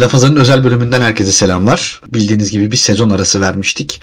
Lafazan'ın 0.00 0.36
özel 0.36 0.64
bölümünden 0.64 1.00
herkese 1.00 1.32
selamlar. 1.32 2.00
Bildiğiniz 2.12 2.50
gibi 2.50 2.72
bir 2.72 2.76
sezon 2.76 3.10
arası 3.10 3.40
vermiştik. 3.40 4.00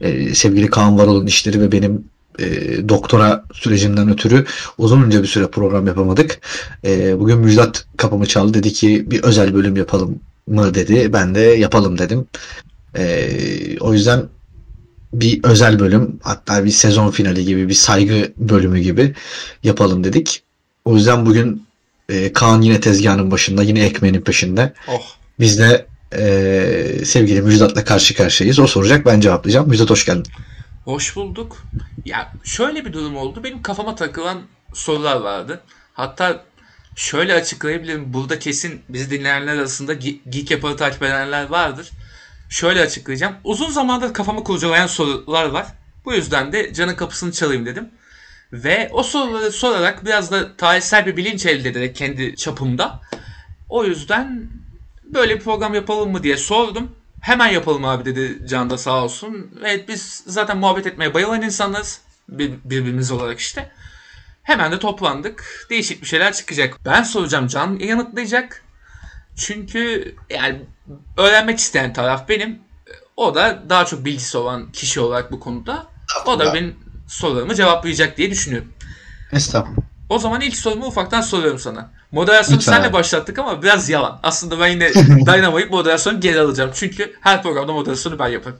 Ee, 0.00 0.34
sevgili 0.34 0.70
Kaan 0.70 0.98
Varol'un 0.98 1.26
işleri 1.26 1.60
ve 1.60 1.72
benim 1.72 2.04
e, 2.38 2.48
doktora 2.88 3.44
sürecinden 3.52 4.10
ötürü 4.12 4.46
uzunca 4.78 5.22
bir 5.22 5.28
süre 5.28 5.46
program 5.46 5.86
yapamadık. 5.86 6.40
E, 6.84 7.20
bugün 7.20 7.38
Müjdat 7.38 7.86
kapımı 7.96 8.26
çaldı. 8.26 8.54
Dedi 8.54 8.72
ki 8.72 9.10
bir 9.10 9.22
özel 9.22 9.54
bölüm 9.54 9.76
yapalım 9.76 10.18
mı 10.46 10.74
dedi. 10.74 11.12
Ben 11.12 11.34
de 11.34 11.40
yapalım 11.40 11.98
dedim. 11.98 12.26
E, 12.98 13.28
o 13.80 13.92
yüzden 13.92 14.22
bir 15.12 15.44
özel 15.44 15.78
bölüm 15.78 16.18
hatta 16.22 16.64
bir 16.64 16.70
sezon 16.70 17.10
finali 17.10 17.44
gibi 17.44 17.68
bir 17.68 17.74
saygı 17.74 18.32
bölümü 18.36 18.78
gibi 18.78 19.14
yapalım 19.62 20.04
dedik. 20.04 20.42
O 20.84 20.96
yüzden 20.96 21.26
bugün 21.26 21.66
e, 22.08 22.32
Kaan 22.32 22.62
yine 22.62 22.80
tezgahın 22.80 23.30
başında 23.30 23.62
yine 23.62 23.84
ekmeğinin 23.84 24.20
peşinde. 24.20 24.72
Oh. 24.88 25.16
Biz 25.40 25.58
de 25.58 25.86
e, 26.12 27.04
sevgili 27.04 27.42
Müjdat'la 27.42 27.84
karşı 27.84 28.14
karşıyayız. 28.14 28.58
O 28.58 28.66
soracak 28.66 29.06
ben 29.06 29.20
cevaplayacağım. 29.20 29.68
Müjdat 29.68 29.90
hoş 29.90 30.06
geldin. 30.06 30.32
Hoş 30.84 31.16
bulduk. 31.16 31.64
Ya 32.04 32.32
şöyle 32.44 32.84
bir 32.84 32.92
durum 32.92 33.16
oldu. 33.16 33.44
Benim 33.44 33.62
kafama 33.62 33.94
takılan 33.94 34.42
sorular 34.74 35.16
vardı. 35.16 35.60
Hatta 35.94 36.44
şöyle 36.96 37.34
açıklayabilirim. 37.34 38.12
Burada 38.12 38.38
kesin 38.38 38.82
bizi 38.88 39.10
dinleyenler 39.10 39.54
arasında 39.54 39.94
Geek 39.94 40.50
Yapar'ı 40.50 40.76
takip 40.76 41.02
edenler 41.02 41.48
vardır. 41.48 41.90
Şöyle 42.48 42.80
açıklayacağım. 42.80 43.34
Uzun 43.44 43.70
zamandır 43.70 44.14
kafamı 44.14 44.44
kurcalayan 44.44 44.86
sorular 44.86 45.46
var. 45.46 45.66
Bu 46.04 46.14
yüzden 46.14 46.52
de 46.52 46.74
canın 46.74 46.94
kapısını 46.94 47.32
çalayım 47.32 47.66
dedim. 47.66 47.88
Ve 48.52 48.90
o 48.92 49.02
soruları 49.02 49.52
sorarak 49.52 50.04
biraz 50.04 50.30
da 50.30 50.56
tarihsel 50.56 51.06
bir 51.06 51.16
bilinç 51.16 51.46
elde 51.46 51.68
ederek 51.68 51.96
kendi 51.96 52.36
çapımda. 52.36 53.00
O 53.68 53.84
yüzden 53.84 54.50
böyle 55.14 55.34
bir 55.34 55.40
program 55.40 55.74
yapalım 55.74 56.12
mı 56.12 56.22
diye 56.22 56.36
sordum. 56.36 56.90
Hemen 57.20 57.46
yapalım 57.48 57.84
abi 57.84 58.04
dedi 58.04 58.46
Can 58.48 58.70
da 58.70 58.78
sağ 58.78 59.04
olsun. 59.04 59.50
Evet 59.64 59.88
biz 59.88 60.22
zaten 60.26 60.58
muhabbet 60.58 60.86
etmeye 60.86 61.14
bayılan 61.14 61.42
insanlarız. 61.42 62.00
Bir, 62.28 62.52
birbirimiz 62.64 63.10
olarak 63.10 63.38
işte. 63.38 63.70
Hemen 64.42 64.72
de 64.72 64.78
toplandık. 64.78 65.66
Değişik 65.70 66.02
bir 66.02 66.06
şeyler 66.06 66.32
çıkacak. 66.32 66.78
Ben 66.84 67.02
soracağım 67.02 67.46
Can 67.46 67.78
yanıtlayacak. 67.78 68.62
Çünkü 69.36 70.14
yani 70.30 70.62
öğrenmek 71.16 71.58
isteyen 71.58 71.92
taraf 71.92 72.28
benim. 72.28 72.58
O 73.16 73.34
da 73.34 73.62
daha 73.68 73.84
çok 73.84 74.04
bilgisi 74.04 74.38
olan 74.38 74.72
kişi 74.72 75.00
olarak 75.00 75.32
bu 75.32 75.40
konuda. 75.40 75.86
O 76.26 76.38
da 76.38 76.54
benim 76.54 76.76
sorularımı 77.08 77.54
cevaplayacak 77.54 78.16
diye 78.16 78.30
düşünüyorum. 78.30 78.72
Estağfurullah. 79.32 79.95
O 80.08 80.18
zaman 80.18 80.40
ilk 80.40 80.56
sorumu 80.56 80.86
ufaktan 80.86 81.20
soruyorum 81.20 81.58
sana. 81.58 81.90
Moderasyonu 82.12 82.58
Lütfen 82.58 82.72
senle 82.72 82.92
başlattık 82.92 83.38
ama 83.38 83.62
biraz 83.62 83.88
yalan. 83.88 84.20
Aslında 84.22 84.60
ben 84.60 84.68
yine 84.68 84.90
dayanamayıp 85.26 85.70
moderasyonu 85.70 86.20
geri 86.20 86.40
alacağım. 86.40 86.70
Çünkü 86.74 87.16
her 87.20 87.42
programda 87.42 87.72
moderasyonu 87.72 88.18
ben 88.18 88.28
yaparım. 88.28 88.58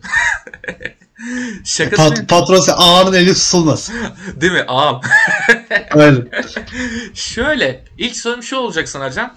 Şakası 1.64 2.14
Pat, 2.14 2.28
patron 2.28 2.60
sen 2.60 2.74
ağanın 2.76 3.12
eli 3.12 3.34
tutulmaz. 3.34 3.90
değil 4.40 4.52
mi? 4.52 4.64
Ağam. 4.68 5.00
Aynen. 5.90 6.28
Şöyle 7.14 7.84
ilk 7.98 8.16
sorum 8.16 8.42
şu 8.42 8.56
olacak 8.56 8.88
sana 8.88 9.12
Can. 9.12 9.36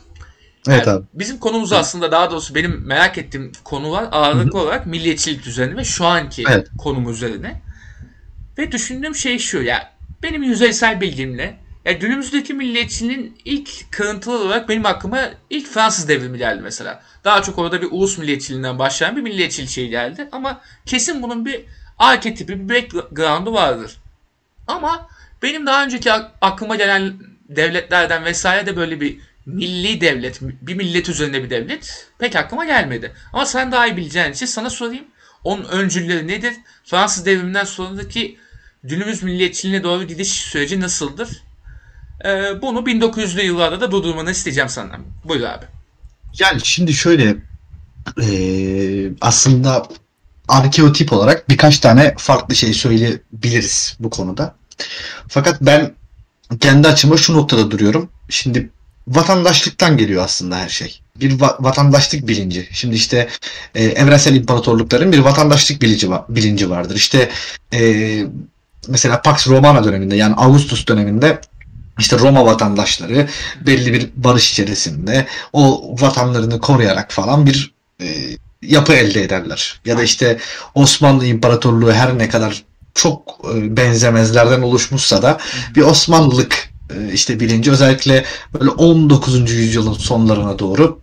Evet 0.68 0.88
Yani 0.88 0.98
abi. 0.98 1.06
Bizim 1.14 1.38
konumuz 1.38 1.74
aslında 1.74 2.12
daha 2.12 2.32
doğrusu 2.32 2.56
benim 2.56 2.88
merak 2.88 3.18
ettiğim 3.18 3.52
konu 3.64 3.92
var. 3.92 4.08
Ağırlıklı 4.12 4.60
olarak 4.60 4.86
milliyetçilik 4.86 5.48
üzerine 5.48 5.78
ve 5.78 5.84
şu 5.84 6.06
anki 6.06 6.44
Evet. 6.50 6.68
konum 6.78 7.10
üzerine. 7.10 7.62
Ve 8.58 8.72
düşündüğüm 8.72 9.16
şey 9.16 9.40
şu 9.40 9.62
ya 9.62 9.94
benim 10.24 10.44
yüzeysel 10.44 11.02
bilgimle 11.02 11.60
ya 11.90 11.96
günümüzdeki 11.96 12.54
milliyetçiliğin 12.54 13.38
ilk 13.46 13.92
kırıntılı 13.92 14.44
olarak 14.44 14.70
benim 14.70 14.86
aklıma 14.86 15.30
ilk 15.50 15.68
Fransız 15.68 16.08
devrimi 16.08 16.38
geldi 16.38 16.62
mesela. 16.62 17.04
Daha 17.24 17.42
çok 17.42 17.58
orada 17.58 17.82
bir 17.82 17.88
ulus 17.92 18.18
milliyetçiliğinden 18.18 18.80
başlayan 18.80 19.16
bir 19.16 19.22
milliyetçilik 19.22 19.70
şey 19.70 19.88
geldi. 19.88 20.30
Ama 20.32 20.62
kesin 20.86 21.24
bunun 21.24 21.46
bir 21.46 21.66
arketipi, 21.98 22.70
bir 22.70 22.76
background'u 22.76 23.54
vardır. 23.54 23.98
Ama 24.68 25.10
benim 25.44 25.66
daha 25.66 25.84
önceki 25.84 26.12
ak- 26.12 26.32
aklıma 26.42 26.76
gelen 26.76 27.14
devletlerden 27.50 28.26
vesaire 28.26 28.66
de 28.66 28.78
böyle 28.78 29.02
bir 29.02 29.20
milli 29.46 30.02
devlet, 30.02 30.42
bir 30.42 30.76
millet 30.76 31.10
üzerine 31.10 31.44
bir 31.44 31.50
devlet 31.50 32.08
pek 32.20 32.36
aklıma 32.36 32.66
gelmedi. 32.66 33.14
Ama 33.34 33.46
sen 33.46 33.72
daha 33.72 33.88
iyi 33.88 33.98
bileceğin 33.98 34.32
için 34.32 34.46
sana 34.46 34.70
sorayım. 34.70 35.06
Onun 35.44 35.64
öncülleri 35.64 36.28
nedir? 36.28 36.54
Fransız 36.86 37.26
devriminden 37.26 37.64
sonraki 37.64 38.38
günümüz 38.84 39.24
milliyetçiliğine 39.24 39.84
doğru 39.84 40.04
gidiş 40.04 40.32
süreci 40.32 40.82
nasıldır? 40.82 41.49
Ee, 42.26 42.62
bunu 42.62 42.80
1900'lü 42.80 43.42
yıllarda 43.42 43.82
da 43.82 43.92
durdurmanı 43.92 44.32
isteyeceğim 44.32 44.70
senden. 44.70 45.02
Buyur 45.26 45.44
abi. 45.44 45.66
Yani 46.40 46.60
şimdi 46.64 46.94
şöyle 46.94 47.36
eee, 48.22 49.12
aslında 49.22 49.88
arkeotip 50.48 51.14
olarak 51.14 51.50
birkaç 51.50 51.80
tane 51.80 52.16
farklı 52.18 52.56
şey 52.56 52.74
söyleyebiliriz 52.74 53.98
bu 54.00 54.10
konuda. 54.10 54.56
Fakat 55.28 55.62
ben 55.62 55.94
kendi 56.60 56.88
açıma 56.88 57.18
şu 57.18 57.34
noktada 57.34 57.72
duruyorum. 57.72 58.10
Şimdi 58.30 58.70
vatandaşlıktan 59.08 59.98
geliyor 59.98 60.24
aslında 60.24 60.58
her 60.58 60.70
şey. 60.70 61.00
Bir 61.16 61.40
va- 61.40 61.64
vatandaşlık 61.64 62.28
bilinci. 62.28 62.68
Şimdi 62.72 62.96
işte 62.96 63.30
e, 63.76 63.84
evrensel 63.84 64.36
imparatorlukların 64.36 65.12
bir 65.12 65.20
vatandaşlık 65.20 65.82
bilinci, 65.82 66.08
va- 66.08 66.26
bilinci 66.30 66.70
vardır. 66.70 66.96
İşte 66.96 67.30
e, 67.74 68.24
mesela 68.88 69.22
Pax 69.22 69.48
Romana 69.48 69.84
döneminde 69.84 70.16
yani 70.16 70.36
Augustus 70.36 70.88
döneminde 70.88 71.42
işte 72.00 72.20
Roma 72.20 72.46
vatandaşları 72.46 73.30
belli 73.62 73.94
bir 73.94 74.10
barış 74.16 74.52
içerisinde 74.52 75.28
o 75.54 75.96
vatanlarını 76.00 76.60
koruyarak 76.60 77.12
falan 77.12 77.46
bir 77.46 77.74
e, 78.02 78.08
yapı 78.62 78.94
elde 78.94 79.24
ederler. 79.24 79.82
Ya 79.86 79.98
da 79.98 80.04
işte 80.04 80.40
Osmanlı 80.76 81.26
İmparatorluğu 81.26 81.92
her 81.92 82.18
ne 82.18 82.30
kadar 82.30 82.64
çok 82.94 83.40
e, 83.56 83.78
benzemezlerden 83.78 84.62
oluşmuşsa 84.62 85.22
da 85.22 85.38
bir 85.76 85.82
Osmanlılık 85.82 86.70
e, 86.90 87.14
işte 87.14 87.40
bilinci 87.40 87.72
özellikle 87.72 88.26
böyle 88.54 88.70
19. 88.70 89.52
yüzyılın 89.52 89.94
sonlarına 89.94 90.60
doğru 90.60 91.00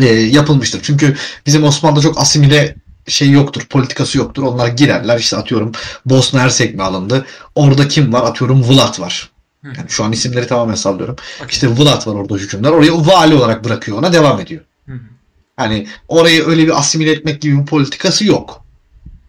e, 0.00 0.04
yapılmıştır. 0.06 0.80
Çünkü 0.82 1.16
bizim 1.46 1.64
Osmanlı'da 1.64 2.00
çok 2.00 2.18
asimile 2.18 2.76
şey 3.08 3.30
yoktur, 3.30 3.66
politikası 3.66 4.18
yoktur. 4.18 4.42
Onlar 4.42 4.68
girerler 4.68 5.18
işte 5.18 5.36
atıyorum 5.36 5.72
Bosna 6.06 6.40
Hersek 6.40 6.74
mi 6.74 6.82
alındı? 6.82 7.26
Orada 7.54 7.88
kim 7.88 8.12
var? 8.12 8.22
Atıyorum 8.22 8.68
Vlad 8.68 9.00
var. 9.00 9.30
Yani 9.64 9.76
şu 9.88 10.04
an 10.04 10.12
isimleri 10.12 10.46
tamamen 10.46 10.74
sallıyorum. 10.74 11.16
İşte 11.48 11.68
Vlad 11.68 12.06
var 12.06 12.14
orada 12.14 12.34
hükümdar. 12.34 12.70
Orayı 12.70 12.92
vali 12.92 13.34
olarak 13.34 13.64
bırakıyor 13.64 13.98
ona 13.98 14.12
devam 14.12 14.40
ediyor. 14.40 14.64
Hı 14.86 14.92
hı. 14.92 14.98
Hani 15.56 15.86
orayı 16.08 16.46
öyle 16.46 16.66
bir 16.66 16.78
asimile 16.78 17.10
etmek 17.10 17.40
gibi 17.40 17.60
bir 17.60 17.66
politikası 17.66 18.26
yok. 18.26 18.64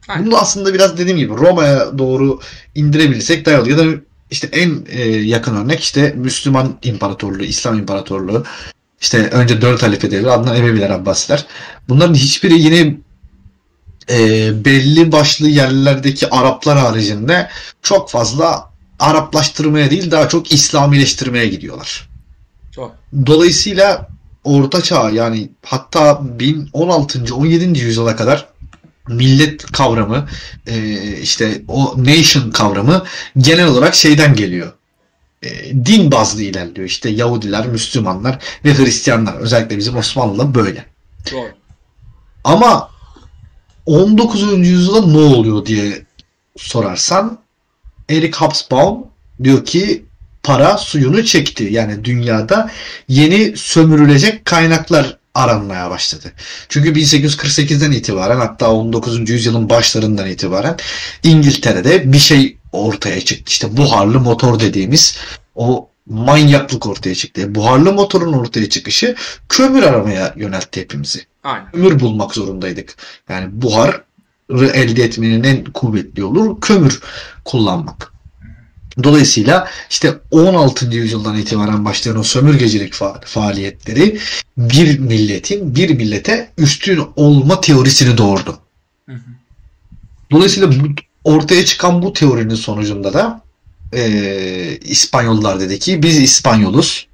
Aynen. 0.07 0.25
Bunu 0.25 0.37
aslında 0.37 0.73
biraz 0.73 0.97
dediğim 0.97 1.17
gibi 1.17 1.33
Roma'ya 1.33 1.97
doğru 1.97 2.39
indirebilirsek 2.75 3.45
dayalı. 3.45 3.69
Ya 3.69 3.77
da 3.77 3.83
işte 4.31 4.49
en 4.51 4.85
e, 4.89 5.01
yakın 5.09 5.55
örnek 5.55 5.79
işte 5.79 6.13
Müslüman 6.17 6.77
İmparatorluğu, 6.83 7.43
İslam 7.43 7.79
İmparatorluğu. 7.79 8.43
İşte 9.01 9.29
önce 9.29 9.61
dört 9.61 9.83
halife 9.83 10.11
devri 10.11 10.31
adından 10.31 10.55
Emeviler, 10.55 10.89
Abbasiler. 10.89 11.45
Bunların 11.89 12.13
hiçbiri 12.13 12.59
yine 12.59 12.97
e, 14.09 14.51
belli 14.65 15.11
başlı 15.11 15.49
yerlerdeki 15.49 16.29
Araplar 16.29 16.77
haricinde 16.77 17.49
çok 17.81 18.09
fazla 18.09 18.70
Araplaştırmaya 19.01 19.91
değil 19.91 20.11
daha 20.11 20.29
çok 20.29 20.53
İslamileştirmeye 20.53 21.47
gidiyorlar. 21.47 22.09
Çok. 22.71 22.95
Dolayısıyla 23.25 24.07
Orta 24.43 24.81
Çağ 24.81 25.09
yani 25.09 25.49
hatta 25.65 26.21
1016. 26.39 27.35
17. 27.35 27.79
yüzyıla 27.79 28.15
kadar 28.15 28.47
millet 29.07 29.71
kavramı 29.71 30.27
e, 30.67 30.97
işte 31.21 31.61
o 31.67 31.95
nation 31.97 32.51
kavramı 32.51 33.03
genel 33.37 33.67
olarak 33.67 33.95
şeyden 33.95 34.35
geliyor. 34.35 34.73
E, 35.43 35.49
din 35.85 36.11
bazlı 36.11 36.41
ilerliyor. 36.41 36.87
İşte 36.87 37.09
Yahudiler, 37.09 37.67
Müslümanlar 37.67 38.39
ve 38.65 38.77
Hristiyanlar. 38.77 39.33
Özellikle 39.33 39.77
bizim 39.77 39.97
Osmanlı'da 39.97 40.55
böyle. 40.55 40.85
Doğru. 41.31 41.49
Ama 42.43 42.89
19. 43.85 44.67
yüzyılda 44.67 45.07
ne 45.07 45.17
oluyor 45.17 45.65
diye 45.65 46.05
sorarsan 46.57 47.39
Eric 48.09 48.37
Hobsbawm 48.37 48.97
diyor 49.43 49.65
ki 49.65 50.05
para 50.43 50.77
suyunu 50.77 51.25
çekti. 51.25 51.67
Yani 51.71 52.05
dünyada 52.05 52.71
yeni 53.07 53.57
sömürülecek 53.57 54.45
kaynaklar 54.45 55.17
aranmaya 55.33 55.89
başladı. 55.89 56.31
Çünkü 56.69 56.93
1848'den 56.93 57.91
itibaren 57.91 58.37
hatta 58.37 58.71
19. 58.71 59.29
yüzyılın 59.29 59.69
başlarından 59.69 60.27
itibaren 60.27 60.77
İngiltere'de 61.23 62.13
bir 62.13 62.19
şey 62.19 62.57
ortaya 62.71 63.21
çıktı. 63.21 63.43
İşte 63.47 63.77
buharlı 63.77 64.19
motor 64.19 64.59
dediğimiz 64.59 65.17
o 65.55 65.89
manyaklık 66.05 66.87
ortaya 66.87 67.15
çıktı. 67.15 67.55
Buharlı 67.55 67.93
motorun 67.93 68.33
ortaya 68.33 68.69
çıkışı 68.69 69.15
kömür 69.49 69.83
aramaya 69.83 70.33
yöneltti 70.37 70.81
hepimizi 70.81 71.25
Aynen. 71.43 71.71
kömür 71.71 71.99
bulmak 71.99 72.33
zorundaydık. 72.33 72.95
Yani 73.29 73.47
buharı 73.51 74.03
elde 74.73 75.03
etmenin 75.03 75.43
en 75.43 75.63
kuvvetli 75.63 76.21
yolu 76.21 76.59
kömür 76.59 77.01
kullanmak. 77.45 78.11
Dolayısıyla 79.03 79.67
işte 79.89 80.19
16. 80.31 80.95
yüzyıldan 80.95 81.37
itibaren 81.37 81.85
başlayan 81.85 82.19
o 82.19 82.23
sömürgecilik 82.23 82.93
fa- 82.93 83.25
faaliyetleri 83.25 84.19
bir 84.57 84.99
milletin 84.99 85.75
bir 85.75 85.89
millete 85.89 86.51
üstün 86.57 87.01
olma 87.15 87.61
teorisini 87.61 88.17
doğurdu. 88.17 88.57
Hı 89.05 89.11
hı. 89.11 89.19
Dolayısıyla 90.31 90.71
bu, 90.71 90.87
ortaya 91.23 91.65
çıkan 91.65 92.01
bu 92.01 92.13
teorinin 92.13 92.55
sonucunda 92.55 93.13
da 93.13 93.41
e, 93.93 94.77
İspanyollar 94.81 95.59
dedi 95.59 95.79
ki 95.79 96.03
biz 96.03 96.17
İspanyoluz. 96.17 97.07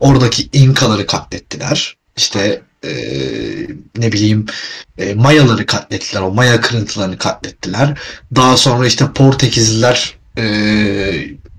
Oradaki 0.00 0.48
İnkaları 0.52 1.06
katlettiler. 1.06 1.96
İşte 2.16 2.62
e, 2.84 2.90
ne 3.96 4.12
bileyim 4.12 4.46
e, 4.98 5.14
Mayaları 5.14 5.66
katlettiler. 5.66 6.20
O 6.20 6.30
Maya 6.30 6.60
kırıntılarını 6.60 7.18
katlettiler. 7.18 7.98
Daha 8.36 8.56
sonra 8.56 8.86
işte 8.86 9.12
Portekizliler 9.12 10.14
e, 10.38 10.44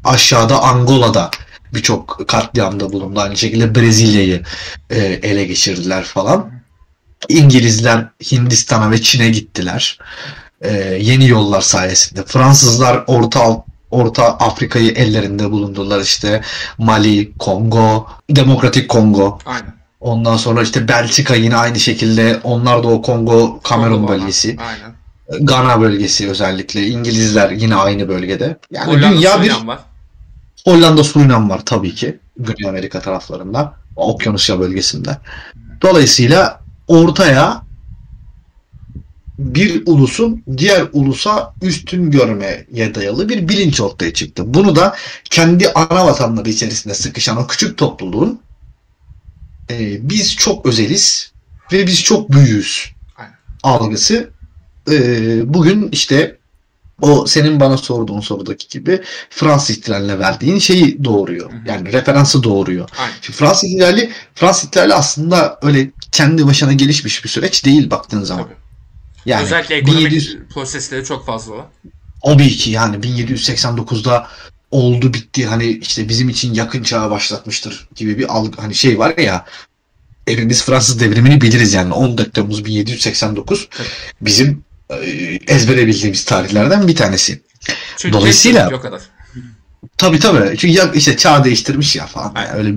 aşağıda 0.03 0.63
Angola'da 0.63 1.31
birçok 1.73 2.27
katliamda 2.27 2.93
bulundu. 2.93 3.19
Aynı 3.19 3.37
şekilde 3.37 3.75
Brezilya'yı 3.75 4.43
e, 4.89 4.97
ele 4.99 5.45
geçirdiler 5.45 6.03
falan. 6.03 6.51
İngilizler 7.29 8.07
Hindistan'a 8.31 8.91
ve 8.91 9.01
Çin'e 9.01 9.29
gittiler. 9.29 9.99
E, 10.61 10.71
yeni 11.01 11.27
yollar 11.27 11.61
sayesinde. 11.61 12.23
Fransızlar 12.23 13.03
Orta 13.07 13.63
Orta 13.91 14.37
Afrika'yı 14.37 14.91
ellerinde 14.91 15.51
bulundular 15.51 16.01
işte 16.01 16.41
Mali, 16.77 17.37
Kongo, 17.37 18.07
Demokratik 18.29 18.89
Kongo. 18.89 19.39
Aynen. 19.45 19.78
Ondan 19.99 20.37
sonra 20.37 20.61
işte 20.61 20.87
Belçika 20.87 21.35
yine 21.35 21.55
aynı 21.55 21.79
şekilde 21.79 22.39
onlar 22.43 22.83
da 22.83 22.87
o 22.87 23.01
Kongo 23.01 23.59
Kamerun 23.63 24.07
bölgesi. 24.07 24.57
Aynen. 24.59 24.95
Gana 25.45 25.81
bölgesi 25.81 26.29
özellikle. 26.29 26.87
İngilizler 26.87 27.51
yine 27.51 27.75
aynı 27.75 28.07
bölgede. 28.07 28.57
Yani 28.71 28.91
Hollanda 28.91 29.15
dünya 29.15 29.41
bir 29.41 29.67
var. 29.67 29.79
Hollanda 30.65 31.03
Surinam 31.03 31.49
var 31.49 31.61
tabii 31.65 31.95
ki. 31.95 32.19
Güney 32.39 32.69
Amerika 32.69 32.99
taraflarında. 32.99 33.73
Okyanusya 33.95 34.59
bölgesinde. 34.59 35.17
Dolayısıyla 35.81 36.61
ortaya 36.87 37.63
bir 39.39 39.83
ulusun 39.85 40.43
diğer 40.57 40.83
ulusa 40.93 41.53
üstün 41.61 42.11
görmeye 42.11 42.65
dayalı 42.95 43.29
bir 43.29 43.49
bilinç 43.49 43.81
ortaya 43.81 44.13
çıktı. 44.13 44.43
Bunu 44.53 44.75
da 44.75 44.95
kendi 45.29 45.69
ana 45.73 46.05
vatanları 46.05 46.49
içerisinde 46.49 46.93
sıkışan 46.93 47.37
o 47.37 47.47
küçük 47.47 47.77
topluluğun 47.77 48.39
e, 49.69 50.09
biz 50.09 50.35
çok 50.35 50.65
özeliz 50.65 51.31
ve 51.71 51.87
biz 51.87 52.03
çok 52.03 52.31
büyüğüz 52.31 52.91
Aynen. 53.17 53.33
algısı 53.63 54.29
e, 54.91 55.53
bugün 55.53 55.89
işte 55.91 56.39
o 57.01 57.25
senin 57.27 57.59
bana 57.59 57.77
sorduğun 57.77 58.19
sorudaki 58.19 58.67
gibi 58.67 59.01
Fransız 59.29 59.77
ihtilaline 59.77 60.19
verdiğin 60.19 60.59
şeyi 60.59 61.03
doğuruyor. 61.03 61.51
Yani 61.65 61.93
referansı 61.93 62.43
doğuruyor. 62.43 62.89
Aynen. 62.99 63.13
Şimdi 63.21 63.37
Fransız 63.37 63.69
ihtilali 63.69 64.11
Fransız 64.35 64.65
ihtilali 64.67 64.93
aslında 64.93 65.59
öyle 65.61 65.91
kendi 66.11 66.47
başına 66.47 66.73
gelişmiş 66.73 67.23
bir 67.23 67.29
süreç 67.29 67.65
değil 67.65 67.89
baktığın 67.89 68.23
zaman. 68.23 68.43
Tabii. 68.43 68.55
Yani 69.25 69.43
Özellikle 69.43 69.75
ekonomik 69.75 70.05
1700 70.05 70.37
prosesleri 70.53 71.05
çok 71.05 71.25
fazla 71.25 71.55
var. 71.55 71.65
Tabii 72.25 72.49
ki 72.49 72.71
yani 72.71 72.95
1789'da 72.95 74.27
oldu 74.71 75.13
bitti 75.13 75.45
hani 75.45 75.65
işte 75.65 76.09
bizim 76.09 76.29
için 76.29 76.53
yakın 76.53 76.83
çağı 76.83 77.11
başlatmıştır 77.11 77.87
gibi 77.95 78.17
bir 78.17 78.35
algı 78.35 78.61
hani 78.61 78.75
şey 78.75 78.99
var 78.99 79.17
ya 79.17 79.45
hepimiz 80.27 80.63
Fransız 80.63 80.99
devrimini 80.99 81.41
biliriz 81.41 81.73
yani 81.73 81.93
14 81.93 82.33
Temmuz 82.33 82.65
1789 82.65 83.69
Tabii. 83.71 83.87
bizim 84.21 84.63
e, 84.89 84.95
ezbere 85.47 85.87
bildiğimiz 85.87 86.25
tarihlerden 86.25 86.87
bir 86.87 86.95
tanesi. 86.95 87.41
Çünkü 87.97 88.13
Dolayısıyla- 88.13 88.71
o 88.75 88.81
kadar. 88.81 89.01
Tabii 89.97 90.19
tabii. 90.19 90.57
Çünkü 90.57 90.67
ya 90.67 90.91
işte 90.93 91.17
çağ 91.17 91.43
değiştirmiş 91.43 91.95
ya 91.95 92.07
falan. 92.07 92.33
Yani 92.35 92.49
öyle 92.49 92.73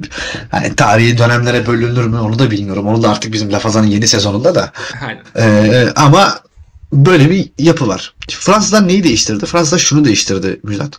hani 0.50 0.76
tarihi 0.76 1.18
dönemlere 1.18 1.66
bölünür 1.66 2.04
mü 2.04 2.18
onu 2.18 2.38
da 2.38 2.50
bilmiyorum. 2.50 2.86
Onu 2.86 3.02
da 3.02 3.10
artık 3.10 3.32
bizim 3.32 3.52
Lafazan'ın 3.52 3.86
yeni 3.86 4.08
sezonunda 4.08 4.54
da. 4.54 4.72
Aynen. 5.06 5.22
Ee, 5.36 5.88
ama 5.96 6.40
böyle 6.92 7.30
bir 7.30 7.50
yapı 7.58 7.88
var. 7.88 8.14
Fransızlar 8.30 8.88
neyi 8.88 9.04
değiştirdi? 9.04 9.46
Fransızlar 9.46 9.78
şunu 9.78 10.04
değiştirdi 10.04 10.60
Müjdat. 10.62 10.98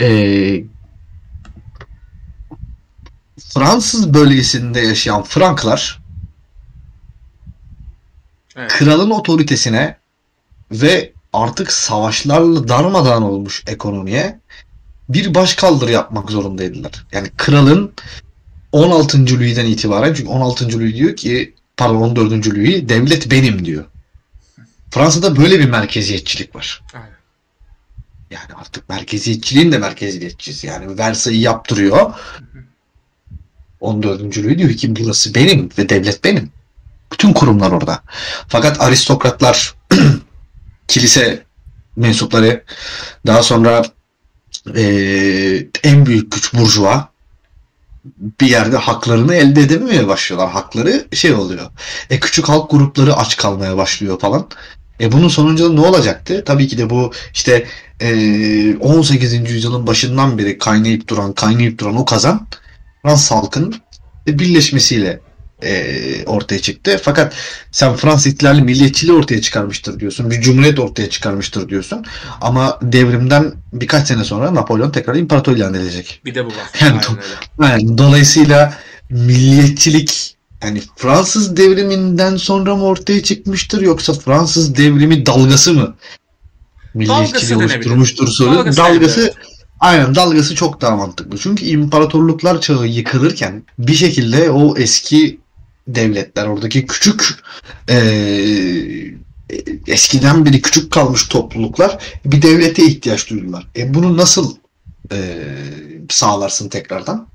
Ee, 0.00 0.64
Fransız 3.54 4.14
bölgesinde 4.14 4.80
yaşayan 4.80 5.22
Franklar 5.22 5.98
Evet. 8.56 8.70
kralın 8.70 9.10
otoritesine 9.10 9.96
ve 10.72 11.12
artık 11.32 11.72
savaşlarla 11.72 12.68
darmadağın 12.68 13.22
olmuş 13.22 13.64
ekonomiye 13.66 14.40
bir 15.08 15.34
başkaldırı 15.34 15.92
yapmak 15.92 16.30
zorundaydılar. 16.30 17.06
Yani 17.12 17.30
kralın 17.36 17.92
16. 18.72 19.18
Louis'den 19.18 19.64
itibaren 19.64 20.14
çünkü 20.14 20.28
16. 20.30 20.78
Louis 20.78 20.94
diyor 20.96 21.16
ki 21.16 21.54
pardon 21.76 21.96
14. 21.96 22.46
Louis 22.46 22.88
devlet 22.88 23.30
benim 23.30 23.64
diyor. 23.64 23.84
Fransa'da 24.90 25.36
böyle 25.36 25.58
bir 25.58 25.68
merkeziyetçilik 25.68 26.56
var. 26.56 26.82
Aynen. 26.94 27.15
Yani 28.30 28.54
artık 28.60 28.88
merkeziyetçiliğin 28.88 29.72
de 29.72 29.78
merkeziyetçisi. 29.78 30.66
Yani 30.66 30.98
Versailles'i 30.98 31.42
yaptırıyor. 31.42 32.14
14. 33.80 34.38
Louis 34.38 34.58
diyor 34.58 34.70
ki 34.70 34.96
burası 34.96 35.34
benim 35.34 35.70
ve 35.78 35.88
devlet 35.88 36.24
benim. 36.24 36.50
Bütün 37.12 37.32
kurumlar 37.32 37.70
orada. 37.70 38.02
Fakat 38.48 38.80
aristokratlar, 38.80 39.74
kilise 40.88 41.42
mensupları, 41.96 42.64
daha 43.26 43.42
sonra 43.42 43.82
eee, 44.74 45.68
en 45.82 46.06
büyük 46.06 46.32
güç 46.32 46.54
burjuva 46.54 47.08
bir 48.40 48.46
yerde 48.46 48.76
haklarını 48.76 49.34
elde 49.34 49.60
edememeye 49.60 50.08
başlıyorlar. 50.08 50.50
Hakları 50.50 51.06
şey 51.12 51.32
oluyor. 51.32 51.70
E 52.10 52.20
küçük 52.20 52.48
halk 52.48 52.70
grupları 52.70 53.16
aç 53.16 53.36
kalmaya 53.36 53.76
başlıyor 53.76 54.20
falan. 54.20 54.48
E 55.00 55.12
bunun 55.12 55.28
sonucunda 55.28 55.80
ne 55.80 55.86
olacaktı? 55.86 56.42
Tabii 56.46 56.68
ki 56.68 56.78
de 56.78 56.90
bu 56.90 57.12
işte 57.34 57.66
e, 58.00 58.76
18. 58.76 59.50
yüzyılın 59.50 59.86
başından 59.86 60.38
beri 60.38 60.58
kaynayıp 60.58 61.08
duran, 61.08 61.32
kaynayıp 61.32 61.78
duran 61.78 61.96
o 61.96 62.04
kazan 62.04 62.46
Fransız 63.02 63.30
halkının 63.30 63.74
birleşmesiyle 64.26 65.20
e, 65.62 66.24
ortaya 66.26 66.58
çıktı. 66.58 67.00
Fakat 67.02 67.34
sen 67.70 67.96
Fransız 67.96 68.26
ihtilali 68.26 68.62
milliyetçiliği 68.62 69.16
ortaya 69.16 69.40
çıkarmıştır 69.40 70.00
diyorsun. 70.00 70.30
Bir 70.30 70.40
cumhuriyet 70.40 70.78
ortaya 70.78 71.10
çıkarmıştır 71.10 71.68
diyorsun. 71.68 72.04
Ama 72.40 72.78
devrimden 72.82 73.52
birkaç 73.72 74.08
sene 74.08 74.24
sonra 74.24 74.54
Napolyon 74.54 74.90
tekrar 74.90 75.14
imparator 75.14 75.56
ilan 75.56 75.74
edecek. 75.74 76.20
Bir 76.24 76.34
de 76.34 76.44
bu 76.44 76.48
var. 76.48 76.70
Yani-. 76.80 77.00
Yani 77.60 77.98
dolayısıyla 77.98 78.74
milliyetçilik 79.10 80.35
yani 80.66 80.82
Fransız 80.96 81.56
devriminden 81.56 82.36
sonra 82.36 82.76
mı 82.76 82.84
ortaya 82.84 83.22
çıkmıştır 83.22 83.80
yoksa 83.80 84.12
Fransız 84.12 84.76
devrimi 84.76 85.26
dalgası 85.26 85.74
mı 85.74 85.94
milliyetçiliği 86.94 87.56
oluşturmuştur 87.58 88.28
soru. 88.28 88.50
Dalgası 88.56 88.76
Dalgası, 88.76 89.34
aynen 89.80 90.14
dalgası 90.14 90.54
çok 90.54 90.80
daha 90.80 90.96
mantıklı. 90.96 91.38
Çünkü 91.38 91.64
imparatorluklar 91.64 92.60
çağı 92.60 92.86
yıkılırken 92.86 93.62
bir 93.78 93.94
şekilde 93.94 94.50
o 94.50 94.76
eski 94.78 95.38
devletler 95.88 96.46
oradaki 96.46 96.86
küçük 96.86 97.38
eee, 97.88 99.14
eskiden 99.86 100.46
beri 100.46 100.62
küçük 100.62 100.92
kalmış 100.92 101.28
topluluklar 101.28 101.98
bir 102.24 102.42
devlete 102.42 102.86
ihtiyaç 102.86 103.30
duydular. 103.30 103.66
E 103.76 103.94
bunu 103.94 104.16
nasıl 104.16 104.56
eee, 105.12 105.38
sağlarsın 106.10 106.68
tekrardan? 106.68 107.26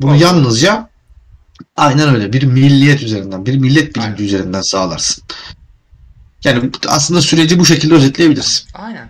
Bunu 0.00 0.10
Olsun. 0.10 0.22
yalnızca 0.22 0.88
aynen 1.76 2.14
öyle 2.14 2.32
bir 2.32 2.42
milliyet 2.42 3.02
üzerinden, 3.02 3.46
bir 3.46 3.58
millet 3.58 3.96
bilinci 3.96 4.08
Aynen. 4.08 4.24
üzerinden 4.24 4.60
sağlarsın. 4.60 5.24
Yani 6.44 6.70
aslında 6.88 7.20
süreci 7.20 7.58
bu 7.58 7.66
şekilde 7.66 7.94
özetleyebiliriz. 7.94 8.66
Aynen. 8.74 9.08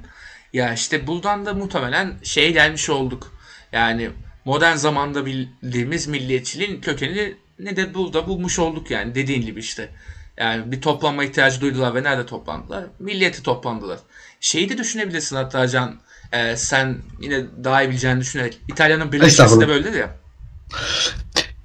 Ya 0.52 0.74
işte 0.74 1.06
buradan 1.06 1.46
da 1.46 1.54
muhtemelen 1.54 2.14
şeye 2.22 2.50
gelmiş 2.50 2.90
olduk. 2.90 3.32
Yani 3.72 4.10
modern 4.44 4.76
zamanda 4.76 5.26
bildiğimiz 5.26 6.06
milliyetçiliğin 6.06 6.80
kökenini 6.80 7.34
ne 7.58 7.76
de 7.76 7.94
burada 7.94 8.28
bulmuş 8.28 8.58
olduk 8.58 8.90
yani 8.90 9.14
dediğin 9.14 9.42
gibi 9.42 9.60
işte. 9.60 9.88
Yani 10.36 10.72
bir 10.72 10.80
toplanma 10.80 11.24
ihtiyacı 11.24 11.60
duydular 11.60 11.94
ve 11.94 12.02
nerede 12.02 12.26
toplandılar? 12.26 12.84
Milliyeti 12.98 13.42
toplandılar. 13.42 13.98
Şeyi 14.40 14.68
de 14.68 14.78
düşünebilirsin 14.78 15.36
hatta 15.36 15.68
Can. 15.68 16.00
e, 16.32 16.56
sen 16.56 16.98
yine 17.20 17.44
daha 17.64 17.82
iyi 17.82 17.90
bileceğini 17.90 18.20
düşünerek. 18.20 18.58
İtalya'nın 18.68 19.12
birleşmesi 19.12 19.60
de 19.60 19.68
böyledir 19.68 19.98
ya. 19.98 20.16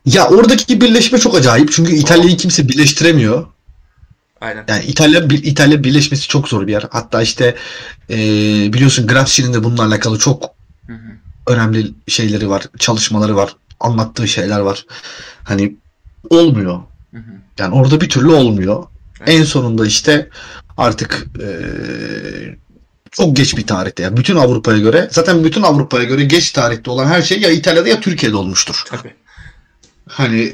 Ya 0.06 0.28
oradaki 0.28 0.82
birleşme 0.82 1.20
çok 1.20 1.36
acayip 1.36 1.72
çünkü 1.72 1.96
İtalya'yı 1.96 2.38
kimse 2.38 2.70
birleştiremiyor. 2.70 3.48
Aynen. 4.42 4.66
Yani 4.68 4.86
İtalya 4.86 5.30
bir 5.30 5.44
İtalya 5.44 5.84
birleşmesi 5.84 6.28
çok 6.28 6.48
zor 6.48 6.68
bir 6.68 6.72
yer. 6.72 6.86
Hatta 6.92 7.22
işte 7.22 7.56
e, 8.10 8.18
biliyorsun 8.74 9.08
Gramsci'nin 9.08 9.54
de 9.54 9.64
bununla 9.64 9.86
alakalı 9.86 10.20
çok 10.20 10.44
Hı 10.88 10.94
hı. 10.94 10.98
önemli 11.48 11.92
şeyleri 12.08 12.50
var, 12.50 12.64
çalışmaları 12.80 13.36
var, 13.36 13.56
anlattığı 13.80 14.28
şeyler 14.28 14.60
var. 14.60 14.86
Hani 15.44 15.76
olmuyor. 16.30 16.80
Hı 17.12 17.18
hı. 17.18 17.32
Yani 17.60 17.76
orada 17.76 18.02
bir 18.02 18.10
türlü 18.10 18.28
olmuyor. 18.28 18.84
Evet. 19.20 19.30
En 19.30 19.44
sonunda 19.44 19.86
işte 19.86 20.30
artık 20.78 21.28
e, 21.42 21.48
çok 23.12 23.36
geç 23.36 23.58
bir 23.58 23.68
tarihte. 23.68 24.04
Yani 24.04 24.18
bütün 24.18 24.36
Avrupa'ya 24.36 24.80
göre 24.80 25.10
zaten 25.12 25.44
bütün 25.44 25.62
Avrupa'ya 25.62 26.04
göre 26.04 26.24
geç 26.24 26.52
tarihte 26.52 26.92
olan 26.92 27.06
her 27.06 27.22
şey 27.22 27.42
ya 27.42 27.50
İtalya'da 27.50 27.88
ya 27.90 28.00
Türkiye'de 28.00 28.36
olmuştur. 28.36 28.84
Tabii. 28.86 29.14
Hani 30.12 30.54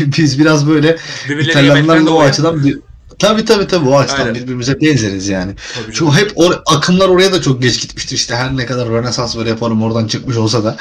biz 0.18 0.38
biraz 0.38 0.68
böyle 0.68 0.96
İtalyanlarla 1.40 2.10
o 2.10 2.20
açıdan 2.20 2.64
bir, 2.64 2.78
tabii 3.18 3.44
tabii 3.44 3.66
tabii 3.66 3.88
o 3.88 3.98
açıdan 3.98 4.20
Aynen. 4.20 4.34
birbirimize 4.34 4.80
benzeriz 4.80 5.28
yani. 5.28 5.54
Canım. 5.92 6.14
hep 6.14 6.30
or- 6.30 6.62
akımlar 6.66 7.08
oraya 7.08 7.32
da 7.32 7.42
çok 7.42 7.62
geç 7.62 7.80
gitmiştir 7.82 8.16
işte 8.16 8.34
her 8.36 8.56
ne 8.56 8.66
kadar 8.66 8.88
Rönesans 8.88 9.36
ve 9.36 9.44
reform 9.44 9.82
oradan 9.82 10.06
çıkmış 10.06 10.36
olsa 10.36 10.64
da 10.64 10.76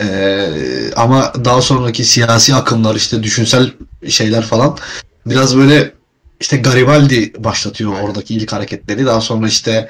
Ee, 0.00 0.50
ama 0.96 1.32
daha 1.44 1.62
sonraki 1.62 2.04
siyasi 2.04 2.54
akımlar 2.54 2.94
işte 2.94 3.22
düşünsel 3.22 3.70
şeyler 4.08 4.42
falan 4.42 4.78
biraz 5.26 5.56
böyle 5.56 5.92
işte 6.40 6.56
Garibaldi 6.56 7.32
başlatıyor 7.38 7.92
Aynen. 7.94 8.04
oradaki 8.04 8.34
ilk 8.34 8.52
hareketleri 8.52 9.06
daha 9.06 9.20
sonra 9.20 9.48
işte 9.48 9.88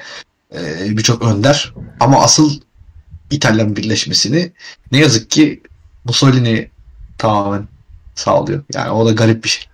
e, 0.55 0.59
birçok 0.97 1.21
önder 1.23 1.73
ama 1.99 2.23
asıl 2.23 2.59
İtalyan 3.31 3.75
birleşmesini 3.75 4.51
ne 4.91 4.97
yazık 4.97 5.29
ki 5.29 5.61
Mussolini 6.03 6.69
tamamen 7.17 7.67
sağlıyor. 8.15 8.63
Yani 8.73 8.91
o 8.91 9.05
da 9.05 9.11
garip 9.11 9.43
bir 9.43 9.49
şey. 9.49 9.65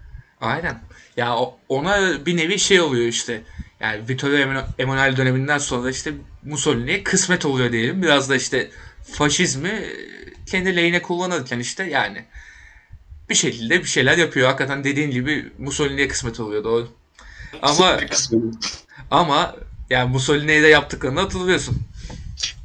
Aynen. 0.41 0.79
Ya 1.17 1.35
ona 1.69 2.25
bir 2.25 2.37
nevi 2.37 2.59
şey 2.59 2.81
oluyor 2.81 3.05
işte. 3.07 3.41
Yani 3.79 4.09
Vittorio 4.09 4.35
Emanuele- 4.79 5.17
döneminden 5.17 5.57
sonra 5.57 5.89
işte 5.89 6.13
Mussolini'ye 6.43 7.03
kısmet 7.03 7.45
oluyor 7.45 7.71
diyelim. 7.71 8.01
Biraz 8.01 8.29
da 8.29 8.35
işte 8.35 8.69
faşizmi 9.11 9.83
kendi 10.45 10.75
lehine 10.75 11.01
kullanırken 11.01 11.59
işte 11.59 11.83
yani 11.83 12.25
bir 13.29 13.35
şekilde 13.35 13.79
bir 13.79 13.87
şeyler 13.87 14.17
yapıyor. 14.17 14.47
Hakikaten 14.47 14.83
dediğin 14.83 15.11
gibi 15.11 15.51
Mussolini'ye 15.57 16.07
kısmet 16.07 16.39
oluyor 16.39 16.63
doğru. 16.63 16.87
Ama 17.61 17.97
ama 19.11 19.55
yani 19.89 20.09
Mussolini'ye 20.11 20.63
de 20.63 20.67
yaptıklarını 20.67 21.19
hatırlıyorsun. 21.19 21.77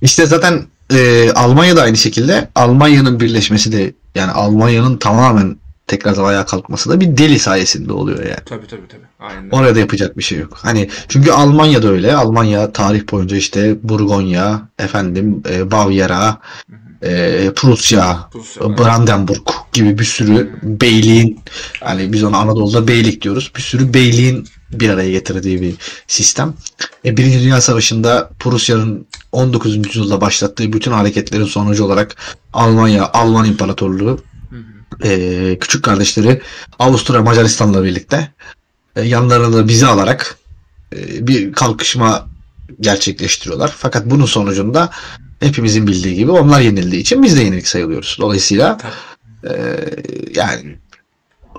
İşte 0.03 0.27
zaten 0.27 0.67
e, 0.93 1.31
Almanya 1.31 1.77
da 1.77 1.83
aynı 1.83 1.97
şekilde 1.97 2.49
Almanya'nın 2.55 3.21
birleşmesi 3.21 3.73
de 3.73 3.93
yani 4.17 4.33
Almanya'nın 4.33 4.97
tamamen 4.97 5.57
tekrardan 5.87 6.25
ayağa 6.25 6.47
kalkması 6.47 6.91
da 6.91 7.01
bir 7.01 7.17
deli 7.17 7.39
sayesinde 7.39 7.93
oluyor 7.93 8.19
yani. 8.19 8.45
Tabii 8.47 8.67
tabii 8.67 8.89
tabii. 8.89 9.07
Aynen. 9.21 9.51
Oraya 9.51 9.75
da 9.75 9.79
yapacak 9.79 10.19
bir 10.19 10.23
şey 10.23 10.39
yok. 10.39 10.59
Hani 10.63 10.89
çünkü 11.09 11.31
Almanya 11.31 11.83
da 11.83 11.89
öyle. 11.89 12.17
Almanya 12.17 12.73
tarih 12.73 13.13
boyunca 13.13 13.37
işte 13.37 13.77
Burgonya, 13.83 14.69
efendim 14.79 15.43
e, 15.51 15.71
Bavyera, 15.71 16.39
e, 17.03 17.51
Prusya, 17.57 18.29
Prusya, 18.33 18.79
Brandenburg 18.79 19.49
gibi 19.73 19.99
bir 19.99 20.05
sürü 20.05 20.59
beyliğin 20.63 21.41
hani 21.81 22.13
biz 22.13 22.25
ona 22.25 22.39
Anadolu'da 22.39 22.89
beylik 22.89 23.23
diyoruz. 23.23 23.53
Bir 23.57 23.63
sürü 23.63 23.95
beyliğin 23.95 24.49
bir 24.73 24.91
araya 24.91 25.11
getirdiği 25.11 25.63
bir 25.63 25.75
sistem. 26.07 26.55
E, 27.05 27.17
Birinci 27.17 27.41
Dünya 27.41 27.61
Savaşı'nda 27.61 28.31
Prusya'nın 28.39 29.07
19. 29.33 29.77
yüzyılda 29.77 30.21
başlattığı 30.21 30.73
bütün 30.73 30.93
hareketlerin 30.93 31.45
sonucu 31.45 31.85
olarak 31.85 32.17
Almanya, 32.53 33.11
Alman 33.13 33.47
İmparatorluğu 33.47 34.21
Hı 34.51 34.57
hı. 34.57 35.09
e, 35.09 35.59
küçük 35.59 35.85
kardeşleri 35.85 36.43
Avusturya 36.79 37.23
Macaristan'la 37.23 37.85
birlikte 37.85 38.33
e, 38.97 39.03
yanlarına 39.03 39.53
da 39.53 39.69
bizi 39.69 39.87
alarak 39.87 40.39
e, 40.97 41.27
bir 41.27 41.53
kalkışma 41.53 42.29
gerçekleştiriyorlar. 42.81 43.75
Fakat 43.77 44.07
bunun 44.07 44.27
sonucunda 44.27 44.91
hepimizin 45.41 45.87
bildiği 45.87 46.15
gibi 46.15 46.31
onlar 46.31 46.61
yenildiği 46.61 47.03
için 47.03 47.23
biz 47.23 47.37
de 47.37 47.43
yenilik 47.43 47.69
sayılıyoruz. 47.69 48.17
Dolayısıyla 48.21 48.79
Tabii. 48.79 49.55
e, 49.55 49.87
yani 50.35 50.79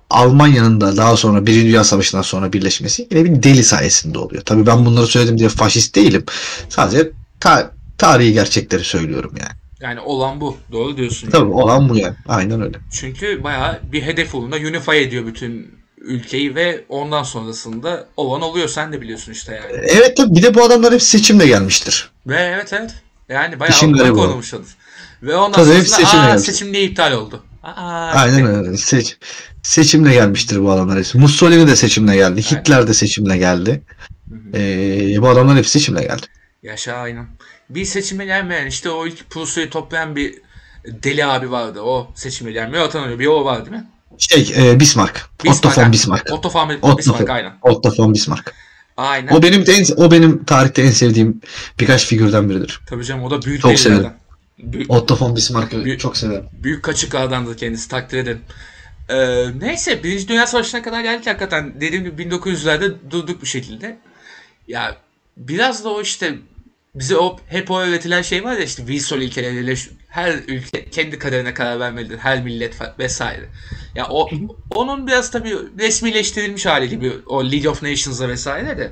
Almanya'nın 0.09 0.81
da 0.81 0.97
daha 0.97 1.17
sonra 1.17 1.45
Birinci 1.45 1.65
Dünya 1.67 1.83
Savaşı'ndan 1.83 2.21
sonra 2.21 2.53
birleşmesi 2.53 3.07
yine 3.11 3.25
bir 3.25 3.43
deli 3.43 3.63
sayesinde 3.63 4.19
oluyor. 4.19 4.41
Tabii 4.41 4.65
ben 4.65 4.85
bunları 4.85 5.07
söyledim 5.07 5.37
diye 5.37 5.49
faşist 5.49 5.95
değilim. 5.95 6.25
Sadece 6.69 7.11
ta- 7.39 7.71
tarihi 7.97 8.33
gerçekleri 8.33 8.83
söylüyorum 8.83 9.33
yani. 9.39 9.51
Yani 9.81 9.99
olan 9.99 10.41
bu. 10.41 10.57
Doğru 10.71 10.97
diyorsun. 10.97 11.29
Tabii 11.29 11.49
yani. 11.49 11.53
olan 11.53 11.89
bu 11.89 11.97
yani. 11.97 12.15
Aynen 12.27 12.61
öyle. 12.61 12.77
Çünkü 12.91 13.43
bayağı 13.43 13.79
bir 13.91 14.01
hedef 14.01 14.35
uğruna 14.35 14.55
unify 14.55 15.01
ediyor 15.01 15.25
bütün 15.25 15.77
ülkeyi 15.97 16.55
ve 16.55 16.85
ondan 16.89 17.23
sonrasında 17.23 18.07
olan 18.17 18.41
oluyor. 18.41 18.67
Sen 18.67 18.93
de 18.93 19.01
biliyorsun 19.01 19.31
işte 19.31 19.53
yani. 19.53 19.85
Evet 19.87 20.17
tabii 20.17 20.35
bir 20.35 20.43
de 20.43 20.53
bu 20.53 20.63
adamlar 20.63 20.93
hep 20.93 21.01
seçimle 21.01 21.47
gelmiştir. 21.47 22.11
Ve 22.27 22.35
evet 22.35 22.73
evet. 22.73 22.91
Yani 23.29 23.59
bayağı 23.59 23.75
İşin 23.75 23.93
konulmuşlar. 23.93 24.61
Ve 25.23 25.35
ondan 25.35 25.51
Tabii 25.51 25.75
hep 25.75 25.87
sonrasında 25.87 25.95
seçimle 26.05 26.23
aa 26.23 26.27
gelmiş. 26.27 26.43
seçim 26.45 26.71
niye 26.71 26.83
iptal 26.83 27.11
oldu? 27.11 27.43
Aa, 27.75 28.11
Aynen 28.11 28.45
öyle. 28.45 28.77
Seç, 28.77 29.17
seçimle 29.63 30.13
gelmiştir 30.13 30.63
bu 30.63 30.71
adamlar. 30.71 31.11
Mussolini 31.13 31.67
de 31.67 31.75
seçimle 31.75 32.15
geldi. 32.15 32.41
Hitler 32.41 32.87
de 32.87 32.93
seçimle 32.93 33.37
geldi. 33.37 33.81
Hı 34.29 34.35
hı. 34.35 34.57
Ee, 34.57 35.21
bu 35.21 35.29
adamlar 35.29 35.57
hepsi 35.57 35.71
seçimle 35.71 36.01
geldi. 36.01 36.25
Yaşa 36.63 36.93
aynen. 36.93 37.27
Bir 37.69 37.85
seçime 37.85 38.25
gelmeyen 38.25 38.67
işte 38.67 38.89
o 38.89 39.07
ilk 39.07 39.29
Prusya'yı 39.29 39.69
toplayan 39.69 40.15
bir 40.15 40.35
deli 40.85 41.25
abi 41.25 41.51
vardı. 41.51 41.81
O 41.81 42.11
seçime 42.15 42.51
gelmiyor. 42.51 42.83
Atanıyor. 42.83 43.19
Bir 43.19 43.27
o 43.27 43.45
var 43.45 43.65
değil 43.65 43.77
mi? 43.77 43.87
Şey 44.17 44.53
e, 44.57 44.79
Bismarck. 44.79 45.29
Otto 45.47 45.69
ha. 45.69 45.81
von 45.83 45.91
Bismarck. 45.91 46.31
Otto 46.31 46.49
von 46.53 46.69
Otto 46.81 46.97
Bismarck 46.97 47.21
von- 47.29 47.33
aynen. 47.33 47.53
Otto 47.61 47.93
von 47.97 48.13
Bismarck. 48.13 48.53
Aynen. 48.97 49.33
O 49.35 49.43
benim 49.43 49.63
en, 49.67 49.85
o 49.97 50.11
benim 50.11 50.43
tarihte 50.43 50.81
en 50.81 50.91
sevdiğim 50.91 51.41
birkaç 51.79 52.05
figürden 52.05 52.49
biridir. 52.49 52.79
Tabii 52.89 53.05
canım 53.05 53.23
o 53.23 53.31
da 53.31 53.41
büyük 53.41 53.61
Çok 53.61 53.71
delilerden. 53.71 53.95
severim. 53.97 54.13
Büyük, 54.59 54.91
Otto 54.91 55.17
von 55.19 55.35
Bismarck'ı 55.35 55.85
Bir- 55.85 55.97
çok 55.97 56.17
severim. 56.17 56.45
büyük 56.53 56.83
kaçık 56.83 57.15
adamdır 57.15 57.57
kendisi 57.57 57.89
takdir 57.89 58.17
ederim. 58.17 58.41
Ee, 59.09 59.45
neyse 59.61 60.03
Birinci 60.03 60.27
Dünya 60.27 60.47
Savaşı'na 60.47 60.81
kadar 60.81 61.01
geldik 61.01 61.27
hakikaten. 61.27 61.81
Dediğim 61.81 62.03
gibi 62.03 62.21
1900'lerde 62.23 62.93
durduk 63.11 63.41
bir 63.41 63.47
şekilde. 63.47 63.97
Ya 64.67 64.95
biraz 65.37 65.83
da 65.83 65.89
o 65.89 66.01
işte 66.01 66.35
bize 66.95 67.17
o 67.17 67.39
hep 67.47 67.71
o 67.71 67.79
öğretilen 67.79 68.21
şey 68.21 68.43
var 68.43 68.53
ya 68.53 68.63
işte 68.63 68.81
Wilson 68.85 69.19
ilkeleriyle 69.21 69.73
her 70.09 70.33
ülke 70.47 70.89
kendi 70.89 71.19
kaderine 71.19 71.53
karar 71.53 71.79
vermelidir. 71.79 72.17
Her 72.17 72.43
millet 72.43 72.99
vesaire. 72.99 73.45
Ya 73.95 74.07
o 74.09 74.29
onun 74.75 75.07
biraz 75.07 75.31
tabii 75.31 75.55
resmileştirilmiş 75.79 76.65
hali 76.65 76.89
gibi 76.89 77.13
o 77.25 77.43
League 77.51 77.69
of 77.71 77.83
Nations'a 77.83 78.29
vesaire 78.29 78.77
de. 78.77 78.91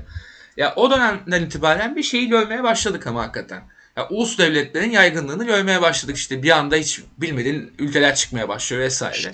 Ya 0.57 0.73
o 0.75 0.91
dönemden 0.91 1.43
itibaren 1.43 1.95
bir 1.95 2.03
şeyi 2.03 2.27
görmeye 2.29 2.63
başladık 2.63 3.07
ama 3.07 3.21
hakikaten. 3.23 3.61
Ya 3.97 4.07
ulus 4.09 4.37
devletlerin 4.37 4.91
yaygınlığını 4.91 5.45
görmeye 5.45 5.81
başladık 5.81 6.17
işte. 6.17 6.43
Bir 6.43 6.49
anda 6.49 6.75
hiç 6.75 7.01
bilmediğin 7.17 7.71
ülkeler 7.79 8.15
çıkmaya 8.15 8.49
başlıyor 8.49 8.83
vesaire. 8.83 9.31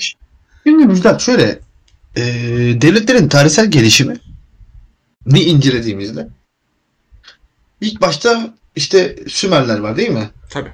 Şimdi 0.63 0.85
Müjdat 0.85 1.21
şöyle 1.21 1.59
e, 2.15 2.21
devletlerin 2.81 3.29
tarihsel 3.29 3.71
gelişimi 3.71 4.17
ni 5.25 5.43
incelediğimizde 5.43 6.27
ilk 7.81 8.01
başta 8.01 8.53
işte 8.75 9.15
Sümerler 9.27 9.79
var 9.79 9.97
değil 9.97 10.09
mi? 10.09 10.29
Tabii. 10.49 10.71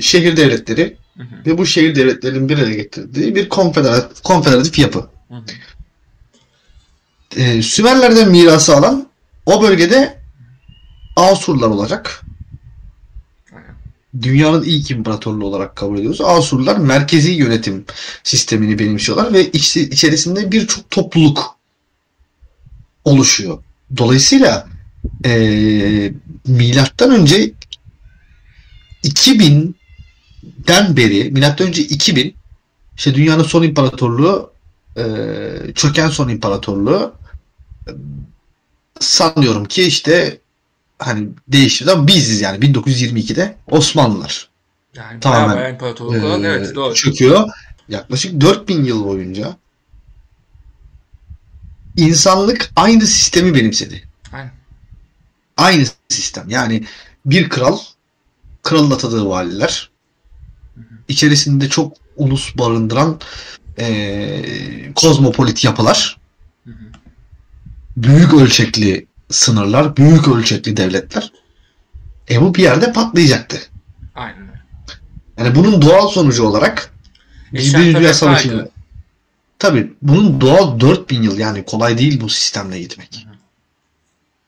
Şehir 0.00 0.36
devletleri 0.36 0.96
Hı 1.16 1.22
hı. 1.22 1.46
ve 1.46 1.58
bu 1.58 1.66
şehir 1.66 1.94
devletlerinin 1.94 2.48
bir 2.48 2.58
araya 2.58 2.74
getirdiği 2.74 3.34
bir 3.34 3.48
konfederatif, 3.48 4.22
konfederatif 4.22 4.78
yapı. 4.78 4.98
Hı 5.28 5.34
hı. 5.34 5.42
Ee, 7.36 7.62
Sümerlerden 7.62 8.30
mirası 8.30 8.76
alan 8.76 9.08
o 9.46 9.62
bölgede 9.62 10.20
Asurlar 11.16 11.68
olacak. 11.68 12.22
Dünyanın 14.22 14.62
ilk 14.62 14.90
imparatorluğu 14.90 15.46
olarak 15.46 15.76
kabul 15.76 15.98
ediyoruz. 15.98 16.20
Asurlar 16.20 16.76
merkezi 16.76 17.30
yönetim 17.32 17.84
sistemini 18.24 18.78
benimsiyorlar 18.78 19.32
ve 19.32 19.50
iç- 19.50 19.76
içerisinde 19.76 20.52
birçok 20.52 20.90
topluluk 20.90 21.56
oluşuyor. 23.04 23.58
Dolayısıyla 23.96 24.68
eee 25.24 26.12
milattan 26.46 27.10
önce 27.10 27.52
2000'den 29.02 30.96
beri 30.96 31.30
milattan 31.30 31.68
önce 31.68 31.82
2000 31.82 32.34
işte 32.96 33.14
dünyanın 33.14 33.42
son 33.42 33.62
imparatorluğu 33.62 34.52
eee, 34.96 35.72
çöken 35.74 36.08
son 36.08 36.28
imparatorluğu 36.28 37.14
eee, 37.88 37.94
sanıyorum 39.00 39.64
ki 39.64 39.82
işte 39.82 40.38
hani 41.00 41.28
değişti 41.48 41.90
ama 41.90 42.06
biziz 42.06 42.40
yani 42.40 42.58
1922'de 42.58 43.56
Osmanlılar 43.70 44.48
Yani 44.94 45.20
Tamamen, 45.20 45.56
bayağı 45.56 45.72
imparatorluk 45.72 46.24
olan 46.24 46.42
eee, 46.42 46.48
evet 46.48 46.74
doğru. 46.74 46.94
çöküyor. 46.94 47.48
Yaklaşık 47.88 48.40
4000 48.40 48.84
yıl 48.84 49.04
boyunca 49.04 49.56
insanlık 51.96 52.70
aynı 52.76 53.06
sistemi 53.06 53.54
benimsedi. 53.54 54.08
Aynen. 54.32 54.50
Aynı 55.56 55.84
sistem. 56.08 56.50
Yani 56.50 56.84
bir 57.26 57.48
kral, 57.48 57.78
kralın 58.62 58.90
atadığı 58.90 59.26
valiler, 59.28 59.90
içerisinde 61.08 61.68
çok 61.68 61.96
ulus 62.16 62.58
barındıran 62.58 63.20
eee, 63.78 64.92
kozmopolit 64.94 65.64
yapılar, 65.64 66.18
hı. 66.64 66.72
büyük 67.96 68.34
ölçekli 68.34 69.06
sınırlar, 69.30 69.96
büyük 69.96 70.28
ölçekli 70.28 70.76
devletler. 70.76 71.32
E 72.30 72.40
bu 72.40 72.54
bir 72.54 72.62
yerde 72.62 72.92
patlayacaktı. 72.92 73.58
Aynen. 74.14 74.50
Yani 75.38 75.54
bunun 75.54 75.82
doğal 75.82 76.08
sonucu 76.08 76.44
olarak 76.44 76.90
Eşen 77.52 77.80
Birinci 77.80 77.98
Dünya 77.98 78.14
Savaşı'nda 78.14 78.68
tabii 79.58 79.92
bunun 80.02 80.40
doğal 80.40 80.80
4000 80.80 81.22
yıl 81.22 81.38
yani 81.38 81.64
kolay 81.64 81.98
değil 81.98 82.20
bu 82.20 82.28
sistemle 82.28 82.80
gitmek. 82.80 83.26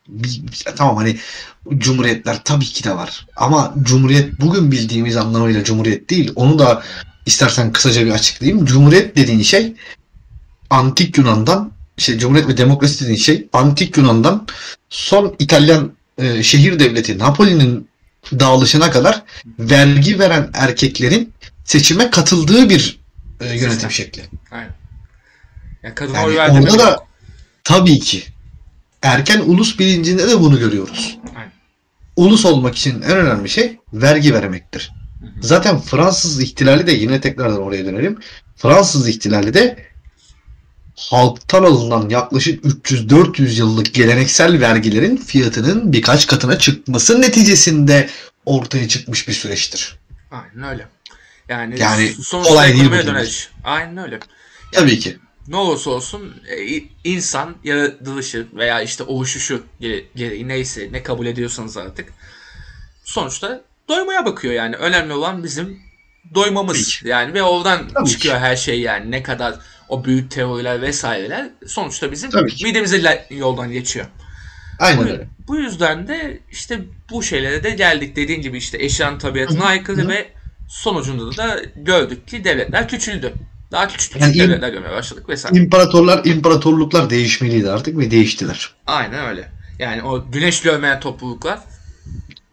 Bir- 0.09 0.43
tamam 0.77 0.97
hani 0.97 1.19
cumhuriyetler 1.79 2.45
tabii 2.45 2.65
ki 2.65 2.85
de 2.85 2.97
var. 2.97 3.27
Ama 3.37 3.75
cumhuriyet 3.83 4.41
bugün 4.41 4.73
bildiğimiz 4.73 5.17
anlamıyla 5.17 5.65
cumhuriyet 5.65 6.11
değil. 6.11 6.33
Onu 6.37 6.59
da 6.59 6.83
istersen 7.27 7.73
kısaca 7.73 8.07
bir 8.07 8.11
açıklayayım. 8.11 8.65
Cumhuriyet 8.67 9.17
dediğin 9.17 9.43
şey 9.43 9.75
antik 10.71 11.19
Yunan'dan 11.19 11.73
şey 12.02 12.18
cumhuriyet 12.18 12.49
ve 12.49 12.56
demokrasi 12.56 13.00
dediğin 13.04 13.18
şey 13.18 13.49
antik 13.52 13.97
Yunan'dan 13.97 14.47
son 14.90 15.37
İtalyan 15.38 15.92
e, 16.18 16.42
şehir 16.42 16.78
devleti 16.78 17.18
Napoli'nin 17.18 17.88
dağılışına 18.32 18.90
kadar 18.90 19.23
vergi 19.59 20.18
veren 20.18 20.50
erkeklerin 20.54 21.32
seçime 21.64 22.11
katıldığı 22.11 22.68
bir 22.68 23.00
e, 23.40 23.47
yönetim 23.47 23.71
Sistem. 23.71 23.90
şekli. 23.90 24.23
Aynen. 24.50 24.75
Yani 25.82 25.94
kadın 25.94 26.14
Yani 26.14 26.26
oy 26.26 26.38
orada 26.40 26.78
da 26.78 26.90
yok. 26.90 27.06
tabii 27.64 27.99
ki 27.99 28.23
erken 29.02 29.40
ulus 29.40 29.78
bilincinde 29.78 30.28
de 30.28 30.40
bunu 30.40 30.59
görüyoruz. 30.59 31.18
Aynen. 31.37 31.52
Ulus 32.16 32.44
olmak 32.44 32.76
için 32.76 33.02
en 33.02 33.16
önemli 33.16 33.49
şey 33.49 33.78
vergi 33.92 34.35
vermektir. 34.35 34.92
Hı 35.21 35.26
hı. 35.26 35.30
Zaten 35.40 35.80
Fransız 35.80 36.42
ihtilali 36.42 36.87
de 36.87 36.92
yine 36.92 37.21
tekrardan 37.21 37.62
oraya 37.62 37.85
dönelim. 37.85 38.18
Fransız 38.56 39.09
ihtilali 39.09 39.54
de 39.54 39.92
halktan 40.97 41.63
alınan 41.65 42.09
yaklaşık 42.09 42.65
300-400 42.65 43.59
yıllık 43.59 43.95
geleneksel 43.95 44.61
vergilerin 44.61 45.17
fiyatının 45.17 45.93
birkaç 45.93 46.27
katına 46.27 46.59
çıkması 46.59 47.21
neticesinde 47.21 48.09
ortaya 48.47 48.89
çıkmış 48.89 49.29
bir 49.29 49.33
süreçtir. 49.33 49.99
Aynen 50.31 50.71
öyle. 50.71 50.89
Yani, 51.49 51.81
Yani 51.81 52.09
sonuçta 52.09 52.53
olay 52.53 52.73
değil 52.73 52.91
bu 52.91 53.07
döneriş. 53.07 53.49
Aynen 53.65 53.97
öyle. 53.97 54.21
Tabii 54.73 54.99
ki. 54.99 55.17
Ne 55.49 55.57
olursa 55.57 55.91
olsun 55.91 56.35
e, 56.49 56.83
insan 57.05 57.57
yaratılışı 57.65 58.47
veya 58.55 58.81
işte 58.81 59.05
oluşuşu 59.05 59.63
gere- 59.81 60.05
gereği 60.17 60.49
neyse 60.49 60.89
ne 60.93 61.03
kabul 61.03 61.27
ediyorsanız 61.27 61.77
artık 61.77 62.13
sonuçta 63.05 63.63
doymaya 63.89 64.27
bakıyor 64.27 64.55
yani. 64.55 64.77
Önemli 64.77 65.13
olan 65.13 65.45
bizim 65.45 65.81
doymamız 66.35 66.99
Tabii 67.01 67.11
yani 67.11 67.35
ve 67.35 67.43
oradan 67.43 67.89
Tabii 67.95 68.09
çıkıyor 68.09 68.39
her 68.39 68.57
şey 68.57 68.81
yani 68.81 69.11
ne 69.11 69.23
kadar 69.23 69.55
o 69.89 70.05
büyük 70.05 70.31
teoriler 70.31 70.83
vesaireler 70.83 71.49
sonuçta 71.67 72.12
bizim 72.12 72.31
midemize 72.65 73.27
yoldan 73.31 73.73
geçiyor. 73.73 74.07
Aynen 74.79 75.09
öyle. 75.09 75.29
bu 75.49 75.57
yüzden 75.57 76.09
de 76.09 76.41
işte 76.51 76.81
bu 77.11 77.23
şeylere 77.23 77.65
de 77.65 77.71
geldik. 77.71 78.17
Dediğin 78.17 78.43
gibi 78.43 78.59
işte 78.59 78.83
eşyanın 78.83 79.19
tabiatına 79.19 79.65
aykırı 79.65 80.09
ve 80.09 80.29
sonucunda 80.69 81.37
da 81.37 81.61
gördük 81.77 82.29
ki 82.29 82.45
devletler 82.45 82.89
küçüldü. 82.89 83.33
Daha 83.73 83.89
küçük 83.89 84.21
Yani 84.21 84.37
im- 84.37 84.39
devletler 84.39 84.69
görmeye 84.69 84.93
başladık 84.93 85.29
vesaire. 85.29 85.59
İmparatorlar, 85.59 86.25
imparatorluklar 86.25 87.11
değişmeliydi 87.11 87.71
artık 87.71 87.99
ve 87.99 88.11
değiştiler. 88.11 88.71
Aynen 88.87 89.27
öyle. 89.29 89.49
Yani 89.79 90.03
o 90.03 90.31
güneş 90.31 90.62
görmeyen 90.62 91.01
topluluklar 91.01 91.59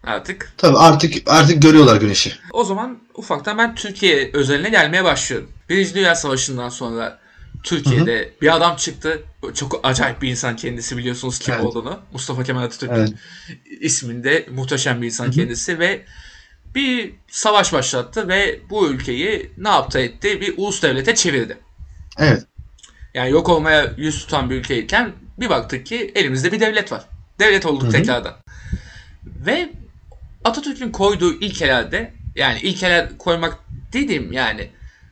artık. 0.03 0.53
Tabii 0.57 0.77
artık 0.77 1.13
artık 1.25 1.61
görüyorlar 1.61 2.01
güneşi. 2.01 2.33
O 2.51 2.63
zaman 2.63 2.99
ufaktan 3.15 3.57
ben 3.57 3.75
Türkiye 3.75 4.29
özeline 4.33 4.69
gelmeye 4.69 5.03
başlıyorum. 5.03 5.51
Birinci 5.69 5.95
Dünya 5.95 6.15
Savaşı'ndan 6.15 6.69
sonra 6.69 7.19
Türkiye'de 7.63 8.33
bir 8.41 8.55
adam 8.55 8.75
çıktı. 8.75 9.23
Çok 9.53 9.79
acayip 9.83 10.21
bir 10.21 10.29
insan 10.29 10.55
kendisi 10.55 10.97
biliyorsunuz 10.97 11.39
kim 11.39 11.53
Evet. 11.53 11.63
olduğunu. 11.63 11.99
Mustafa 12.13 12.43
Kemal 12.43 12.63
Atatürk 12.63 12.91
Evet. 12.95 13.13
isminde 13.79 14.47
muhteşem 14.51 15.01
bir 15.01 15.05
insan 15.05 15.25
Hı 15.25 15.29
hı. 15.29 15.33
kendisi 15.35 15.79
ve 15.79 16.05
bir 16.75 17.13
savaş 17.27 17.73
başlattı 17.73 18.27
ve 18.27 18.59
bu 18.69 18.89
ülkeyi 18.89 19.51
ne 19.57 19.69
yaptı 19.69 19.99
etti? 19.99 20.41
Bir 20.41 20.53
ulus 20.57 20.83
devlete 20.83 21.15
çevirdi. 21.15 21.57
Evet. 22.17 22.43
Yani 23.13 23.31
yok 23.31 23.49
olmaya 23.49 23.93
yüz 23.97 24.19
tutan 24.19 24.49
bir 24.49 24.55
ülkeyken 24.55 25.11
bir 25.39 25.49
baktık 25.49 25.85
ki 25.85 26.11
elimizde 26.15 26.51
bir 26.51 26.59
devlet 26.59 26.91
var. 26.91 27.05
Devlet 27.39 27.65
olduk 27.65 27.83
Hı 27.83 27.87
hı. 27.87 27.91
tekrardan. 27.91 28.33
Ve 29.25 29.69
Atatürk'ün 30.43 30.91
koyduğu 30.91 31.33
ilkelerde 31.33 32.13
yani 32.35 32.59
ilkeler 32.59 33.17
koymak 33.17 33.59
dediğim 33.93 34.31
yani 34.31 34.69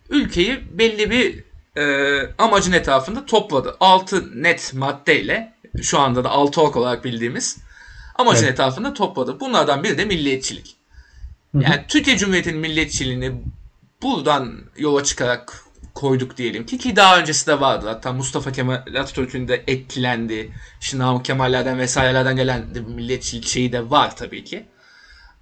ülkeyi 0.10 0.63
belli 0.72 1.10
bir 1.10 1.44
e, 1.82 2.34
amacın 2.38 2.72
etrafında 2.72 3.26
topladı. 3.26 3.78
6 3.80 4.44
net 4.44 4.74
maddeyle 4.74 5.54
şu 5.82 6.00
anda 6.00 6.24
da 6.24 6.30
6 6.30 6.62
ok 6.62 6.76
olarak 6.76 7.04
bildiğimiz 7.06 7.58
amacın 8.16 8.44
Evet. 8.44 8.54
etrafında 8.54 8.94
topladı. 8.94 9.40
Bunlardan 9.40 9.84
biri 9.84 9.98
de 9.98 10.06
milliyetçilik. 10.06 10.76
Hı 11.52 11.58
hı. 11.58 11.63
Yani 11.63 11.86
Türkiye 11.88 12.18
Cumhuriyeti'nin 12.18 12.60
milliyetçiliğini 12.60 13.32
buradan 14.02 14.54
yola 14.78 15.04
çıkarak 15.04 15.63
koyduk 15.94 16.38
diyelim 16.38 16.66
ki 16.66 16.78
ki 16.78 16.96
daha 16.96 17.20
öncesi 17.20 17.48
de 17.48 17.60
vardı. 17.60 17.88
Hatta 17.88 18.13
Mustafa 18.13 18.52
Kemal 18.52 18.76
Atatürk'ün 18.76 19.48
de 19.48 19.63
etkilendiği, 19.68 20.52
işte 20.82 20.98
Namık 20.98 21.26
Kemal'lerden 21.26 21.80
vesairelerden 21.80 22.36
gelen 22.36 22.66
milliyetçilik 22.88 23.48
şeyi 23.48 23.72
de 23.72 23.90
var 23.90 24.16
tabii 24.16 24.44
ki. 24.44 24.66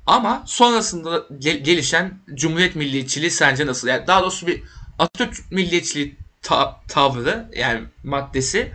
Ama 0.06 0.44
sonrasında 0.46 1.26
gel- 1.40 1.64
gelişen 1.64 2.20
Cumhuriyet 2.34 2.76
milliyetçiliği 2.76 3.32
sence 3.32 3.66
nasıl? 3.66 3.88
Yani 3.88 4.08
daha 4.08 4.22
doğrusu 4.22 4.48
bir 4.48 4.64
Atatürk 5.00 5.52
milliyetçiliği 5.52 6.16
ta- 6.42 6.82
tavrı 6.88 7.50
yani 7.56 7.82
maddesi 8.04 8.72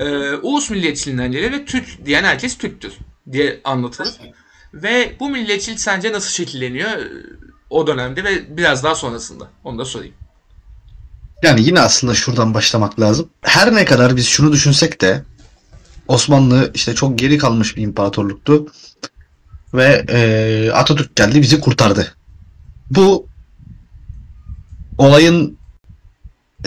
e, 0.00 0.34
ulus 0.34 0.70
milliyetçiliğinden 0.70 1.32
gelir 1.32 1.52
ve 1.52 1.64
Türk 1.64 2.06
diyen 2.06 2.24
herkes 2.24 2.58
Türktür 2.58 2.92
diye 3.32 3.60
anlatılır. 3.64 4.10
Ve 4.74 5.16
bu 5.20 5.30
milliyetçilik 5.30 5.80
sence 5.80 6.12
nasıl 6.12 6.30
şekilleniyor 6.30 6.90
e, 6.90 7.08
o 7.70 7.86
dönemde 7.86 8.24
ve 8.24 8.56
biraz 8.56 8.84
daha 8.84 8.94
sonrasında? 8.94 9.48
Onu 9.64 9.78
da 9.78 9.84
sorayım. 9.84 10.14
Yani 11.42 11.62
yine 11.62 11.80
aslında 11.80 12.14
şuradan 12.14 12.54
başlamak 12.54 13.00
lazım. 13.00 13.28
Her 13.42 13.74
ne 13.74 13.84
kadar 13.84 14.16
biz 14.16 14.26
şunu 14.26 14.52
düşünsek 14.52 15.00
de 15.00 15.24
Osmanlı 16.08 16.70
işte 16.74 16.94
çok 16.94 17.18
geri 17.18 17.38
kalmış 17.38 17.76
bir 17.76 17.82
imparatorluktu 17.82 18.66
ve 19.74 20.04
e, 20.08 20.70
Atatürk 20.72 21.16
geldi 21.16 21.42
bizi 21.42 21.60
kurtardı. 21.60 22.14
Bu 22.90 23.26
olayın 24.98 25.58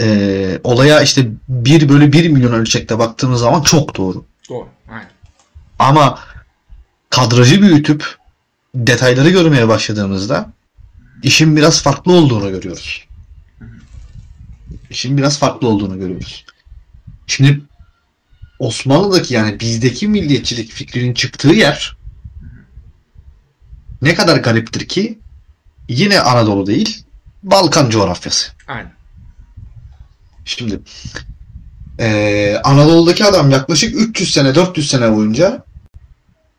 e, 0.00 0.58
olaya 0.64 1.00
işte 1.00 1.26
1 1.48 1.88
bölü 1.88 2.12
1 2.12 2.28
milyon 2.28 2.52
ölçekte 2.52 2.98
baktığımız 2.98 3.40
zaman 3.40 3.62
çok 3.62 3.96
doğru. 3.96 4.24
Doğru. 4.48 4.68
Aynen. 4.88 5.10
Ama 5.78 6.18
kadrajı 7.10 7.62
büyütüp 7.62 8.16
detayları 8.74 9.30
görmeye 9.30 9.68
başladığımızda 9.68 10.52
işin 11.22 11.56
biraz 11.56 11.82
farklı 11.82 12.12
olduğunu 12.12 12.50
görüyoruz. 12.50 13.04
İşin 14.90 15.16
biraz 15.16 15.38
farklı 15.38 15.68
olduğunu 15.68 15.98
görüyoruz. 15.98 16.44
Şimdi 17.26 17.60
Osmanlı'daki 18.58 19.34
yani 19.34 19.60
bizdeki 19.60 20.08
milliyetçilik 20.08 20.70
fikrinin 20.70 21.14
çıktığı 21.14 21.48
yer 21.48 21.96
ne 24.04 24.14
kadar 24.14 24.36
gariptir 24.36 24.88
ki 24.88 25.18
yine 25.88 26.20
Anadolu 26.20 26.66
değil 26.66 27.04
Balkan 27.42 27.90
coğrafyası. 27.90 28.52
Aynen. 28.68 28.92
Şimdi 30.44 30.80
eee, 31.98 32.60
Anadolu'daki 32.64 33.24
adam 33.24 33.50
yaklaşık 33.50 33.94
300 34.00 34.32
sene 34.32 34.54
400 34.54 34.90
sene 34.90 35.12
boyunca 35.16 35.64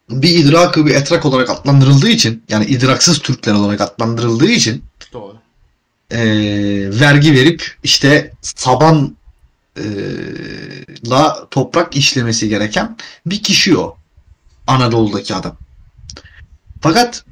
bir 0.09 0.29
idrakı 0.29 0.85
bir 0.85 0.95
etrak 0.95 1.25
olarak 1.25 1.49
adlandırıldığı 1.49 2.09
için 2.09 2.43
yani 2.49 2.65
idraksız 2.65 3.19
Türkler 3.19 3.53
olarak 3.53 3.81
adlandırıldığı 3.81 4.49
için 4.51 4.83
Doğru. 5.13 5.35
eee, 6.11 6.99
vergi 6.99 7.33
verip 7.33 7.77
işte 7.83 8.31
saban 8.41 9.15
eee, 9.77 9.83
la 11.09 11.47
toprak 11.51 11.95
işlemesi 11.95 12.49
gereken 12.49 12.97
bir 13.25 13.43
kişi 13.43 13.77
o. 13.77 13.97
Anadolu'daki 14.67 15.35
adam. 15.35 15.57
Fakat 16.81 17.25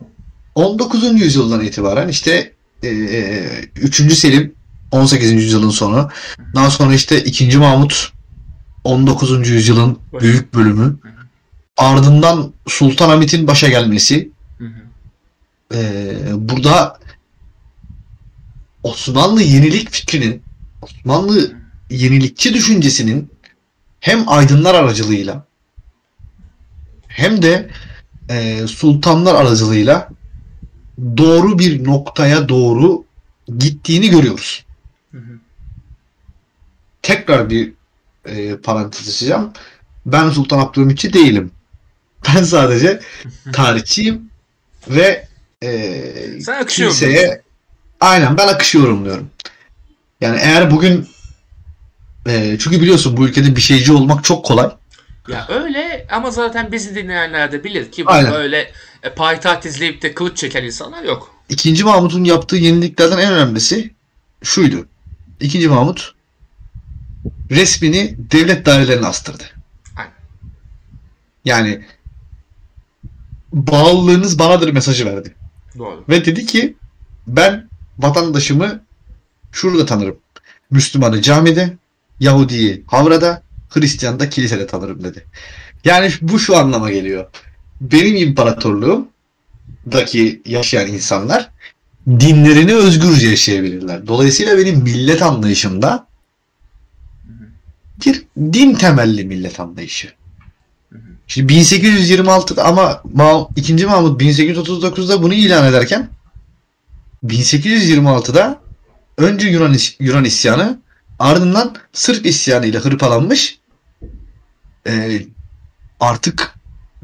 19. 0.56 1.22
yüzyıldan 1.22 1.62
itibaren 1.62 2.08
işte 2.08 2.54
eee 2.84 3.70
3. 3.76 4.14
Selim 4.14 4.56
18. 4.92 5.32
yüzyılın 5.32 5.70
sonu 5.70 6.10
daha 6.56 6.72
sonra 6.72 6.94
işte 6.94 7.24
2. 7.24 7.58
Mahmut 7.58 8.14
19. 8.84 9.50
yüzyılın 9.50 10.00
büyük 10.22 10.54
bölümü 10.54 10.98
ardından 11.78 12.54
Sultan 12.68 13.10
Hamit'in 13.10 13.48
başa 13.48 13.70
gelmesi 13.70 14.30
ee, 15.74 16.16
burada 16.36 17.00
Osmanlı 18.84 19.42
yenilik 19.42 19.90
fikrinin, 19.92 20.44
Osmanlı 20.82 21.54
yenilikçi 21.90 22.54
düşüncesinin 22.54 23.32
hem 24.00 24.30
aydınlar 24.30 24.76
aracılığıyla 24.76 25.46
hem 27.08 27.42
de 27.42 27.70
e, 28.34 28.68
sultanlar 28.68 29.36
aracılığıyla 29.36 30.10
doğru 31.18 31.60
bir 31.60 31.84
noktaya 31.84 32.50
doğru 32.50 33.04
gittiğini 33.58 34.10
görüyoruz. 34.10 34.66
Hı 35.12 35.18
hı. 35.18 35.40
Tekrar 37.02 37.50
bir 37.50 37.74
e, 38.26 38.58
parantez 38.58 39.10
açacağım. 39.10 39.54
Ben 40.06 40.30
Sultan 40.30 40.60
Abdülhamitçi 40.60 41.14
değilim. 41.14 41.52
Ben 42.36 42.44
sadece 42.44 43.00
tarihçiyim 43.54 44.30
ve 44.90 45.28
e, 45.64 45.70
Sen 46.42 46.62
akışı 46.62 46.82
yorumluyorsun. 46.82 47.08
kimseye 47.08 47.42
aynen 48.00 48.38
ben 48.38 48.48
akışı 48.48 48.78
yorumluyorum. 48.78 49.30
Yani 50.22 50.40
eğer 50.42 50.72
bugün 50.72 51.08
e, 52.28 52.58
çünkü 52.60 52.82
biliyorsun 52.82 53.18
bu 53.18 53.28
ülkede 53.28 53.56
bir 53.56 53.62
şeyci 53.62 53.94
olmak 53.94 54.24
çok 54.24 54.46
kolay. 54.46 54.70
Ya 55.28 55.46
öyle 55.50 56.08
ama 56.12 56.32
zaten 56.32 56.72
bizi 56.72 56.96
dinleyenler 56.96 57.52
de 57.52 57.64
bilir 57.64 57.92
ki 57.92 58.06
bu 58.06 58.10
Aynen. 58.10 58.34
öyle 58.34 58.72
e, 59.04 59.10
payitaht 59.10 59.66
izleyip 59.66 60.02
de 60.02 60.14
kılıç 60.14 60.38
çeken 60.38 60.64
insanlar 60.64 61.04
yok. 61.04 61.36
İkinci 61.50 61.84
Mahmut'un 61.84 62.24
yaptığı 62.24 62.56
yeniliklerden 62.56 63.18
en 63.18 63.34
önemlisi 63.34 63.94
şuydu. 64.44 64.88
İkinci 65.40 65.68
Mahmut 65.68 66.14
resmini 67.52 68.16
devlet 68.18 68.66
dairelerine 68.66 69.06
astırdı. 69.08 69.44
Aynen. 69.98 70.12
Yani 71.46 71.86
bağlılığınız 73.54 74.40
banadır 74.40 74.72
mesajı 74.72 75.06
verdi. 75.06 75.36
Doğru. 75.78 76.04
Ve 76.10 76.26
dedi 76.26 76.46
ki 76.46 76.76
ben 77.28 77.70
vatandaşımı 78.00 78.84
şurada 79.52 79.86
tanırım. 79.86 80.18
Müslümanı 80.72 81.22
camide, 81.22 81.78
Yahudiyi 82.20 82.84
havrada, 82.88 83.43
Hristiyanı 83.76 84.20
da 84.20 84.30
kilisede 84.30 84.68
tanırım 84.68 85.04
dedi. 85.04 85.26
Yani 85.86 86.12
bu 86.22 86.40
şu 86.40 86.58
anlama 86.58 86.92
geliyor. 86.92 87.26
Benim 87.82 88.16
imparatorluğumdaki 88.16 90.42
yaşayan 90.46 90.88
insanlar 90.88 91.50
dinlerini 92.08 92.74
özgürce 92.74 93.30
yaşayabilirler. 93.30 94.08
Dolayısıyla 94.08 94.58
benim 94.58 94.80
millet 94.80 95.22
anlayışımda 95.22 96.08
bir 98.06 98.24
din 98.38 98.74
temelli 98.74 99.26
millet 99.26 99.60
anlayışı. 99.60 100.14
Şimdi 101.28 101.54
1826'da 101.54 102.66
ama 102.66 103.02
Ma- 103.16 103.48
2. 103.56 103.86
Mahmut 103.86 104.22
1839'da 104.22 105.24
bunu 105.24 105.34
ilan 105.34 105.68
ederken 105.68 106.10
1826'da 107.26 108.62
önce 109.18 109.48
Yunan, 109.48 109.76
Yunan 110.00 110.26
isyanı 110.26 110.80
ardından 111.20 111.76
Sırp 111.94 112.26
isyanı 112.26 112.66
ile 112.66 112.78
hırpalanmış 112.78 113.60
e, 114.88 115.22
artık 116.00 116.56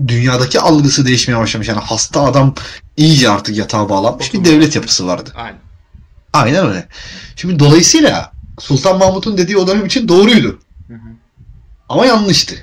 dünyadaki 0.08 0.60
algısı 0.60 1.06
değişmeye 1.06 1.40
başlamış. 1.40 1.68
Yani 1.68 1.80
hasta 1.80 2.24
adam 2.24 2.56
iyice 2.98 3.30
artık 3.30 3.58
yatağa 3.58 3.90
bağlanmış 3.90 4.34
bir 4.34 4.46
devlet 4.46 4.76
yapısı 4.76 5.08
vardı. 5.08 5.32
Aynen. 5.36 5.60
Aynen 6.34 6.68
öyle. 6.68 6.88
Şimdi 7.36 7.60
dolayısıyla 7.60 8.32
Sultan 8.60 8.98
Mahmut'un 8.98 9.38
dediği 9.38 9.58
o 9.58 9.68
dönem 9.68 9.86
için 9.86 10.08
doğruydu. 10.08 10.60
Hı 10.88 10.94
hı. 10.94 11.10
Ama 11.90 12.06
yanlıştı. 12.06 12.56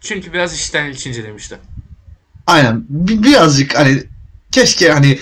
Çünkü 0.00 0.32
biraz 0.32 0.54
işten 0.54 0.90
içince 0.90 1.24
demişti. 1.24 1.58
Aynen. 2.46 2.84
Bi- 2.88 3.22
birazcık 3.22 3.78
hani 3.78 4.02
keşke 4.52 4.92
hani 4.92 5.18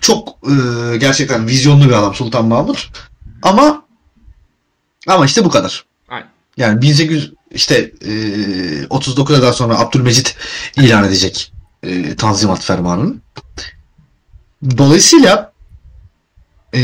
çok 0.00 0.28
e, 0.28 0.96
gerçekten 0.96 1.46
vizyonlu 1.46 1.84
bir 1.88 1.94
adam 1.94 2.14
Sultan 2.14 2.46
Mahmut. 2.46 2.90
Ama 3.42 3.84
ama 5.06 5.26
işte 5.26 5.44
bu 5.44 5.50
kadar. 5.50 5.84
Aynen. 6.08 6.28
Yani 6.56 6.82
1800 6.82 7.32
işte 7.54 7.92
e, 8.04 8.10
39'a 8.84 9.42
daha 9.42 9.52
sonra 9.52 9.78
Abdülmecit 9.78 10.36
ilan 10.76 11.04
edecek 11.04 11.52
e, 11.82 12.16
Tanzimat 12.16 12.64
Fermanı'nı. 12.64 13.14
Dolayısıyla 14.78 15.52
e, 16.74 16.82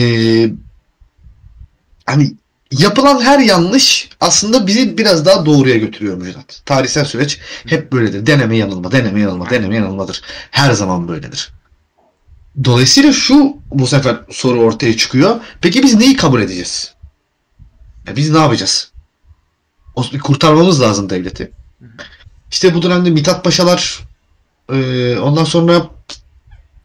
hani 2.06 2.34
yapılan 2.72 3.20
her 3.20 3.38
yanlış 3.38 4.08
aslında 4.20 4.66
bizi 4.66 4.98
biraz 4.98 5.26
daha 5.26 5.46
doğruya 5.46 5.76
götürüyor 5.76 6.16
Müjdat. 6.16 6.62
Tarihsel 6.66 7.04
süreç 7.04 7.40
hep 7.66 7.92
böyledir. 7.92 8.26
Deneme 8.26 8.56
yanılma, 8.56 8.92
deneme 8.92 9.20
yanılma, 9.20 9.50
deneme 9.50 9.76
yanılmadır. 9.76 10.22
Her 10.50 10.72
zaman 10.72 11.08
böyledir. 11.08 11.52
Dolayısıyla 12.64 13.12
şu 13.12 13.56
bu 13.70 13.86
sefer 13.86 14.16
soru 14.30 14.60
ortaya 14.60 14.96
çıkıyor. 14.96 15.40
Peki 15.60 15.82
biz 15.82 15.94
neyi 15.94 16.16
kabul 16.16 16.42
edeceğiz? 16.42 16.94
Ya 18.06 18.16
biz 18.16 18.30
ne 18.30 18.38
yapacağız? 18.38 18.89
Kurtarmamız 20.22 20.80
lazım 20.80 21.10
devleti. 21.10 21.50
İşte 22.50 22.74
bu 22.74 22.82
dönemde 22.82 23.10
Mithat 23.10 23.44
Paşalar 23.44 24.00
e, 24.72 25.18
ondan 25.18 25.44
sonra 25.44 25.90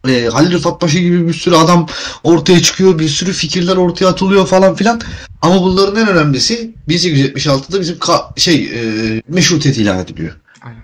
e, 0.08 0.26
Halil 0.26 0.52
Rıfat 0.52 0.82
Paşa 0.82 1.00
gibi 1.00 1.28
bir 1.28 1.34
sürü 1.34 1.56
adam 1.56 1.88
ortaya 2.24 2.62
çıkıyor. 2.62 3.00
Bir 3.00 3.10
sürü 3.10 3.34
fikirler 3.34 3.76
ortaya 3.76 4.06
atılıyor 4.06 4.48
falan 4.48 4.76
filan. 4.76 5.02
Ama 5.42 5.62
bunların 5.62 5.96
en 6.02 6.08
önemlisi 6.08 6.74
1876'da 6.90 7.82
bizim 7.82 7.98
şey 8.38 8.64
e, 8.64 9.22
meşrutiyet 9.28 9.78
ilan 9.78 10.00
ediliyor. 10.00 10.40
Aynen. 10.62 10.82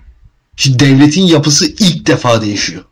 Şimdi 0.56 0.78
devletin 0.78 1.22
yapısı 1.22 1.66
ilk 1.66 2.06
defa 2.06 2.42
değişiyor. 2.42 2.84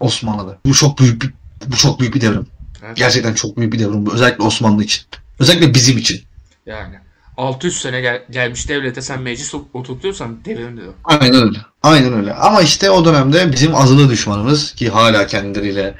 Osmanlı'da. 0.00 0.58
Bu 0.66 0.74
çok 0.74 0.98
büyük 0.98 1.22
bir 1.22 1.30
bu 1.66 1.76
çok 1.76 2.00
büyük 2.00 2.14
bir 2.14 2.20
devrim. 2.20 2.46
Evet. 2.86 2.96
Gerçekten 2.96 3.34
çok 3.34 3.56
büyük 3.56 3.72
bir 3.72 3.78
devrim. 3.78 4.06
bu. 4.06 4.14
Özellikle 4.14 4.44
Osmanlı 4.44 4.84
için. 4.84 5.02
Özellikle 5.38 5.74
bizim 5.74 5.98
için. 5.98 6.22
Yani 6.66 6.94
600 7.36 7.80
sene 7.80 8.00
gel- 8.00 8.24
gelmiş 8.30 8.68
devlete 8.68 9.02
sen 9.02 9.20
meclis 9.22 9.54
ot- 9.54 9.66
oturtuyorsan 9.74 10.44
devrimdir 10.44 10.82
o. 10.86 10.90
Aynen 11.04 11.34
öyle. 11.34 11.58
Aynen 11.82 12.12
öyle. 12.12 12.34
Ama 12.34 12.62
işte 12.62 12.90
o 12.90 13.04
dönemde 13.04 13.52
bizim 13.52 13.74
azılı 13.74 14.10
düşmanımız 14.10 14.72
ki 14.72 14.88
hala 14.90 15.26
kendileriyle 15.26 15.94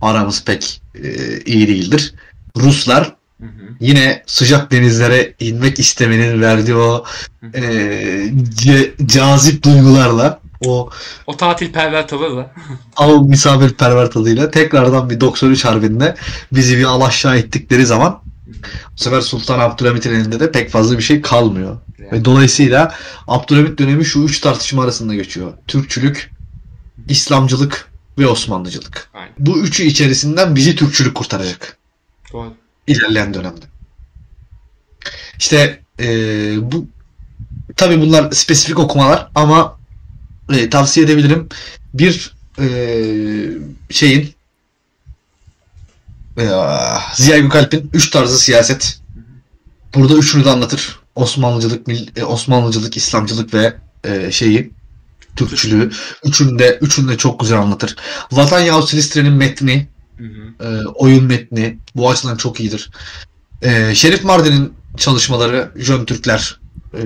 aramız 0.00 0.44
pek 0.44 0.82
e, 0.94 1.38
iyi 1.40 1.68
değildir. 1.68 2.14
Ruslar 2.56 3.14
Hı 3.40 3.46
hı. 3.46 3.50
yine 3.80 4.22
sıcak 4.26 4.70
denizlere 4.72 5.34
inmek 5.40 5.78
istemenin 5.78 6.40
verdiği 6.40 6.74
o 6.76 7.04
e, 7.54 7.60
ce- 8.34 9.06
cazip 9.06 9.62
duygularla 9.64 10.40
o 10.66 10.90
O 11.26 11.36
tatilperver 11.36 12.08
tavırla. 12.08 12.50
av 12.96 13.24
misafirperver 13.24 14.10
tadıyla 14.10 14.50
tekrardan 14.50 15.10
bir 15.10 15.20
93 15.20 15.64
harbinde 15.64 16.14
bizi 16.52 16.78
bir 16.78 16.84
alaşağı 16.84 17.36
ettikleri 17.38 17.86
zaman 17.86 18.20
bu 18.96 19.02
sefer 19.02 19.20
Sultan 19.20 19.58
Abdülhamit'in 19.58 20.14
elinde 20.14 20.40
de 20.40 20.52
pek 20.52 20.70
fazla 20.70 20.98
bir 20.98 21.02
şey 21.02 21.20
kalmıyor. 21.22 21.78
Yani. 21.98 22.12
Ve 22.12 22.24
dolayısıyla 22.24 22.94
Abdülhamit 23.26 23.78
dönemi 23.78 24.04
şu 24.04 24.20
üç 24.24 24.40
tartışma 24.40 24.84
arasında 24.84 25.14
geçiyor. 25.14 25.52
Türkçülük, 25.66 26.30
İslamcılık 27.08 27.90
ve 28.18 28.26
Osmanlıcılık. 28.26 29.10
Aynen. 29.14 29.32
Bu 29.38 29.58
üçü 29.58 29.82
içerisinden 29.84 30.56
bizi 30.56 30.76
Türkçülük 30.76 31.14
kurtaracak 31.14 31.76
Doğru. 32.32 32.54
ilerleyen 32.86 33.34
dönemde. 33.34 33.64
İşte 35.38 35.80
eee, 35.98 36.56
bu 36.60 36.86
tabi 37.76 38.00
bunlar 38.00 38.30
spesifik 38.30 38.78
okumalar 38.78 39.28
ama 39.34 39.78
e, 40.52 40.70
tavsiye 40.70 41.06
edebilirim. 41.06 41.48
Bir 41.94 42.34
eee, 42.58 43.50
şeyin 43.90 44.22
e, 44.22 44.28
Ziya 47.14 47.38
Gökalp'in 47.38 47.90
üç 47.92 48.10
tarzı 48.10 48.38
siyaset. 48.38 49.00
Burada 49.94 50.14
üçünü 50.14 50.44
de 50.44 50.50
anlatır. 50.50 51.00
Osmanlıcılık, 51.14 51.86
e, 52.16 52.24
Osmanlıcılık, 52.24 52.96
İslamcılık 52.96 53.54
ve 53.54 53.74
e, 54.04 54.32
şeyi 54.32 54.72
Türkçülüğü. 55.36 55.90
Üçünü 56.24 56.58
de, 56.58 56.78
üçünü 56.80 57.12
de 57.12 57.16
çok 57.16 57.40
güzel 57.40 57.58
anlatır. 57.58 57.96
Vatan 58.32 58.60
Yahut 58.60 58.88
Silistre'nin 58.88 59.32
metni, 59.32 59.88
Hı 60.18 60.24
hı. 60.24 60.68
e, 60.68 60.86
oyun 60.86 61.24
metni 61.24 61.78
bu 61.94 62.10
açıdan 62.10 62.36
çok 62.36 62.60
iyidir. 62.60 62.90
E, 63.62 63.94
Şerif 63.94 64.24
Mardin'in 64.24 64.72
çalışmaları, 64.96 65.70
Jön 65.76 66.04
Türkler 66.04 66.60
e, 66.94 66.98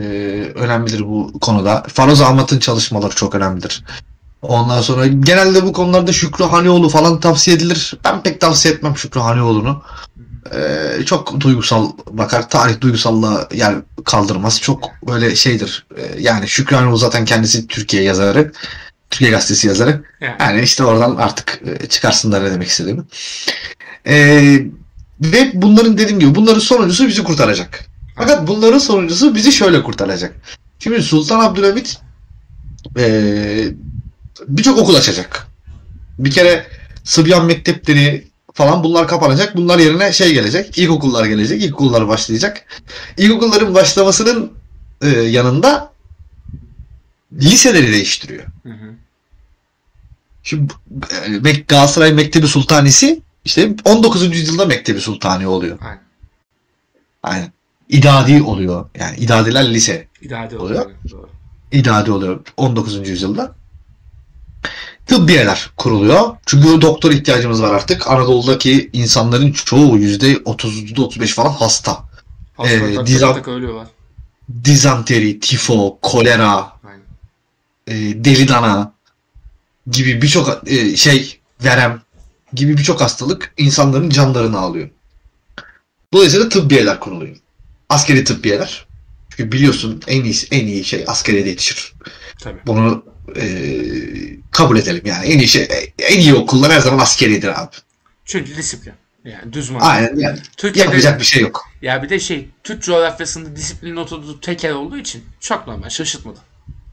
önemlidir 0.54 1.00
bu 1.00 1.40
konuda. 1.40 1.82
Faroz 1.88 2.20
Ahmet'in 2.20 2.58
çalışmaları 2.58 3.14
çok 3.14 3.34
önemlidir. 3.34 3.84
Ondan 4.48 4.80
sonra 4.80 5.06
genelde 5.06 5.64
bu 5.64 5.72
konularda 5.72 6.12
Şükrü 6.12 6.44
Hanioğlu 6.44 6.88
falan 6.88 7.20
tavsiye 7.20 7.56
edilir. 7.56 7.94
Ben 8.04 8.22
pek 8.22 8.40
tavsiye 8.40 8.74
etmem 8.74 8.96
Şükrü 8.96 9.20
Hanioğlu'nu. 9.20 9.82
E, 10.54 11.04
çok 11.04 11.40
duygusal 11.40 11.90
bakar. 12.10 12.50
Tarih 12.50 12.80
duygusallığa 12.80 13.48
yer 13.54 13.74
kaldırmaz. 14.04 14.60
Çok 14.60 14.90
böyle 15.06 15.36
şeydir. 15.36 15.86
E, 15.96 16.20
yani 16.20 16.48
Şükrü 16.48 16.76
Hanioğlu 16.76 16.96
zaten 16.96 17.24
kendisi 17.24 17.66
Türkiye 17.66 18.02
yazarı. 18.02 18.52
Türkiye 19.10 19.30
gazetesi 19.30 19.68
yazarı. 19.68 20.04
Yani. 20.40 20.62
İşte 20.62 20.84
oradan 20.84 21.16
artık 21.16 21.60
e, 21.66 21.86
çıkarsınlar 21.86 22.44
ne 22.44 22.50
demek 22.50 22.68
istediğimi. 22.68 23.02
E, 24.06 24.16
ve 25.20 25.50
bunların 25.54 25.98
dediğim 25.98 26.20
gibi 26.20 26.34
bunların 26.34 26.58
sonuncusu 26.60 27.08
bizi 27.08 27.24
kurtaracak. 27.24 27.84
Fakat 28.16 28.48
bunların 28.48 28.78
sonuncusu 28.78 29.34
bizi 29.34 29.52
şöyle 29.52 29.82
kurtaracak. 29.82 30.34
Şimdi 30.78 31.02
Sultan 31.02 31.40
Abdülhamit 31.40 31.98
e, 32.98 33.04
birçok 34.48 34.78
okul 34.78 34.94
açacak. 34.94 35.46
Bir 36.18 36.30
kere 36.30 36.66
Sıbyan 37.04 37.46
mektepleri 37.46 38.26
falan 38.54 38.84
bunlar 38.84 39.08
kapanacak. 39.08 39.56
Bunlar 39.56 39.78
yerine 39.78 40.12
şey 40.12 40.32
gelecek. 40.34 40.78
İlkokullar 40.78 41.24
gelecek. 41.24 41.62
İlkokullar 41.62 42.08
başlayacak. 42.08 42.64
İlkokulların 43.16 43.74
başlamasının 43.74 44.52
e, 45.02 45.08
yanında 45.08 45.92
liseleri 47.32 47.92
değiştiriyor. 47.92 48.44
Hı 48.62 48.68
hı. 48.68 48.94
Şimdi 50.42 50.72
Galatasaray 51.68 52.12
Mektebi 52.12 52.48
Sultanisi 52.48 53.22
işte 53.44 53.74
19. 53.84 54.36
yüzyılda 54.36 54.66
Mektebi 54.66 55.00
Sultani 55.00 55.46
oluyor. 55.46 55.78
Aynen. 55.82 56.00
Aynen. 57.22 57.52
İdadi 57.88 58.42
oluyor. 58.42 58.90
Yani 58.98 59.16
idadiler 59.16 59.74
lise. 59.74 60.08
İdade 60.22 60.58
Oluyor. 60.58 60.80
oluyor. 60.84 60.96
Doğru. 61.10 61.28
İdadi 61.72 62.10
oluyor 62.10 62.40
19. 62.56 63.08
yüzyılda. 63.08 63.54
Tıbbiyeler 65.06 65.70
kuruluyor. 65.76 66.36
Çünkü 66.46 66.80
doktor 66.80 67.10
ihtiyacımız 67.12 67.62
var 67.62 67.74
artık. 67.74 68.10
Anadolu'daki 68.10 68.90
insanların 68.92 69.52
çoğu 69.52 69.98
%30, 69.98 70.68
%35 70.94 71.26
falan 71.34 71.50
hasta. 71.50 72.04
Hastalıklar 72.56 72.88
Ee, 72.90 72.94
tak 72.94 73.06
dizan- 73.06 73.34
tak 73.34 73.48
ölüyorlar. 73.48 73.86
Dizanteri, 74.64 75.40
tifo, 75.40 75.98
kolera, 76.02 76.72
Aynen. 76.84 77.00
e, 77.86 78.24
deli 78.24 78.48
dana 78.48 78.92
gibi 79.90 80.22
birçok 80.22 80.62
e, 80.70 80.96
şey 80.96 81.38
verem 81.64 82.02
gibi 82.54 82.76
birçok 82.78 83.00
hastalık 83.00 83.52
insanların 83.56 84.10
canlarını 84.10 84.58
alıyor. 84.58 84.90
Dolayısıyla 86.12 86.48
tıbbiyeler 86.48 87.00
kuruluyor. 87.00 87.36
Askeri 87.88 88.24
tıbbiyeler. 88.24 88.86
Çünkü 89.30 89.52
biliyorsun 89.52 90.02
en 90.06 90.24
iyi 90.24 90.34
en 90.50 90.66
iyi 90.66 90.84
şey 90.84 91.04
askeriyede 91.06 91.48
yetişir. 91.48 91.92
Tabii. 92.40 92.58
Bunu 92.66 93.04
e, 93.36 93.44
kabul 94.50 94.78
edelim 94.78 95.02
yani. 95.04 95.26
En 95.26 95.38
iyi 95.38 95.48
şey 95.48 95.68
en 95.98 96.20
iyi 96.20 96.34
okullar 96.34 96.72
her 96.72 96.80
zaman 96.80 96.98
askeridir 96.98 97.62
abi. 97.62 97.70
Çünkü 98.24 98.56
disiplin. 98.56 98.92
Yani 99.24 99.52
düz 99.52 99.70
mantık. 99.70 99.88
Aynen 99.90 100.16
yani. 100.16 100.38
Türkiye'de 100.56 100.90
Yapacak 100.90 101.20
bir 101.20 101.24
şey 101.24 101.42
yok. 101.42 101.68
ya 101.82 102.02
bir 102.02 102.08
de 102.08 102.20
şey 102.20 102.48
Türk 102.64 102.82
coğrafyasında 102.82 103.56
disiplinin 103.56 103.96
oturduğu 103.96 104.40
tekel 104.40 104.72
olduğu 104.72 104.98
için 104.98 105.24
çok 105.40 105.66
normal 105.66 105.88
şaşırtmadı. 105.88 106.38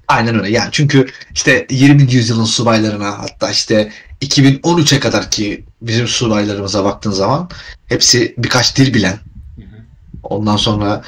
Aynen 0.08 0.40
öyle. 0.40 0.52
Yani 0.52 0.70
çünkü 0.72 1.08
işte 1.34 1.68
20. 1.70 2.14
yüzyılın 2.14 2.46
subaylarına 2.46 3.20
hatta 3.20 3.52
işte 3.52 3.92
2013'e 4.22 5.00
kadar 5.00 5.32
ki 5.32 5.66
bizim 5.82 6.08
subaylarımıza 6.08 6.84
baktığın 6.84 7.12
zaman 7.12 7.50
hepsi 7.88 8.36
birkaç 8.38 8.78
dil 8.78 8.94
bilen. 8.94 9.20
Hı 9.56 9.62
hı. 9.62 9.84
Ondan 10.24 10.58
sonra 10.58 11.04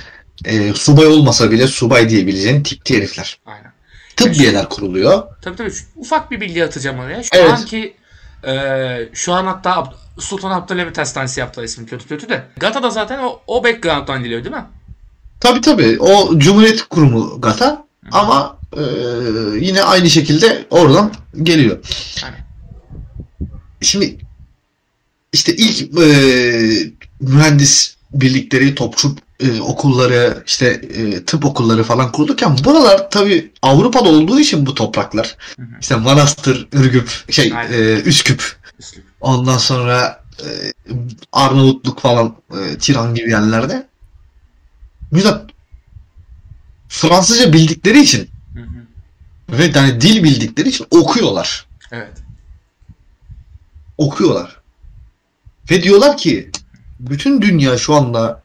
e, 0.45 0.73
subay 0.73 1.05
olmasa 1.07 1.51
bile 1.51 1.67
subay 1.67 2.09
diyebileceğin 2.09 2.63
tipli 2.63 2.97
herifler. 2.97 3.39
Aynen. 3.45 3.72
Tıbbiyeler 4.15 4.69
kuruluyor. 4.69 5.23
Tabii 5.41 5.56
tabii. 5.56 5.71
Şu- 5.71 5.86
Ufak 5.95 6.32
bir 6.32 6.41
bilgi 6.41 6.65
atacağım 6.65 6.99
oraya. 6.99 7.23
Şu 7.23 7.30
Evet. 7.34 7.49
anki 7.52 7.95
e, 8.47 8.54
şu 9.13 9.34
an 9.34 9.45
hatta 9.45 9.93
Sultan 10.19 10.52
Abdülhamit 10.52 10.97
Hastanesi 10.97 11.39
yaptılar 11.39 11.65
ismi 11.65 11.86
kötü 11.86 12.08
kötü 12.08 12.30
de. 12.30 12.43
Gata 12.58 12.84
da 12.84 12.89
zaten 12.89 13.19
o, 13.19 13.39
o 13.47 13.63
background'dan 13.63 14.23
geliyor 14.23 14.43
değil 14.43 14.56
mi? 14.56 14.65
Tabii 15.39 15.62
tabii. 15.62 15.97
O 15.99 16.39
Cumhuriyet 16.39 16.84
Kurumu 16.89 17.41
GATA 17.41 17.86
ama 18.12 18.58
e, 18.78 18.82
yine 19.60 19.84
aynı 19.84 20.10
şekilde 20.10 20.65
oradan 20.69 21.13
geliyor. 21.43 21.78
Aynen. 22.26 22.39
Şimdi 23.82 24.17
işte 25.34 25.56
ilk 25.56 25.97
e, 25.99 26.04
mühendis 27.19 27.95
birlikleri, 28.13 28.76
topçu 28.76 29.15
e, 29.43 29.62
okulları, 29.62 30.43
işte 30.45 30.67
e, 30.67 31.25
tıp 31.25 31.45
okulları 31.45 31.84
falan 31.84 32.12
kurulurken 32.12 32.58
buralar 32.63 33.12
tabii 33.12 33.51
Avrupa'da 33.62 34.10
olduğu 34.10 34.39
için 34.39 34.65
bu 34.65 34.73
topraklar. 34.75 35.36
Hı 35.56 35.62
hı. 35.62 35.67
İşte 35.82 35.95
Manastır, 35.95 36.67
Ürgüp, 36.73 37.25
şey 37.29 37.53
Aynen. 37.56 37.73
e, 37.73 38.01
Üsküp, 38.01 38.56
ondan 39.21 39.58
sonra 39.58 40.23
e, 40.39 40.47
Arnavutluk 41.32 41.99
falan, 41.99 42.36
e, 42.51 42.77
Tiran 42.77 43.15
gibi 43.15 43.29
yerlerde. 43.29 43.88
Müjdat 45.12 45.49
Fransızca 46.89 47.53
bildikleri 47.53 48.01
için 48.01 48.29
Hı 48.53 48.62
hı. 48.62 49.58
ve 49.58 49.71
yani 49.75 50.01
dil 50.01 50.23
bildikleri 50.23 50.69
için 50.69 50.88
okuyorlar. 50.91 51.65
Evet. 51.91 52.13
okuyorlar. 53.97 54.62
Ve 55.71 55.84
diyorlar 55.84 56.17
ki 56.17 56.51
bütün 56.99 57.41
dünya 57.41 57.77
şu 57.77 57.93
anda 57.93 58.42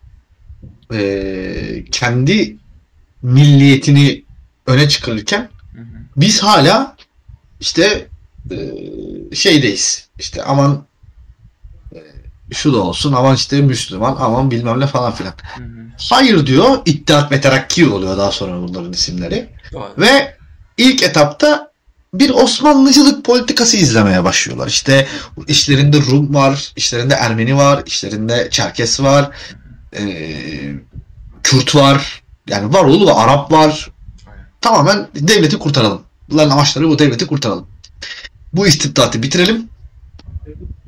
eee, 0.93 1.85
kendi 1.93 2.57
milliyetini 3.23 4.25
öne 4.67 4.89
çıkarırken 4.89 5.49
Hı 5.73 5.81
hı. 5.81 5.85
biz 6.17 6.43
hala 6.43 6.97
işte 7.61 8.07
eee, 8.51 8.75
şeydeyiz. 9.35 10.09
İşte 10.19 10.43
aman 10.43 10.85
eee, 11.95 12.03
şu 12.53 12.73
da 12.73 12.79
olsun 12.79 13.13
aman 13.13 13.35
işte 13.37 13.61
Müslüman 13.61 14.17
aman 14.21 14.51
bilmem 14.51 14.81
ne 14.81 14.87
falan 14.87 15.13
filan. 15.13 15.33
Hı. 15.57 15.63
Hayır 16.11 16.47
diyor 16.47 16.79
İttihat 16.85 17.33
ve 17.33 17.41
Terakki 17.41 17.89
oluyor 17.89 18.19
daha 18.19 18.33
sonra 18.33 18.61
bunların 18.69 18.93
isimleri. 18.93 19.49
Doğru. 19.73 19.89
Ve 19.99 20.37
ilk 20.77 21.03
etapta 21.03 21.69
bir 22.15 22.31
Osmanlıcılık 22.31 23.25
politikası 23.25 23.77
izlemeye 23.77 24.25
başlıyorlar. 24.25 24.67
İşte 24.69 25.07
işlerinde 25.47 25.97
Rum 26.01 26.35
var, 26.35 26.73
işlerinde 26.77 27.15
Ermeni 27.15 27.57
var, 27.57 27.83
işlerinde 27.87 28.49
Çerkes 28.51 29.01
var, 29.01 29.31
eee, 29.93 30.75
Kürt 31.43 31.75
var, 31.75 32.23
yani 32.49 32.75
var 32.75 32.85
oğlu 32.85 33.07
var, 33.07 33.25
Arap 33.25 33.53
var. 33.53 33.91
Tamamen 34.61 35.09
devleti 35.15 35.59
kurtaralım. 35.59 36.03
Bunların 36.31 36.51
amaçları 36.51 36.89
bu 36.89 36.99
devleti 36.99 37.27
kurtaralım. 37.27 37.67
Bu 38.53 38.67
istibdatı 38.67 39.23
bitirelim 39.23 39.69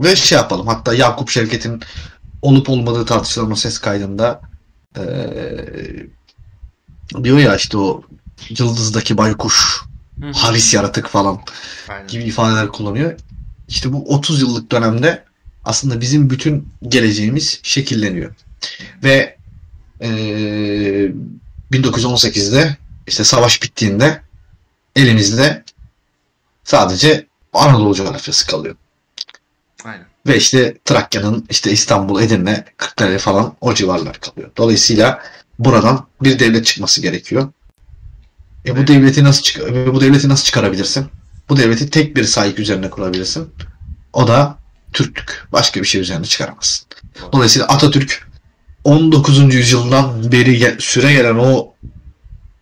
ve 0.01 0.17
şey 0.17 0.39
yapalım. 0.39 0.67
Hatta 0.67 0.95
Yakup 0.95 1.31
Şevket'in 1.31 1.83
olup 2.43 2.71
olmadığı 2.71 3.05
tartışılan 3.07 3.51
o 3.53 3.55
ses 3.57 3.79
kaydında 3.79 4.41
eee, 4.97 6.07
diyor 7.25 7.39
ya 7.39 7.57
işte 7.57 7.79
o 7.79 8.03
yıldızdaki 8.59 9.19
baykuş 9.19 9.81
Hı 10.21 10.31
haris 10.35 10.75
yaratık 10.75 11.07
falan 11.09 11.41
Aynen. 11.89 12.09
gibi 12.09 12.23
ifadeler 12.25 12.69
kullanıyor. 12.69 13.15
İşte 13.69 13.93
bu 13.93 14.15
30 14.15 14.41
yıllık 14.41 14.73
dönemde 14.73 15.25
aslında 15.65 16.01
bizim 16.01 16.31
bütün 16.31 16.69
geleceğimiz 16.89 17.61
şekilleniyor. 17.63 18.35
Ve 19.05 19.37
eee 20.01 21.13
1918'de 21.73 22.77
işte 23.07 23.25
savaş 23.25 23.63
bittiğinde 23.63 24.23
elimizde 24.97 25.65
sadece 26.65 27.27
Anadolu 27.53 27.95
coğrafyası 27.95 28.47
kalıyor. 28.47 28.77
Aynen. 29.85 30.07
Ve 30.27 30.37
işte 30.37 30.79
Trakya'nın 30.85 31.47
işte 31.51 31.73
İstanbul, 31.73 32.23
Edirne, 32.23 32.65
Kırklareli 32.77 33.19
falan 33.19 33.57
o 33.61 33.75
civarlar 33.75 34.21
kalıyor. 34.21 34.51
Dolayısıyla 34.57 35.23
buradan 35.59 36.07
bir 36.23 36.39
devlet 36.39 36.67
çıkması 36.67 37.03
gerekiyor. 37.03 37.53
E 38.67 38.77
bu 38.77 38.87
devleti 38.87 39.25
nasıl 39.25 39.43
çık 39.43 39.63
e 39.63 39.95
bu 39.95 40.01
devleti 40.01 40.29
nasıl 40.29 40.45
çıkarabilirsin? 40.45 41.07
Bu 41.49 41.57
devleti 41.57 41.91
tek 41.91 42.17
bir 42.17 42.25
sahip 42.25 42.59
üzerine 42.59 42.91
kurabilirsin. 42.91 43.49
O 44.13 44.29
da 44.29 44.59
Türklük. 44.93 45.47
Başka 45.53 45.81
bir 45.81 45.87
şey 45.87 46.01
üzerine 46.01 46.25
çıkaramazsın. 46.25 46.87
Dolayısıyla 47.33 47.69
Atatürk 47.69 48.30
19. 48.85 49.55
yüzyıldan 49.55 50.33
beri 50.33 50.77
süre 50.79 51.13
gelen 51.13 51.35
o 51.35 51.75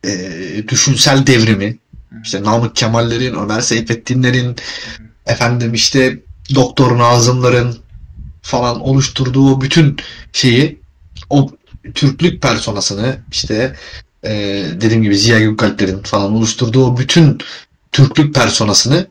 e, 0.04 0.10
düşünsel 0.68 1.26
devrimi 1.26 1.78
işte 2.24 2.42
Namık 2.42 2.76
Kemal'lerin, 2.76 3.34
Ömer 3.34 3.60
Seyfettin'lerin 3.60 4.56
efendim 5.26 5.74
işte 5.74 6.18
Doktor 6.54 6.98
Nazım'ların 6.98 7.78
falan 8.42 8.80
oluşturduğu 8.80 9.54
o 9.54 9.60
bütün 9.60 9.96
şeyi 10.32 10.78
o 11.30 11.50
Türklük 11.94 12.42
personasını 12.42 13.16
işte 13.32 13.76
e, 14.24 14.30
dediğim 14.80 15.02
gibi 15.02 15.18
Ziya 15.18 15.40
Gökalp'lerin 15.40 16.02
falan 16.02 16.32
oluşturduğu 16.32 16.86
o 16.86 16.98
bütün 16.98 17.38
Türklük 17.92 18.34
personasını 18.34 19.06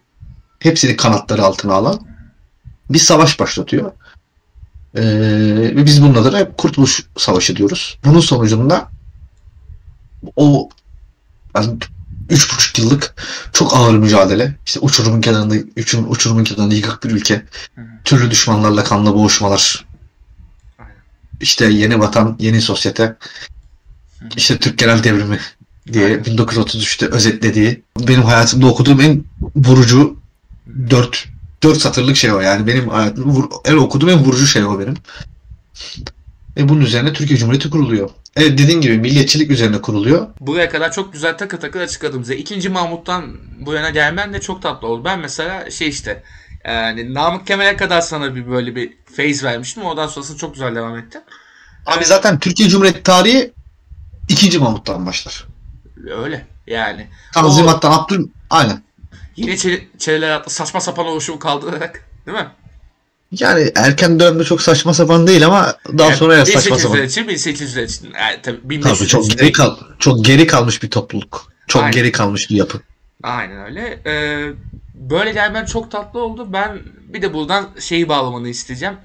hepsini 0.59 0.95
kanatları 0.95 1.43
altına 1.43 1.73
alan 1.73 1.99
bir 2.89 2.99
savaş 2.99 3.39
başlatıyor. 3.39 3.91
E, 4.97 5.01
ve 5.75 5.85
biz 5.85 6.01
bunun 6.01 6.15
adına 6.15 6.37
hep 6.39 6.57
Kurtuluş 6.57 7.03
Savaşı 7.17 7.55
diyoruz. 7.55 7.99
Bunun 8.05 8.19
sonucunda 8.19 8.89
o 10.35 10.69
yani 11.55 11.77
üç 12.29 12.53
buçuk 12.53 12.79
yıllık 12.79 13.15
çok 13.53 13.75
ağır 13.75 13.97
mücadele. 13.97 14.55
İşte 14.65 14.79
uçurumun 14.79 15.21
kenarında, 15.21 15.55
uçurum, 15.77 16.11
uçurumun 16.11 16.43
kenarında 16.43 16.75
yıkık 16.75 17.03
bir 17.03 17.11
ülke. 17.11 17.35
Hı. 17.75 17.81
Türlü 18.05 18.31
düşmanlarla 18.31 18.83
kanlı 18.83 19.13
boğuşmalar. 19.13 19.85
Aynen. 20.79 20.93
İşte 21.41 21.65
yeni 21.65 21.99
vatan, 21.99 22.35
yeni 22.39 22.61
sosyete. 22.61 23.03
hı. 23.03 24.27
İşte 24.35 24.57
Türk 24.57 24.77
Genel 24.77 25.03
Devrimi 25.03 25.39
diye 25.93 26.05
Aynen. 26.05 26.23
1933'te 26.23 27.05
özetlediği 27.05 27.83
benim 27.99 28.23
hayatımda 28.23 28.67
okuduğum 28.67 29.01
en 29.01 29.23
vurucu 29.55 30.19
dört 30.89 31.25
dört 31.63 31.77
satırlık 31.77 32.17
şey 32.17 32.31
o 32.33 32.39
yani 32.39 32.67
benim 32.67 32.89
hayatımda 32.89 33.29
vur, 33.29 33.49
en 33.65 33.77
okuduğum 33.77 34.09
en 34.09 34.19
vurucu 34.19 34.47
şey 34.47 34.65
o 34.65 34.79
benim. 34.79 34.97
Ve 36.57 36.69
bunun 36.69 36.81
üzerine 36.81 37.13
Türkiye 37.13 37.39
Cumhuriyeti 37.39 37.69
kuruluyor. 37.69 38.09
Evet 38.35 38.57
dediğin 38.57 38.81
gibi 38.81 38.97
milliyetçilik 38.97 39.51
üzerine 39.51 39.81
kuruluyor. 39.81 40.27
Buraya 40.39 40.69
kadar 40.69 40.91
çok 40.91 41.13
güzel 41.13 41.37
takır 41.37 41.59
takır 41.59 41.81
açıkladım 41.81 42.23
size. 42.23 42.37
İkinci 42.37 42.69
Mahmut'tan 42.69 43.37
bu 43.59 43.73
yana 43.73 43.89
gelmen 43.89 44.33
de 44.33 44.41
çok 44.41 44.61
tatlı 44.61 44.87
oldu. 44.87 45.05
Ben 45.05 45.19
mesela 45.19 45.71
şey 45.71 45.87
işte 45.87 46.23
yani 46.65 47.13
Namık 47.13 47.47
Kemal'e 47.47 47.77
kadar 47.77 48.01
sana 48.01 48.35
bir 48.35 48.49
böyle 48.49 48.75
bir 48.75 48.93
phase 49.17 49.47
vermiştim. 49.47 49.83
Oradan 49.83 50.07
sonrasında 50.07 50.37
çok 50.37 50.53
güzel 50.53 50.75
devam 50.75 50.97
etti. 50.97 51.19
Abi 51.85 52.05
zaten 52.05 52.39
Türkiye 52.39 52.69
Cumhuriyeti 52.69 53.03
tarihi 53.03 53.53
2. 54.29 54.59
Mahmut'tan 54.59 55.05
başlar. 55.05 55.45
Öyle 56.23 56.45
yani. 56.67 57.07
Tanzimat'tan 57.33 57.91
Abdül 57.91 58.27
aynen. 58.49 58.83
Yine 59.37 59.57
çele, 59.57 59.87
çeleler 59.97 60.31
adlı 60.31 60.49
saçma 60.49 60.81
sapan 60.81 61.05
oluşumu 61.05 61.39
kaldırarak 61.39 62.05
değil 62.25 62.37
mi? 62.37 62.47
Yani 63.31 63.71
erken 63.75 64.19
dönemde 64.19 64.43
çok 64.43 64.61
saçma 64.61 64.93
sapan 64.93 65.27
değil 65.27 65.45
ama 65.45 65.75
daha 65.97 66.15
sonra 66.15 66.35
ya 66.35 66.45
saçma 66.45 66.75
1800'ler 66.75 66.79
sapan. 66.79 67.03
için 67.03 67.27
1800'ler 67.27 67.83
için. 67.83 68.13
Yani 68.13 68.41
tabii 68.43 68.75
1500'ler 68.75 68.81
Tabii 68.81 69.07
çok 69.07 69.31
geri 69.31 69.51
kal 69.51 69.77
çok 69.99 70.25
geri 70.25 70.47
kalmış 70.47 70.83
bir 70.83 70.89
topluluk. 70.89 71.53
Çok 71.67 71.81
Aynen. 71.81 71.93
geri 71.93 72.11
kalmış 72.11 72.49
bir 72.49 72.55
yapı. 72.55 72.81
Aynen 73.23 73.65
öyle. 73.65 73.99
Ee, 74.05 74.53
böyle 74.93 75.31
gelmen 75.31 75.65
çok 75.65 75.91
tatlı 75.91 76.19
oldu. 76.19 76.53
Ben 76.53 76.79
bir 77.13 77.21
de 77.21 77.33
buradan 77.33 77.69
şeyi 77.79 78.09
bağlamanı 78.09 78.49
isteyeceğim. 78.49 78.95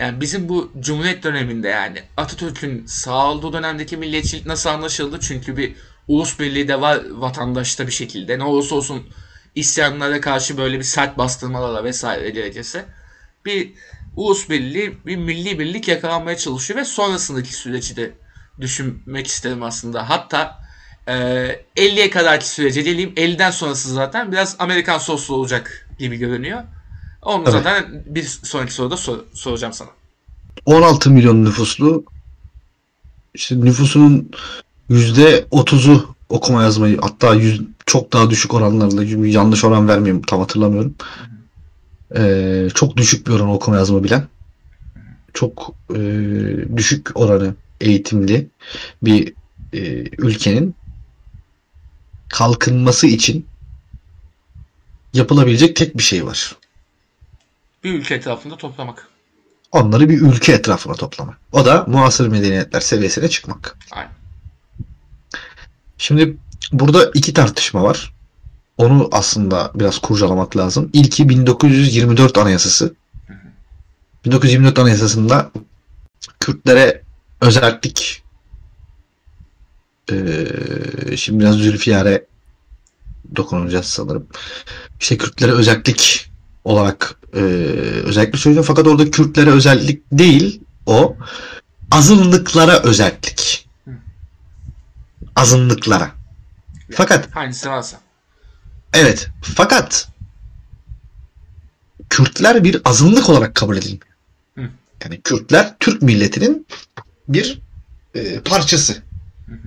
Yani 0.00 0.20
bizim 0.20 0.48
bu 0.48 0.72
Cumhuriyet 0.80 1.22
döneminde 1.22 1.68
yani 1.68 2.02
Atatürk'ün 2.16 2.86
sağ 2.86 3.30
olduğu 3.30 3.52
dönemdeki 3.52 3.96
milliyetçilik 3.96 4.46
nasıl 4.46 4.70
anlaşıldı? 4.70 5.18
Çünkü 5.20 5.56
bir 5.56 5.74
ulus 6.08 6.38
birliği 6.38 6.68
de 6.68 6.80
var 6.80 7.00
vatandaşta 7.10 7.86
bir 7.86 7.92
şekilde. 7.92 8.38
Ne 8.38 8.44
olursa 8.44 8.74
olsun 8.74 9.02
isyanlara 9.56 10.20
karşı 10.20 10.58
böyle 10.58 10.78
bir 10.78 10.84
sert 10.84 11.18
bastırmalarla 11.18 11.84
vesaire 11.84 12.30
gerekirse 12.30 12.84
bir 13.44 13.72
ulus 14.16 14.50
birliği, 14.50 14.98
bir 15.06 15.16
milli 15.16 15.58
birlik 15.58 15.88
yakalanmaya 15.88 16.36
çalışıyor 16.36 16.80
ve 16.80 16.84
sonrasındaki 16.84 17.54
süreci 17.54 17.96
de 17.96 18.12
düşünmek 18.60 19.26
isterim 19.26 19.62
aslında. 19.62 20.08
Hatta 20.08 20.60
e, 21.08 21.12
50'ye 21.76 22.10
kadarki 22.10 22.48
sürece 22.48 22.84
diyelim 22.84 23.12
50'den 23.16 23.50
sonrası 23.50 23.94
zaten 23.94 24.32
biraz 24.32 24.56
Amerikan 24.58 24.98
soslu 24.98 25.34
olacak 25.34 25.88
gibi 25.98 26.16
görünüyor. 26.16 26.62
Onu 27.22 27.42
Evet. 27.42 27.52
zaten 27.52 28.02
bir 28.06 28.22
sonraki 28.22 28.72
soruda 28.74 28.96
sor- 28.96 29.24
soracağım 29.34 29.72
sana. 29.72 29.88
16 30.64 31.10
milyon 31.10 31.44
nüfuslu 31.44 32.04
işte 33.34 33.60
nüfusunun 33.60 34.30
%30'u 34.90 36.15
okuma 36.28 36.62
yazmayı 36.62 36.98
hatta 37.00 37.34
yüz, 37.34 37.62
çok 37.86 38.12
daha 38.12 38.30
düşük 38.30 38.54
oranlarla 38.54 39.26
yanlış 39.28 39.64
oran 39.64 39.88
vermeyeyim 39.88 40.22
tam 40.22 40.40
hatırlamıyorum. 40.40 40.94
Ee, 42.16 42.68
çok 42.74 42.96
düşük 42.96 43.26
bir 43.26 43.32
oran 43.32 43.48
okuma 43.48 43.76
yazma 43.76 44.04
bilen. 44.04 44.28
Çok 45.34 45.74
e, 45.90 45.98
düşük 46.76 47.10
oranı 47.14 47.54
eğitimli 47.80 48.48
bir 49.02 49.32
e, 49.72 49.80
ülkenin 50.18 50.74
kalkınması 52.28 53.06
için 53.06 53.46
yapılabilecek 55.14 55.76
tek 55.76 55.98
bir 55.98 56.02
şey 56.02 56.26
var. 56.26 56.56
Bir 57.84 57.94
ülke 57.94 58.14
etrafında 58.14 58.56
toplamak. 58.56 59.08
Onları 59.72 60.08
bir 60.08 60.20
ülke 60.20 60.52
etrafına 60.52 60.94
toplamak. 60.94 61.38
O 61.52 61.64
da 61.64 61.84
muasır 61.88 62.28
medeniyetler 62.28 62.80
seviyesine 62.80 63.28
çıkmak. 63.28 63.78
Aynen. 63.92 64.25
Şimdi 65.98 66.36
burada 66.72 67.10
iki 67.14 67.34
tartışma 67.34 67.82
var. 67.82 68.14
Onu 68.78 69.08
aslında 69.12 69.70
biraz 69.74 69.98
kurcalamak 69.98 70.56
lazım. 70.56 70.90
İlki 70.92 71.28
1924 71.28 72.38
Anayasası. 72.38 72.94
1924 74.24 74.78
Anayasası'nda 74.78 75.50
Kürtlere 76.40 77.02
özellik 77.40 78.22
eee, 80.12 81.16
şimdi 81.16 81.40
biraz 81.40 81.56
Zülfiyar'e 81.56 82.26
dokunacağız 83.36 83.86
sanırım. 83.86 84.26
İşte 85.00 85.16
Kürtlere 85.18 85.52
özellik 85.52 86.30
olarak 86.64 87.20
eee 87.34 87.42
özellikle 88.04 88.38
söylüyorum 88.38 88.66
fakat 88.68 88.86
orada 88.86 89.10
Kürtlere 89.10 89.50
özellik 89.50 90.02
değil 90.12 90.60
o 90.86 91.16
azınlıklara 91.90 92.82
özellik. 92.82 93.65
Azınlıklara. 95.36 96.10
Fakat 96.92 97.36
Hangisi 97.36 97.70
varsa. 97.70 98.00
Evet. 98.92 99.28
Fakat 99.42 100.08
Kürtler 102.10 102.64
bir 102.64 102.80
azınlık 102.84 103.28
olarak 103.28 103.54
kabul 103.54 103.76
edilmiyor. 103.76 104.06
Hı. 104.54 104.68
Yani 105.04 105.20
Kürtler 105.20 105.74
Türk 105.80 106.02
milletinin 106.02 106.66
bir 107.28 107.60
e, 108.14 108.40
parçası 108.40 108.92
Hı 109.46 109.52
hı. 109.52 109.58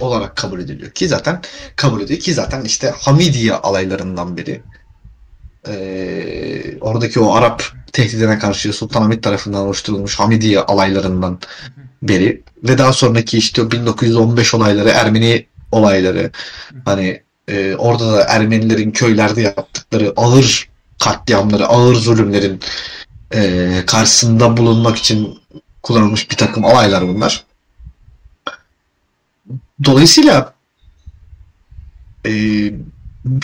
olarak 0.00 0.36
kabul 0.36 0.60
ediliyor. 0.60 0.90
Ki 0.90 1.08
zaten 1.08 1.42
kabul 1.76 2.00
ediyor 2.00 2.20
ki 2.20 2.34
zaten 2.34 2.64
işte 2.64 2.94
Hamidiye 2.98 3.54
alaylarından 3.54 4.36
biri. 4.36 4.62
E, 5.68 6.78
oradaki 6.80 7.20
o 7.20 7.34
Arap 7.34 7.62
tehdidine 7.92 8.38
karşı 8.38 8.72
Sultanahmet 8.72 9.22
tarafından 9.22 9.60
oluşturulmuş 9.60 10.18
Hamidiye 10.18 10.60
alaylarından 10.60 11.38
biri 12.08 12.42
ve 12.62 12.78
daha 12.78 12.92
sonraki 12.92 13.38
işte 13.38 13.62
o 13.62 13.70
1915 13.70 14.54
olayları, 14.54 14.88
Ermeni 14.88 15.46
olayları 15.72 16.30
hani 16.84 17.22
e, 17.48 17.74
orada 17.74 18.12
da 18.12 18.24
Ermenilerin 18.24 18.90
köylerde 18.90 19.42
yaptıkları 19.42 20.12
ağır 20.16 20.68
katliamları, 20.98 21.66
ağır 21.66 21.94
zulümlerin 21.94 22.60
e, 23.34 23.82
karşısında 23.86 24.56
bulunmak 24.56 24.96
için 24.96 25.38
kullanılmış 25.82 26.30
bir 26.30 26.36
takım 26.36 26.64
alaylar 26.64 27.08
bunlar. 27.08 27.44
Dolayısıyla 29.84 30.54
e, 32.26 32.30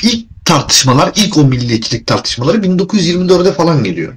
ilk 0.03 0.45
tartışmalar, 0.45 1.13
ilk 1.17 1.37
o 1.37 1.45
milliyetçilik 1.45 2.07
tartışmaları 2.07 2.59
1924'e 2.59 3.53
falan 3.53 3.85
geliyor. 3.85 4.15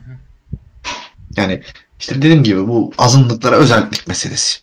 Yani 1.38 1.62
işte 2.04 2.16
dediğim 2.16 2.44
gibi 2.44 2.68
bu 2.68 2.94
azınlıklara 2.98 3.56
özellik 3.56 4.08
meselesi. 4.08 4.60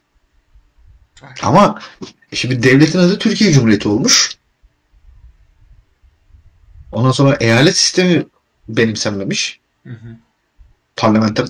Ama 1.43 1.81
şimdi 2.33 2.63
devletin 2.63 2.99
adı 2.99 3.19
Türkiye 3.19 3.53
Cumhuriyeti 3.53 3.89
olmuş. 3.89 4.31
Ondan 6.93 7.11
sonra 7.11 7.37
eyalet 7.41 7.77
sistemi 7.77 8.27
benimsenmemiş. 8.69 9.61
Hı 9.87 9.91
hı. 9.91 10.17
Parlamenter 10.97 11.47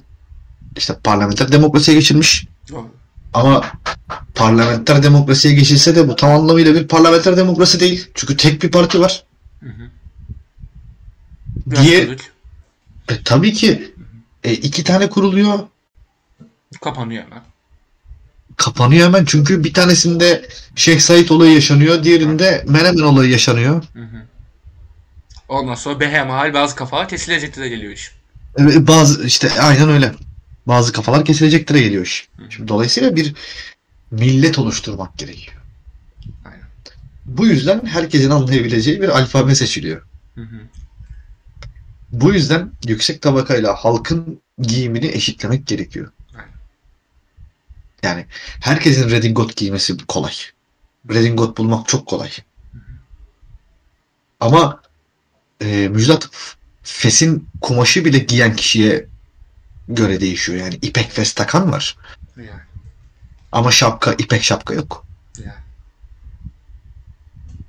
işte 0.76 0.96
parlamenter 1.04 1.52
demokrasiye 1.52 1.96
geçilmiş. 1.96 2.46
Doğru. 2.68 2.88
Ama 3.34 3.72
parlamenter 4.34 5.02
demokrasiye 5.02 5.54
geçilse 5.54 5.96
de 5.96 6.08
bu 6.08 6.16
tam 6.16 6.30
anlamıyla 6.30 6.74
bir 6.74 6.88
parlamenter 6.88 7.36
demokrasi 7.36 7.80
değil. 7.80 8.10
Çünkü 8.14 8.36
tek 8.36 8.62
bir 8.62 8.70
parti 8.70 9.00
var. 9.00 9.24
Hı 9.60 9.68
hı. 9.68 9.90
Bölük. 11.66 12.32
e, 13.08 13.22
tabii 13.24 13.52
ki 13.52 13.94
e, 14.44 14.52
iki 14.52 14.84
tane 14.84 15.10
kuruluyor. 15.10 15.58
Kapanıyor 16.78 17.24
hemen. 17.24 17.42
Kapanıyor 18.56 19.06
hemen 19.06 19.24
çünkü 19.24 19.64
bir 19.64 19.74
tanesinde 19.74 20.48
Şeyh 20.74 21.00
Said 21.00 21.28
olayı 21.28 21.54
yaşanıyor. 21.54 22.04
Diğerinde 22.04 22.64
Menemen 22.68 23.02
olayı 23.02 23.30
yaşanıyor. 23.30 23.82
Hı 23.92 24.02
hı. 24.02 24.22
Ondan 25.48 25.74
sonra 25.74 26.00
behemahal 26.00 26.54
bazı 26.54 26.76
kafalar 26.76 27.08
kesilecekti 27.08 27.60
de 27.60 27.68
geliyor 27.68 27.92
iş. 27.92 28.12
E, 28.58 28.86
bazı 28.86 29.26
işte 29.26 29.60
aynen 29.60 29.88
öyle. 29.88 30.12
Bazı 30.66 30.92
kafalar 30.92 31.24
kesilecektir 31.24 31.74
geliyor 31.74 32.06
iş. 32.06 32.28
Şimdi 32.50 32.68
dolayısıyla 32.68 33.16
bir 33.16 33.34
millet 34.10 34.58
oluşturmak 34.58 35.18
gerekiyor. 35.18 35.56
Aynen. 36.44 36.66
Bu 37.24 37.46
yüzden 37.46 37.86
herkesin 37.86 38.30
anlayabileceği 38.30 39.02
bir 39.02 39.08
alfabe 39.08 39.54
seçiliyor. 39.54 40.02
Hı 40.34 40.40
hı. 40.40 40.60
Bu 42.12 42.32
yüzden 42.32 42.70
yüksek 42.86 43.22
tabakayla 43.22 43.74
halkın 43.74 44.40
giyimini 44.58 45.06
eşitlemek 45.06 45.66
gerekiyor. 45.66 46.12
Yani 48.02 48.26
herkesin 48.60 49.10
redingot 49.10 49.56
giymesi 49.56 49.96
kolay. 49.96 50.32
Redingot 51.10 51.58
bulmak 51.58 51.88
çok 51.88 52.06
kolay. 52.06 52.30
Ama 54.40 54.82
e, 55.60 55.88
Müjdat 55.88 56.28
fesin 56.82 57.48
kumaşı 57.60 58.04
bile 58.04 58.18
giyen 58.18 58.56
kişiye 58.56 59.06
göre 59.88 60.20
değişiyor. 60.20 60.58
Yani 60.58 60.74
ipek 60.74 61.10
fes 61.10 61.32
takan 61.32 61.72
var. 61.72 61.96
Yani. 62.36 62.60
Ama 63.52 63.70
şapka, 63.70 64.12
ipek 64.12 64.42
şapka 64.42 64.74
yok. 64.74 65.06
Yani. 65.38 65.52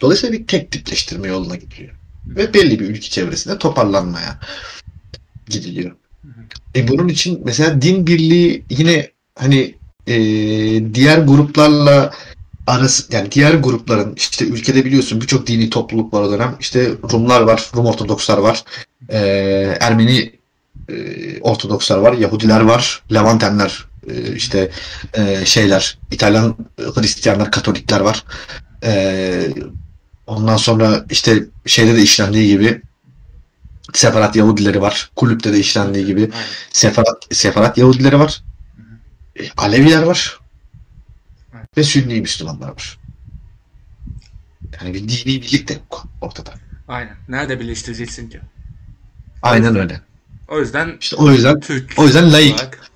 Dolayısıyla 0.02 0.40
bir 0.40 0.48
tek 0.48 0.72
tipleştirme 0.72 1.28
yoluna 1.28 1.56
gidiliyor. 1.56 1.96
Ve 2.26 2.54
belli 2.54 2.80
bir 2.80 2.90
ülke 2.90 3.10
çevresinde 3.10 3.58
toparlanmaya 3.58 4.40
gidiliyor. 5.48 5.96
E 6.76 6.88
bunun 6.88 7.08
için 7.08 7.42
mesela 7.46 7.82
din 7.82 8.08
birliği 8.08 8.66
yine 8.70 9.12
hani 9.36 9.76
e, 10.14 10.94
diğer 10.94 11.18
gruplarla 11.18 12.12
arası 12.68 13.14
yani 13.16 13.32
diğer 13.32 13.54
grupların 13.54 14.16
işte 14.16 14.46
ülkede 14.46 14.86
biliyorsun 14.86 15.22
birçok 15.22 15.48
dini 15.48 15.70
topluluk 15.70 16.14
var 16.14 16.22
o 16.22 16.32
dönem. 16.32 16.56
İşte 16.60 16.92
Rumlar 17.14 17.42
var, 17.42 17.70
Rum 17.76 17.86
Ortodokslar 17.86 18.38
var. 18.38 18.64
E, 19.10 19.20
Ermeni 19.80 20.32
e, 20.90 20.96
Ortodokslar 21.42 21.98
var, 21.98 22.14
Yahudiler 22.14 22.62
var, 22.62 23.04
Levantenler 23.14 23.86
e, 24.10 24.36
işte 24.36 24.72
e, 25.14 25.46
şeyler, 25.46 25.98
İtalyan 26.12 26.56
Hristiyanlar, 26.96 27.52
Katolikler 27.52 28.00
var. 28.00 28.24
E, 28.84 29.48
ondan 30.28 30.58
sonra 30.58 31.06
işte 31.10 31.46
şeyde 31.66 31.96
de 31.96 32.02
işlendiği 32.02 32.48
gibi 32.48 32.82
Sefarat 33.94 34.36
Yahudileri 34.36 34.82
var. 34.82 35.12
Kulüpte 35.16 35.54
de 35.54 35.60
işlendiği 35.60 36.06
gibi 36.06 36.22
Aynen. 36.22 36.48
Sefarat, 36.72 37.28
Sefarat 37.32 37.78
Yahudileri 37.78 38.20
var. 38.20 38.44
E, 39.40 39.44
Aleviler 39.58 40.04
var. 40.04 40.40
Ve 41.78 41.84
Sünni 41.84 42.22
Müslümanlar 42.22 42.70
var. 42.70 42.98
Yani 44.82 44.94
bir 44.94 45.00
dini 45.00 45.26
birlik 45.26 45.68
de 45.68 45.74
yok 45.74 46.08
ortada. 46.22 46.54
Aynen. 46.88 47.16
Nerede 47.30 47.60
birleştireceksin 47.60 48.30
ki? 48.30 48.40
Aynen 49.42 49.76
öyle. 49.76 50.02
O 50.48 50.60
yüzden 50.60 50.98
İşte 51.02 51.16
o 51.16 51.32
yüzden 51.32 51.60
Türk 51.60 51.94
o 51.98 52.06
yüzden 52.06 52.34
laik. 52.34 52.54
olarak 52.56 52.90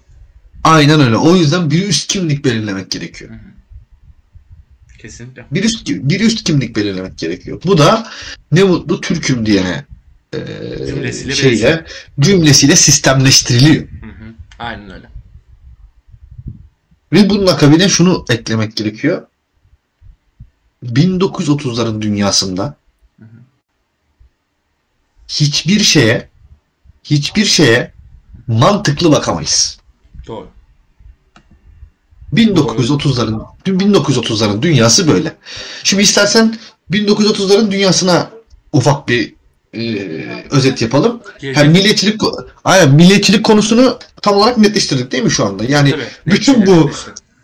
aynen 0.63 1.01
öyle. 1.01 1.17
O 1.17 1.35
yüzden 1.35 1.71
bir 1.71 1.87
üst 1.87 2.07
kimlik 2.07 2.45
belirlemek 2.45 2.91
gerekiyor. 2.91 3.31
kesinlikle. 5.01 5.45
Bir 5.51 5.63
üst 5.63 5.87
bir 5.87 6.19
üst 6.19 6.43
kimlik 6.43 6.75
belirlemek 6.75 7.17
gerekiyor. 7.17 7.61
Bu 7.65 7.77
da 7.77 8.11
ne 8.51 8.63
mutlu 8.63 9.01
Türk'üm 9.01 9.45
diyene 9.45 9.85
e, 10.33 10.37
Cümlesiyle 10.87 11.35
şeyle 11.35 11.85
cümlesiyle 12.19 12.75
sistemleştiriliyor. 12.75 13.83
Hı 13.83 14.05
hı. 14.05 14.33
Aynen 14.59 14.89
öyle. 14.93 15.14
Ve 17.15 17.29
bunun 17.29 17.47
akabine 17.47 17.89
şunu 17.89 18.25
eklemek 18.29 18.75
gerekiyor. 18.75 19.27
1930'ların 20.85 22.01
dünyasında 22.01 22.75
hiçbir 25.27 25.79
şeye 25.79 26.29
hiçbir 27.03 27.45
şeye 27.45 27.93
mantıklı 28.47 29.11
bakamayız. 29.11 29.79
Doğru. 30.27 30.47
1930'ların 32.33 33.45
1930'ların 33.65 34.61
dünyası 34.61 35.07
böyle. 35.07 35.35
Şimdi 35.83 36.03
istersen 36.03 36.59
1930'ların 36.91 37.71
dünyasına 37.71 38.29
ufak 38.73 39.07
bir 39.07 39.33
e, 39.73 39.79
özet 40.51 40.81
yapalım. 40.81 41.21
Gelecek- 41.39 41.57
Yani 41.57 41.69
milliyetçilik 41.71 42.21
aynen 42.63 42.95
milliyetçilik 42.95 43.43
konusunu 43.45 43.99
tam 44.25 44.35
olarak 44.35 44.57
netleştirdik 44.57 45.11
değil 45.11 45.23
mi 45.23 45.31
şu 45.31 45.45
anda? 45.45 45.63
Yani 45.63 45.91
Tabii, 45.91 46.03
bütün 46.25 46.65
bu- 46.65 46.91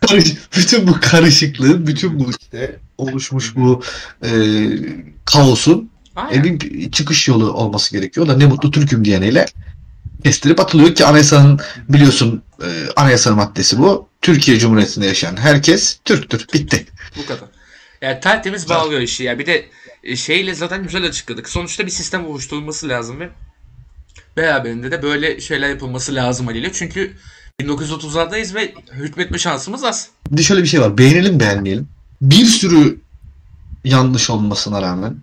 karış- 0.06 0.36
bütün 0.56 0.86
bu 0.88 0.96
karışıklığın, 1.00 1.86
bütün 1.86 2.20
bu 2.20 2.30
işte 2.40 2.76
oluşmuş 2.98 3.56
bu 3.56 3.82
e, 4.24 4.30
kaosun 5.24 5.90
Aynen. 6.16 6.40
e, 6.40 6.44
bir 6.44 6.92
çıkış 6.92 7.28
yolu 7.28 7.52
olması 7.52 7.92
gerekiyor. 7.96 8.26
O 8.26 8.28
da 8.28 8.36
ne 8.36 8.46
mutlu 8.46 8.70
Türk'üm 8.70 9.04
diyeniyle 9.04 9.46
kestirip 10.24 10.60
atılıyor 10.60 10.94
ki 10.94 11.04
anayasanın 11.06 11.60
biliyorsun 11.88 12.42
e, 12.62 12.68
anayasanın 12.96 13.36
maddesi 13.36 13.78
bu. 13.78 14.08
Türkiye 14.22 14.58
Cumhuriyeti'nde 14.58 15.06
yaşayan 15.06 15.36
herkes 15.36 15.98
Türktür. 16.04 16.46
Bitti. 16.54 16.86
Bu 17.18 17.26
kadar. 17.26 17.48
Yani 18.02 18.20
tertemiz 18.20 18.68
bağlıyor 18.68 19.00
işi 19.00 19.24
ya. 19.24 19.38
Bir 19.38 19.46
de 19.46 19.64
e, 20.04 20.16
şeyle 20.16 20.54
zaten 20.54 20.82
güzel 20.82 21.04
açıkladık. 21.06 21.48
Sonuçta 21.48 21.86
bir 21.86 21.90
sistem 21.90 22.26
oluşturulması 22.26 22.88
lazım 22.88 23.20
ve 23.20 23.28
beraberinde 24.36 24.90
de 24.90 25.02
böyle 25.02 25.40
şeyler 25.40 25.68
yapılması 25.68 26.14
lazım 26.14 26.46
haliyle. 26.46 26.72
Çünkü 26.72 27.16
1930'lardayız 27.60 28.54
ve 28.54 28.74
hükmetme 28.92 29.38
şansımız 29.38 29.84
az. 29.84 30.08
Bir 30.30 30.36
de 30.36 30.42
şöyle 30.42 30.62
bir 30.62 30.68
şey 30.68 30.80
var. 30.80 30.98
Beğenelim 30.98 31.40
beğenmeyelim. 31.40 31.88
Bir 32.22 32.44
sürü 32.44 33.00
yanlış 33.84 34.30
olmasına 34.30 34.82
rağmen 34.82 35.16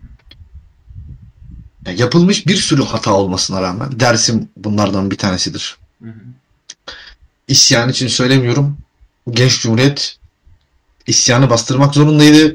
ya 1.85 1.93
yapılmış 1.93 2.47
bir 2.47 2.55
sürü 2.55 2.83
hata 2.83 3.13
olmasına 3.13 3.61
rağmen 3.61 3.99
Dersim 3.99 4.49
bunlardan 4.57 5.11
bir 5.11 5.17
tanesidir. 5.17 5.77
Hı 6.03 6.09
hı. 6.09 6.19
İsyan 7.47 7.89
için 7.89 8.07
söylemiyorum. 8.07 8.77
Genç 9.29 9.61
Cumhuriyet 9.61 10.17
isyanı 11.07 11.49
bastırmak 11.49 11.93
zorundaydı 11.93 12.47
Hı 12.47 12.51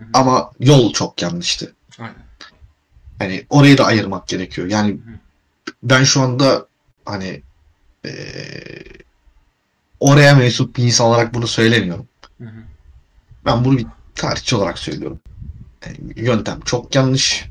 hı. 0.00 0.04
ama 0.14 0.50
yol 0.60 0.92
çok 0.92 1.22
yanlıştı. 1.22 1.72
Aynen. 1.98 2.14
Hani 3.18 3.46
orayı 3.50 3.78
da 3.78 3.84
ayırmak 3.84 4.28
gerekiyor. 4.28 4.66
Yani 4.66 4.96
ben 5.82 6.04
şu 6.04 6.20
anda 6.20 6.66
hani 7.04 7.42
eee, 8.04 8.84
oraya 10.00 10.34
mensup 10.34 10.76
bir 10.76 10.82
insan 10.84 11.06
olarak 11.06 11.34
bunu 11.34 11.46
söylemiyorum. 11.46 12.08
Hı 12.38 12.44
hı. 12.44 12.62
Ben 13.44 13.64
bunu 13.64 13.78
bir 13.78 13.86
tarihçi 14.14 14.56
olarak 14.56 14.78
söylüyorum. 14.78 15.20
Yani 15.86 15.96
yöntem 16.16 16.60
çok 16.60 16.94
yanlış. 16.94 17.44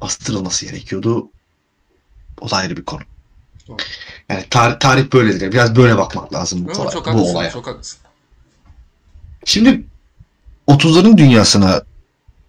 Bastırılması 0.00 0.66
gerekiyordu. 0.66 1.30
O 2.40 2.50
da 2.50 2.56
ayrı 2.56 2.76
bir 2.76 2.84
konu. 2.84 3.00
Doğru. 3.68 3.76
Yani 4.28 4.44
tarih, 4.50 4.78
tarih 4.80 5.12
böyledir. 5.12 5.52
Biraz 5.52 5.76
böyle 5.76 5.96
bakmak 5.98 6.32
lazım 6.32 6.64
bu, 6.68 6.72
kolay- 6.72 6.92
çok 6.92 7.06
bu 7.06 7.10
haklısın. 7.10 7.34
olaya. 7.34 7.50
Çok 7.50 7.66
haklısın. 7.66 7.98
Şimdi 9.44 9.84
30'ların 10.68 11.16
dünyasına 11.18 11.82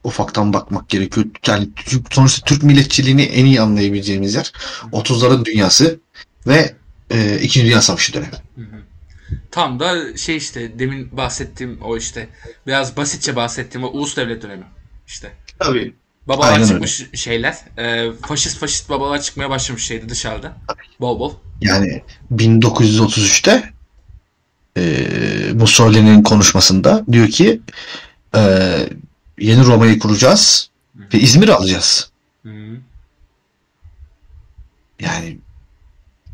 ufaktan 0.03 0.53
bakmak 0.53 0.89
gerekiyor. 0.89 1.25
Yani 1.47 1.69
sonuçta 2.11 2.45
Türk 2.45 2.63
milletçiliğini 2.63 3.21
en 3.21 3.45
iyi 3.45 3.61
anlayabileceğimiz 3.61 4.33
yer 4.33 4.51
30'ların 4.91 5.45
dünyası 5.45 5.99
ve 6.47 6.75
e, 7.09 7.39
İkinci 7.41 7.67
Dünya 7.67 7.81
Savaşı 7.81 8.13
dönemi. 8.13 8.31
Hı 8.55 8.61
hı. 8.61 8.79
Tam 9.51 9.79
da 9.79 10.17
şey 10.17 10.37
işte 10.37 10.79
demin 10.79 11.17
bahsettiğim 11.17 11.81
o 11.81 11.97
işte 11.97 12.29
biraz 12.67 12.97
basitçe 12.97 13.35
bahsettiğim 13.35 13.87
o 13.87 13.89
ulus 13.91 14.17
devlet 14.17 14.43
dönemi. 14.43 14.63
İşte 15.07 15.31
Tabii. 15.59 15.93
babalar 16.27 16.53
Aynen 16.53 16.67
çıkmış 16.67 17.05
şeyler. 17.13 17.57
e, 17.77 18.11
faşist 18.21 18.57
faşist 18.57 18.89
babalar 18.89 19.21
çıkmaya 19.21 19.49
başlamış 19.49 19.85
şeydi 19.85 20.09
dışarıda. 20.09 20.57
Bol 20.99 21.19
bol. 21.19 21.33
Yani 21.61 22.03
1933'te 22.35 23.73
e, 24.77 24.83
Mussolini'nin 25.53 26.23
konuşmasında 26.23 27.05
diyor 27.11 27.27
ki 27.27 27.61
e, 28.35 28.41
yeni 29.39 29.65
Roma'yı 29.65 29.99
kuracağız 29.99 30.69
ve 31.13 31.19
İzmir'i 31.19 31.53
alacağız. 31.53 32.11
Hı. 32.43 32.49
Yani 34.99 35.37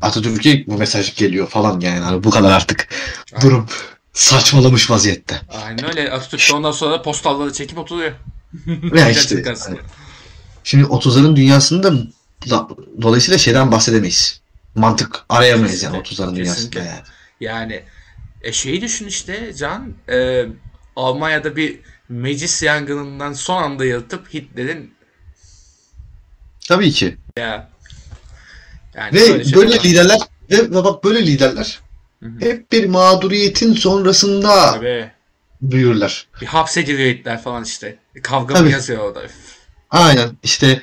Atatürk'e 0.01 0.67
bu 0.67 0.77
mesaj 0.77 1.15
geliyor 1.15 1.47
falan 1.47 1.79
yani 1.79 1.99
Hani 1.99 2.23
bu 2.23 2.29
kadar 2.29 2.51
artık 2.51 2.87
Aynen. 3.33 3.45
durum 3.47 3.67
saçmalamış 4.13 4.89
vaziyette. 4.91 5.41
Aynen 5.65 5.85
öyle. 5.85 6.11
Atatürk 6.11 6.51
ondan 6.53 6.71
sonra 6.71 7.01
postalları 7.01 7.53
çekip 7.53 7.77
oturuyor. 7.77 8.11
Ve 8.67 9.11
işte 9.11 9.43
hani 9.43 9.77
şimdi 10.63 10.83
30'ların 10.83 11.35
dünyasında 11.35 11.93
da- 12.49 12.67
dolayısıyla 13.01 13.37
şeyden 13.37 13.71
bahsedemeyiz. 13.71 14.41
Mantık 14.75 15.25
arayamayız 15.29 15.83
yani 15.83 16.03
Kesinlikle, 16.03 16.23
30'ların 16.23 16.35
dünyasında 16.35 16.79
yani. 16.79 17.01
Yani 17.39 17.83
e, 18.41 18.51
şeyi 18.51 18.81
düşün 18.81 19.07
işte 19.07 19.53
Can 19.57 19.93
e, 20.09 20.45
Almanya'da 20.95 21.55
bir 21.55 21.79
meclis 22.09 22.63
yangınından 22.63 23.33
son 23.33 23.63
anda 23.63 23.85
yatıp 23.85 24.33
Hitler'in 24.33 24.95
Tabii 26.67 26.91
ki. 26.91 27.17
ya 27.37 27.69
yani 28.95 29.13
Ve 29.13 29.25
şeyler 29.25 29.53
böyle 29.55 29.77
var. 29.77 29.83
liderler 29.83 30.19
ve, 30.51 30.57
ve 30.57 30.73
bak 30.83 31.03
böyle 31.03 31.25
liderler 31.27 31.79
Hı 32.23 32.25
hı. 32.25 32.39
hep 32.39 32.71
bir 32.71 32.85
mağduriyetin 32.85 33.73
sonrasında 33.73 34.71
Tabii. 34.71 35.11
büyürler. 35.61 36.27
Bir 36.41 36.45
hapse 36.45 36.81
giriyor 36.81 37.09
Hitler 37.15 37.41
falan 37.41 37.63
işte. 37.63 37.97
Kavga 38.23 38.61
mı 38.61 38.71
yazıyor 38.71 38.99
orada. 39.03 39.21
Aynen 39.89 40.29
işte 40.43 40.81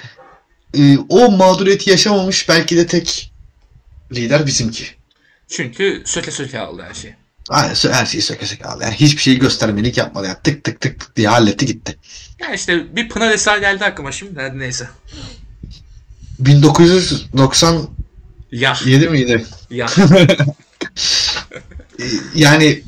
e, 0.78 0.98
o 1.08 1.30
mağduriyeti 1.30 1.90
yaşamamış 1.90 2.48
belki 2.48 2.76
de 2.76 2.86
tek 2.86 3.32
lider 4.12 4.46
bizimki. 4.46 4.84
Çünkü 5.48 6.02
söke 6.06 6.30
söke 6.30 6.60
aldı 6.60 6.82
her 6.88 6.94
şey. 6.94 7.14
Aynen 7.52 7.74
her 7.92 8.06
şeyi 8.06 8.22
söke 8.22 8.46
söke 8.46 8.64
aldı. 8.64 8.82
Yani 8.82 8.94
hiçbir 8.94 9.22
şeyi 9.22 9.38
göstermelik 9.38 9.96
yapmadı. 9.96 10.26
Yani 10.26 10.36
tık 10.44 10.64
tık 10.64 10.80
tık 10.80 11.00
tık 11.00 11.16
diye 11.16 11.28
halletti 11.28 11.66
gitti. 11.66 11.98
Ya 12.40 12.54
işte 12.54 12.96
bir 12.96 13.08
Pınar 13.08 13.30
Esar 13.30 13.58
geldi 13.58 13.84
aklıma 13.84 14.12
şimdi. 14.12 14.40
Hadi 14.40 14.58
neyse. 14.58 14.88
1997 16.38 17.88
Ya. 18.52 18.76
miydi? 19.10 19.46
Ya. 19.70 19.86
E, 21.98 22.04
Yani 22.34 22.82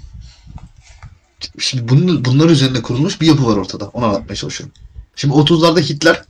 şimdi 1.59 1.89
bunun, 1.89 2.25
bunlar 2.25 2.51
üzerine 2.51 2.83
kurulmuş 2.83 3.21
bir 3.21 3.27
yapı 3.27 3.47
var 3.47 3.57
ortada. 3.57 3.89
Onu 3.89 4.05
anlatmaya 4.05 4.35
çalışıyorum. 4.37 4.75
Şimdi 5.17 5.35
30'larda 5.35 5.81
Hitler 5.81 6.23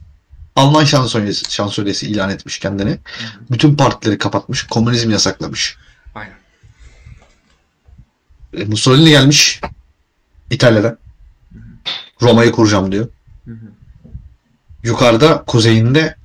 Alman 0.57 0.85
şansölyesi, 0.85 1.53
şansölyesi 1.55 2.07
ilan 2.07 2.31
etmiş 2.31 2.59
kendini. 2.59 2.99
Bütün 3.51 3.77
partileri 3.77 4.19
kapatmış. 4.19 4.67
Komünizmi 4.67 5.13
yasaklamış. 5.13 5.77
Aynen. 6.15 6.44
E, 8.57 8.65
Mussolini 8.65 9.11
gelmiş 9.11 9.61
İtalya'da. 10.51 10.99
Roma'yı 12.23 12.53
kuracağım 12.53 12.93
diyor. 12.93 13.09
Hı 13.45 13.51
hı. 13.51 13.67
Yukarıda 14.83 15.45
kuzeyinde 15.45 16.17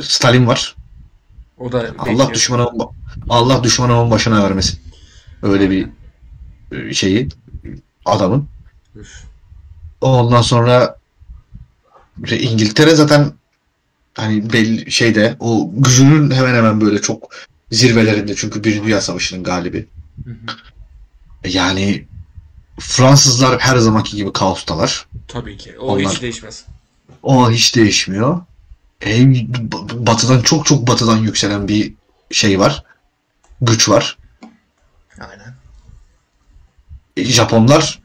Stalin 0.00 0.46
var. 0.46 0.76
O 1.58 1.72
da 1.72 1.78
Allah 1.98 2.08
bekliyor. 2.10 2.34
düşmanımın 2.34 2.88
Allah 3.28 3.64
düşmanımın 3.64 4.10
başına 4.10 4.42
vermesin. 4.44 4.80
Öyle 5.42 5.70
bir 5.70 5.88
e, 6.72 6.94
şeyi 6.94 7.28
adamın. 8.04 8.48
Üf. 8.96 9.24
Ondan 10.00 10.42
sonra 10.42 10.98
İngiltere 12.26 12.94
zaten 12.94 13.32
hani 14.14 14.52
belli 14.52 14.92
şeyde 14.92 15.36
o 15.40 15.70
gücünün 15.76 16.30
hemen 16.30 16.54
hemen 16.54 16.80
böyle 16.80 17.00
çok 17.00 17.34
zirvelerinde 17.70 18.34
çünkü 18.34 18.64
bir 18.64 18.82
Dünya 18.82 19.00
Savaşı'nın 19.00 19.44
galibi. 19.44 19.86
Hı 20.24 20.30
hı. 20.30 20.36
Yani 21.48 22.06
Fransızlar 22.80 23.60
her 23.60 23.76
zamanki 23.76 24.16
gibi 24.16 24.32
kaostalar. 24.32 25.06
Tabii 25.28 25.56
ki. 25.56 25.78
O 25.78 25.86
Onlar- 25.86 26.12
hiç 26.12 26.22
değişmez. 26.22 26.64
O 27.22 27.50
hiç 27.50 27.76
değişmiyor. 27.76 28.40
E, 29.06 29.24
batıdan 30.06 30.42
çok 30.42 30.66
çok 30.66 30.86
batıdan 30.86 31.16
yükselen 31.16 31.68
bir 31.68 31.94
şey 32.30 32.60
var. 32.60 32.84
Güç 33.60 33.88
var. 33.88 34.18
Aynen. 35.20 35.54
E, 37.16 37.24
Japonlar 37.24 38.02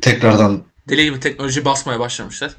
tekrardan 0.00 0.62
Deli 0.88 1.04
gibi 1.04 1.20
teknoloji 1.20 1.64
basmaya 1.64 2.00
başlamışlar. 2.00 2.54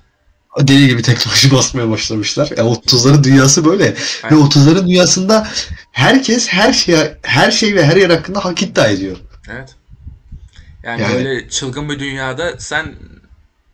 Deli 0.60 0.88
gibi 0.88 1.02
teknoloji 1.02 1.52
basmaya 1.52 1.90
başlamışlar. 1.90 2.52
E, 2.52 2.56
30'ların 2.56 3.24
dünyası 3.24 3.66
böyle. 3.66 3.86
Ve 3.86 3.96
Aynen. 4.24 4.38
30'ların 4.38 4.88
dünyasında 4.88 5.48
herkes 5.92 6.48
her 6.48 6.74
şeye 6.74 7.18
her 7.22 7.52
şey 7.52 7.76
ve 7.76 7.86
her 7.86 7.96
yer 7.98 8.10
hakkında 8.10 8.46
hak 8.46 8.62
iddia 8.62 8.88
ediyor. 8.88 9.18
Evet. 9.52 9.76
Yani, 10.84 11.02
Yani- 11.02 11.14
böyle 11.16 11.50
çılgın 11.50 11.90
bir 11.90 12.00
dünyada 12.00 12.54
sen 12.60 12.96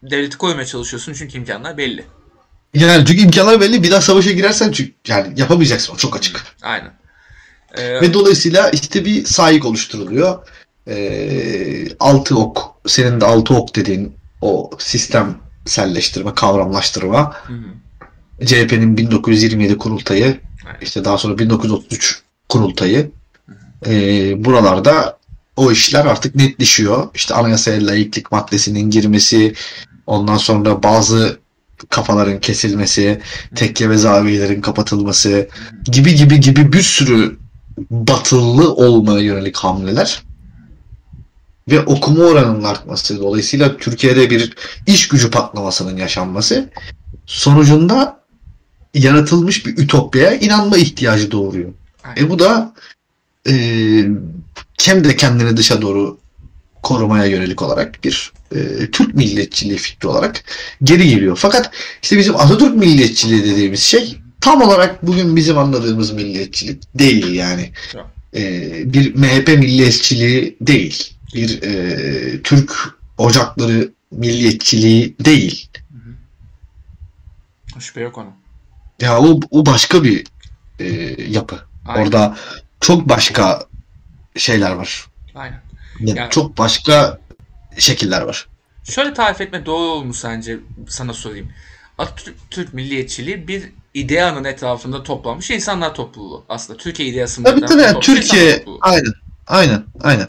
devleti 0.03 0.37
koymaya 0.37 0.65
çalışıyorsun 0.65 1.13
çünkü 1.13 1.37
imkanlar 1.37 1.77
belli. 1.77 2.05
Yani 2.73 3.05
çünkü 3.05 3.21
imkanlar 3.21 3.61
belli. 3.61 3.83
Bir 3.83 3.91
daha 3.91 4.01
savaşa 4.01 4.31
girersen 4.31 4.71
çünkü 4.71 4.93
yani 5.07 5.39
yapamayacaksın 5.39 5.93
o 5.93 5.97
çok 5.97 6.15
açık. 6.15 6.43
Aynen. 6.61 6.91
Ee, 7.77 8.01
Ve 8.01 8.13
dolayısıyla 8.13 8.69
işte 8.69 9.05
bir 9.05 9.25
sahik 9.25 9.65
oluşturuluyor. 9.65 10.47
Ee, 10.87 11.87
altı 11.99 12.37
ok. 12.37 12.75
Senin 12.87 13.21
de 13.21 13.25
altı 13.25 13.53
ok 13.53 13.75
dediğin 13.75 14.15
o 14.41 14.69
sistemselleştirme, 15.65 16.33
kavramlaştırma. 16.35 17.35
CHP'nin 18.45 18.97
1927 18.97 19.77
kurultayı, 19.77 20.25
Aynen. 20.65 20.79
işte 20.81 21.05
daha 21.05 21.17
sonra 21.17 21.37
1933 21.37 22.21
kurultayı. 22.49 23.11
Ee, 23.85 24.45
buralarda 24.45 25.17
o 25.55 25.71
işler 25.71 26.05
artık 26.05 26.35
netleşiyor. 26.35 27.07
İşte 27.13 27.33
anayasaya 27.33 27.87
layıklık 27.87 28.31
maddesinin 28.31 28.89
girmesi, 28.89 29.53
ondan 30.07 30.37
sonra 30.37 30.83
bazı 30.83 31.39
kafaların 31.89 32.39
kesilmesi, 32.39 33.21
tekke 33.55 33.89
ve 33.89 33.97
zaviyelerin 33.97 34.61
kapatılması 34.61 35.49
gibi 35.85 36.15
gibi 36.15 36.39
gibi 36.39 36.73
bir 36.73 36.81
sürü 36.81 37.37
batıllı 37.91 38.73
olmaya 38.73 39.19
yönelik 39.19 39.57
hamleler 39.57 40.23
ve 41.71 41.81
okuma 41.81 42.23
oranının 42.23 42.63
artması 42.63 43.19
dolayısıyla 43.19 43.77
Türkiye'de 43.77 44.29
bir 44.29 44.53
iş 44.87 45.07
gücü 45.07 45.31
patlamasının 45.31 45.97
yaşanması 45.97 46.69
sonucunda 47.25 48.21
yaratılmış 48.93 49.65
bir 49.65 49.77
ütopyaya 49.77 50.35
inanma 50.35 50.77
ihtiyacı 50.77 51.31
doğuruyor. 51.31 51.69
Aynen. 52.03 52.25
E 52.25 52.29
bu 52.29 52.39
da 52.39 52.73
e, 53.49 53.53
hem 54.81 55.03
de 55.03 55.15
kendini 55.15 55.57
dışa 55.57 55.81
doğru 55.81 56.17
korumaya 56.83 57.25
yönelik 57.25 57.61
olarak 57.61 58.03
bir 58.03 58.31
e, 58.55 58.91
Türk 58.91 59.15
milliyetçiliği 59.15 59.77
fikri 59.77 60.07
olarak 60.07 60.43
geri 60.83 61.09
geliyor. 61.09 61.37
Fakat 61.41 61.71
işte 62.03 62.17
bizim 62.17 62.35
Atatürk 62.35 62.75
milliyetçiliği 62.75 63.43
dediğimiz 63.43 63.79
şey 63.79 64.17
tam 64.41 64.61
olarak 64.61 65.07
bugün 65.07 65.35
bizim 65.35 65.57
anladığımız 65.57 66.11
milliyetçilik 66.11 66.83
değil 66.99 67.33
yani. 67.33 67.71
E, 68.35 68.71
bir 68.93 69.15
MHP 69.15 69.47
milliyetçiliği 69.47 70.57
değil. 70.61 71.13
Bir 71.33 71.61
e, 71.63 72.41
Türk 72.41 72.95
ocakları 73.17 73.91
milliyetçiliği 74.11 75.15
değil. 75.19 75.69
Şüphe 77.79 78.01
yok 78.01 78.17
onun. 78.17 78.31
Ya 79.01 79.19
o, 79.19 79.39
o 79.51 79.65
başka 79.65 80.03
bir 80.03 80.27
e, 80.79 80.85
yapı. 81.31 81.59
Aynen. 81.85 82.01
Orada 82.05 82.37
çok 82.79 83.09
başka 83.09 83.65
şeyler 84.35 84.71
var. 84.71 85.07
Aynen. 85.35 85.61
Yani 85.99 86.19
Yani- 86.19 86.29
Çok 86.29 86.57
başka 86.57 87.19
şekiller 87.77 88.21
var. 88.21 88.47
Şöyle 88.83 89.13
tarif 89.13 89.41
etme 89.41 89.65
doğru 89.65 89.83
olur 89.91 90.05
mu 90.05 90.13
sence? 90.13 90.59
Sana 90.89 91.13
sorayım. 91.13 91.49
Atatürk 91.97 92.35
Türk 92.51 92.73
milliyetçiliği 92.73 93.47
bir 93.47 93.71
ideanın 93.93 94.43
etrafında 94.43 95.03
toplanmış 95.03 95.51
insanlar 95.51 95.95
topluluğu. 95.95 96.45
Aslında 96.49 96.79
Türkiye 96.79 97.09
ideasının 97.09 97.45
Tabii 97.45 97.65
tabii. 97.65 97.99
Türkiye 97.99 98.65
aynen. 98.81 99.13
Aynen. 99.47 99.83
Aynen. 100.01 100.27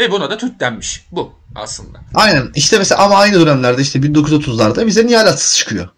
Ve 0.00 0.10
buna 0.10 0.30
da 0.30 0.38
Türk 0.38 0.60
denmiş. 0.60 1.06
Bu 1.12 1.32
aslında. 1.54 1.98
Aynen. 2.14 2.50
İşte 2.54 2.78
mesela 2.78 3.02
ama 3.04 3.16
aynı 3.16 3.40
dönemlerde 3.40 3.82
işte 3.82 3.98
1930'larda 3.98 4.86
bize 4.86 5.06
nihalatsız 5.06 5.58
çıkıyor. 5.58 5.88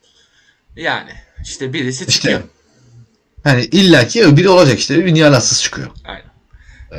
Yani 0.77 1.11
işte 1.43 1.73
birisi 1.73 2.01
İşte. 2.05 2.13
çıkıyor. 2.13 2.41
Yani 3.45 3.65
illaki 3.65 4.37
biri 4.37 4.49
olacak 4.49 4.79
işte 4.79 5.07
bir 5.07 5.15
nihalatsız 5.15 5.63
çıkıyor. 5.63 5.89
Aynen. 6.05 6.33
Ee, 6.93 6.99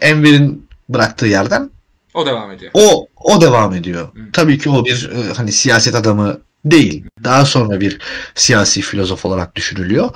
Enver'in 0.00 0.68
bıraktığı 0.88 1.26
yerden 1.26 1.70
O 2.14 2.26
devam 2.26 2.50
ediyor. 2.50 2.70
o 2.74 3.08
o 3.16 3.40
devam 3.40 3.74
ediyor. 3.74 4.08
Hı. 4.14 4.32
Tabii 4.32 4.58
ki 4.58 4.70
o 4.70 4.84
bir 4.84 5.10
e, 5.10 5.32
hani 5.32 5.52
siyaset 5.52 5.94
adamı 5.94 6.40
değil. 6.64 7.04
Daha 7.24 7.44
sonra 7.44 7.80
bir 7.80 7.98
siyasi 8.34 8.80
filozof 8.80 9.24
olarak 9.24 9.56
düşünülüyor. 9.56 10.10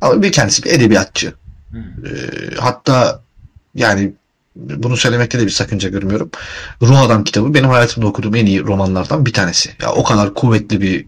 Ama 0.00 0.22
bir 0.22 0.32
kendisi 0.32 0.64
bir 0.64 0.70
edebiyatçı. 0.70 1.34
Hı. 1.72 1.78
Ee, 1.78 2.54
hatta 2.58 3.22
yani 3.74 4.12
bunu 4.56 4.96
söylemekte 4.96 5.38
de 5.38 5.46
bir 5.46 5.50
sakınca 5.50 5.88
görmüyorum. 5.88 6.30
Ruh 6.82 7.00
Adam 7.00 7.24
kitabı 7.24 7.54
benim 7.54 7.68
hayatımda 7.68 8.06
okuduğum 8.06 8.34
en 8.34 8.46
iyi 8.46 8.62
romanlardan 8.64 9.26
bir 9.26 9.32
tanesi. 9.32 9.70
Ya 9.82 9.92
o 9.92 10.04
kadar 10.04 10.34
kuvvetli 10.34 10.80
bir 10.80 11.06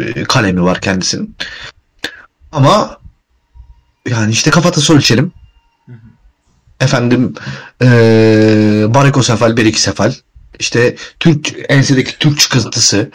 e, 0.00 0.24
kalemi 0.24 0.62
var 0.62 0.80
kendisinin. 0.80 1.36
Ama 2.52 2.98
yani 4.08 4.32
işte 4.32 4.50
kafatası 4.50 4.94
ölçelim. 4.94 5.32
Hı 5.86 5.92
hı. 5.92 5.96
Efendim 6.80 7.34
e, 7.82 7.88
barikosefal, 8.88 9.56
berikisefal. 9.56 10.12
İşte 10.58 10.96
Türk 11.20 11.52
ensedeki 11.68 12.18
Türk 12.18 12.38
çıkıntısı. 12.38 13.10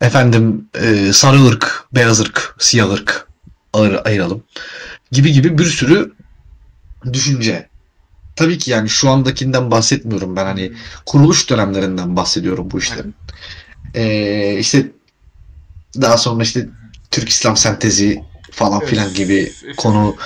Efendim 0.00 0.68
e, 0.74 1.12
sarı 1.12 1.46
ırk, 1.46 1.84
beyaz 1.94 2.20
ırk, 2.20 2.54
siyah 2.58 2.90
ırk 2.90 3.28
ayır, 3.72 3.98
ayıralım. 4.04 4.42
Gibi 5.12 5.32
gibi 5.32 5.58
bir 5.58 5.64
sürü 5.64 6.12
düşünce. 7.12 7.71
Tabii 8.42 8.58
ki 8.58 8.70
yani 8.70 8.88
şu 8.88 9.10
andakinden 9.10 9.70
bahsetmiyorum 9.70 10.36
ben 10.36 10.44
hani 10.44 10.72
kuruluş 11.06 11.50
dönemlerinden 11.50 12.16
bahsediyorum 12.16 12.70
bu 12.70 12.78
işlerin. 12.78 13.14
Ee, 13.94 14.56
işte 14.58 14.86
daha 16.00 16.18
sonra 16.18 16.42
işte 16.42 16.68
Türk 17.10 17.28
İslam 17.28 17.56
sentezi 17.56 18.22
falan 18.50 18.80
filan 18.86 19.14
gibi 19.14 19.52
konu 19.76 20.16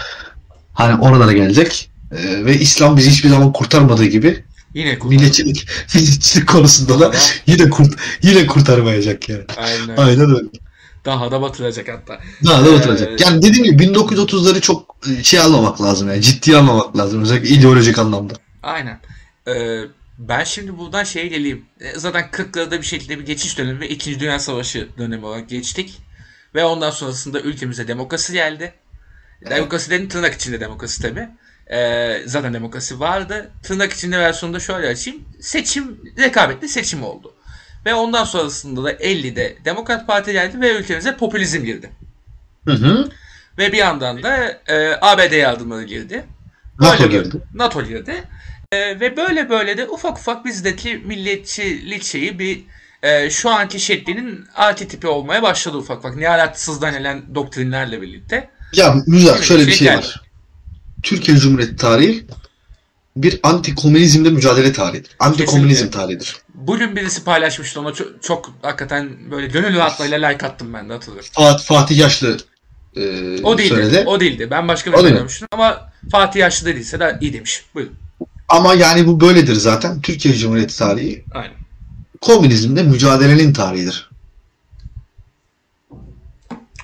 hani 0.74 1.02
oralara 1.02 1.32
gelecek. 1.32 1.90
Ee, 2.12 2.44
ve 2.44 2.58
İslam 2.58 2.96
bizi 2.96 3.10
hiçbir 3.10 3.28
zaman 3.28 3.52
kurtarmadığı 3.52 4.04
gibi 4.06 4.44
Yine 4.74 4.98
kurtardı. 4.98 5.14
milliyetçilik, 5.14 5.68
milliyetçilik 5.94 6.48
konusunda 6.48 7.00
da 7.00 7.12
yine 7.46 7.70
kurt 7.70 7.94
yine 8.22 8.46
kurtarmayacak 8.46 9.28
yani. 9.28 9.44
aynen. 9.56 9.96
Aynen 9.96 10.36
öyle. 10.36 10.48
Daha 11.06 11.30
da 11.30 11.42
batıracak 11.42 11.88
hatta. 11.88 12.20
Daha 12.44 12.64
da 12.64 12.68
Ee, 12.68 12.72
oturacak. 12.72 13.20
Yani 13.20 13.42
dediğim 13.42 13.64
gibi 13.64 13.82
1930'ları 13.84 14.60
çok 14.60 14.96
şey 15.22 15.40
almamak 15.40 15.82
lazım 15.82 16.08
yani 16.08 16.22
ciddiye 16.22 16.56
almamak 16.56 16.96
lazım 16.98 17.22
özellikle 17.22 17.48
ideolojik 17.48 17.98
anlamda. 17.98 18.34
Aynen. 18.62 19.00
Ee, 19.48 19.80
ben 20.18 20.44
şimdi 20.44 20.78
buradan 20.78 21.04
şeye 21.04 21.26
geleyim. 21.26 21.64
E, 21.80 21.98
Zaten 21.98 22.24
40'larda 22.32 22.78
bir 22.78 22.86
şekilde 22.86 23.18
bir 23.18 23.26
geçiş 23.26 23.58
dönemi 23.58 23.80
ve 23.80 23.88
2. 23.88 24.20
Dünya 24.20 24.38
Savaşı 24.38 24.88
dönemi 24.98 25.26
olarak 25.26 25.48
geçtik. 25.48 25.98
Ve 26.54 26.64
ondan 26.64 26.90
sonrasında 26.90 27.40
ülkemize 27.40 27.88
demokrasi 27.88 28.32
geldi. 28.32 28.74
Demokrasi 29.50 29.90
dedim 29.90 30.08
tırnak 30.08 30.34
içinde 30.34 30.60
demokrasi 30.60 31.02
tabi. 31.02 31.28
zaten 32.26 32.54
demokrasi 32.54 33.00
vardı. 33.00 33.50
Tırnak 33.62 33.92
içinde 33.92 34.18
versiyonda 34.18 34.60
şöyle 34.60 34.88
açayım. 34.88 35.24
Seçim, 35.40 36.00
rekabetli 36.18 36.68
seçim 36.68 37.02
oldu. 37.02 37.34
Ve 37.86 37.94
ondan 37.94 38.24
sonrasında 38.24 38.84
da 38.84 38.92
50'de 38.92 39.56
Demokrat 39.64 40.06
Parti 40.06 40.32
geldi 40.32 40.60
ve 40.60 40.72
ülkemize 40.72 41.16
popülizm 41.16 41.64
girdi. 41.64 41.90
Hı 42.64 42.72
hı. 42.72 43.08
Ve 43.58 43.72
bir 43.72 43.78
yandan 43.78 44.22
da 44.22 44.60
e, 44.68 44.98
ABD 45.00 45.32
yardımları 45.32 45.84
girdi. 45.84 46.24
NATO 46.80 47.02
Böyle 47.02 47.18
girdi. 47.18 47.36
NATO 47.54 47.82
girdi. 47.82 48.24
Ee, 48.72 49.00
ve 49.00 49.16
böyle 49.16 49.50
böyle 49.50 49.78
de 49.78 49.88
ufak 49.88 50.18
ufak 50.18 50.44
bizdeki 50.44 51.02
milliyetçilik 51.06 52.02
şeyi 52.02 52.38
bir 52.38 52.64
e, 53.02 53.30
şu 53.30 53.50
anki 53.50 53.80
şeklinin 53.80 54.44
arketipi 54.54 55.06
olmaya 55.06 55.42
başladı 55.42 55.76
ufak 55.76 55.98
ufak. 55.98 56.16
Nihalatsızdan 56.16 56.92
gelen 56.92 57.34
doktrinlerle 57.34 58.02
birlikte. 58.02 58.50
Ya 58.72 58.94
Öyle 59.06 59.42
şöyle 59.42 59.66
bir 59.66 59.72
şey 59.72 59.88
şey 59.88 59.96
var. 59.96 60.22
Türkiye 61.02 61.36
Cumhuriyeti 61.36 61.76
tarihi 61.76 62.26
bir 63.16 63.40
anti-komünizmle 63.42 64.30
mücadele 64.30 64.72
tarihidir. 64.72 65.10
Anti-komünizm 65.18 65.68
Kesinlikle. 65.68 65.98
tarihidir. 66.00 66.36
Bugün 66.54 66.96
birisi 66.96 67.24
paylaşmıştı 67.24 67.80
ona 67.80 67.92
çok, 67.92 68.22
çok 68.22 68.52
hakikaten 68.62 69.30
böyle 69.30 69.46
gönül 69.46 69.76
rahatlığıyla 69.76 70.26
like 70.26 70.46
attım 70.46 70.74
ben 70.74 70.88
de 70.88 70.92
hatırlıyorum. 70.92 71.30
Fatih, 71.32 71.64
Fatih 71.64 71.98
Yaşlı 71.98 72.36
e, 72.96 73.00
O 73.42 73.58
değildi. 73.58 73.74
söyledi. 73.74 74.04
O 74.06 74.20
değildi. 74.20 74.48
Ben 74.50 74.68
başka 74.68 74.92
bir 74.92 74.98
şey 74.98 75.14
demiştim 75.16 75.48
ama 75.52 75.92
Fatih 76.12 76.40
Yaşlı 76.40 76.66
dediyse 76.66 77.00
de 77.00 77.18
iyi 77.20 77.32
demiş. 77.32 77.64
Buyurun. 77.74 77.94
Ama 78.48 78.74
yani 78.74 79.06
bu 79.06 79.20
böyledir 79.20 79.54
zaten. 79.54 80.00
Türkiye 80.00 80.34
Cumhuriyeti 80.34 80.78
tarihi 80.78 81.24
Aynen. 81.34 81.54
komünizmle 82.20 82.82
mücadelenin 82.82 83.52
tarihidir. 83.52 84.10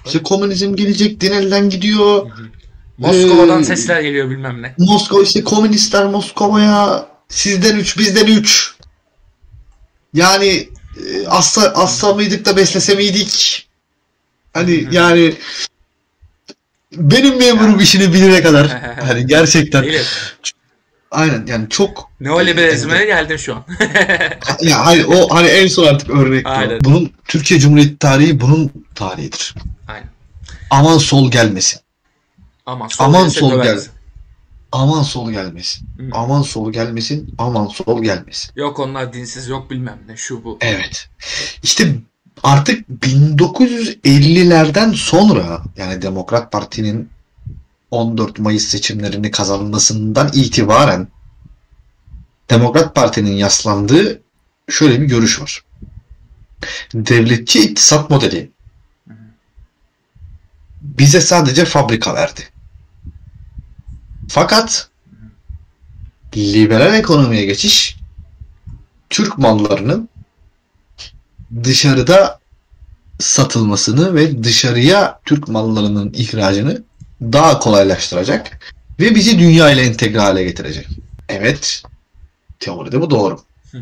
İşte 0.07 0.23
komünizm 0.23 0.77
gelecek, 0.77 1.21
din 1.21 1.33
elden 1.33 1.71
gidiyor. 1.71 2.31
Moskova'dan 3.03 3.61
Ee, 3.61 3.65
sesler 3.65 4.01
geliyor 4.01 4.31
bilmem 4.31 4.63
ne. 4.63 4.75
Moskova 4.79 5.23
işte 5.23 5.45
komünistler 5.45 6.07
Moskova'ya 6.07 7.07
sizden 7.29 7.77
üç 7.77 7.99
bizden 7.99 8.27
üç. 8.27 8.75
Yani 10.15 10.69
e, 11.07 11.27
assa, 11.27 11.63
assa 11.63 12.15
mıydık 12.15 12.45
da 12.45 12.57
beslese 12.57 12.95
miydik? 12.95 13.69
Hani 14.53 14.87
Hı 14.87 14.95
yani 14.95 15.35
benim 16.97 17.39
memurum 17.39 17.81
işini 17.81 18.13
bilene 18.13 18.43
kadar 18.43 18.67
hani 19.07 19.27
gerçekten 19.27 19.85
aynen 21.11 21.47
yani 21.47 21.69
çok 21.69 22.11
Neoliberalizme 22.21 23.05
geldim 23.05 23.39
şu 23.39 23.55
an. 23.55 23.65
ya 24.61 24.87
hayır 24.87 25.05
o 25.05 25.35
hani 25.35 25.49
en 25.49 25.67
son 25.67 25.87
artık 25.87 26.11
örnek. 26.11 26.47
Aynen. 26.47 26.81
Bunun 26.85 27.13
Türkiye 27.29 27.61
Cumhuriyeti 27.61 27.99
tarihi 27.99 28.41
bunun 28.41 28.71
tarihidir. 28.95 29.55
Aynen. 29.89 30.09
Aman 30.71 30.99
sol 30.99 31.31
gelmesin. 31.31 31.82
Aman 32.67 32.89
sol, 32.89 33.05
Aman 33.05 33.29
sol 33.29 33.63
gel. 33.63 33.81
Aman 34.73 35.03
sol 35.03 35.31
gelmesin. 35.31 35.89
Hı. 35.99 36.09
Aman 36.13 36.43
sol 36.43 36.73
gelmesin. 36.73 37.35
Aman 37.39 37.67
sol 37.67 38.03
gelmesin. 38.03 38.53
Yok 38.57 38.79
onlar 38.79 39.13
dinsiz 39.13 39.49
yok 39.49 39.71
bilmem 39.71 39.99
ne 40.09 40.17
şu 40.17 40.45
bu. 40.45 40.59
Evet. 40.61 41.09
İşte 41.63 41.95
artık 42.43 42.89
1950'lerden 42.89 44.93
sonra 44.93 45.63
yani 45.77 46.03
Demokrat 46.03 46.53
Parti'nin 46.53 47.11
14 47.91 48.39
Mayıs 48.39 48.65
seçimlerini 48.65 49.31
kazanmasından 49.31 50.31
itibaren 50.35 51.09
Demokrat 52.51 52.95
Parti'nin 52.95 53.37
yaslandığı 53.37 54.23
şöyle 54.69 55.01
bir 55.01 55.07
görüş 55.07 55.41
var. 55.41 55.65
devletçi 56.95 57.61
iktisat 57.61 58.11
modeli 58.11 58.51
bize 60.83 61.21
sadece 61.21 61.65
fabrika 61.65 62.15
verdi. 62.15 62.41
Fakat 64.33 64.89
liberal 66.37 66.95
ekonomiye 66.95 67.45
geçiş 67.45 67.97
Türk 69.11 69.39
mallarının 69.39 70.09
dışarıda 71.65 72.41
satılmasını 73.19 74.15
ve 74.15 74.45
dışarıya 74.45 75.21
Türk 75.25 75.49
mallarının 75.49 76.13
ihracını 76.13 76.83
daha 77.23 77.59
kolaylaştıracak 77.59 78.73
ve 79.01 79.15
bizi 79.15 79.39
dünya 79.39 79.71
ile 79.71 79.83
entegre 79.83 80.21
hale 80.21 80.45
getirecek. 80.45 80.89
Evet, 81.29 81.83
teoride 82.61 83.01
bu 83.01 83.11
doğru. 83.11 83.41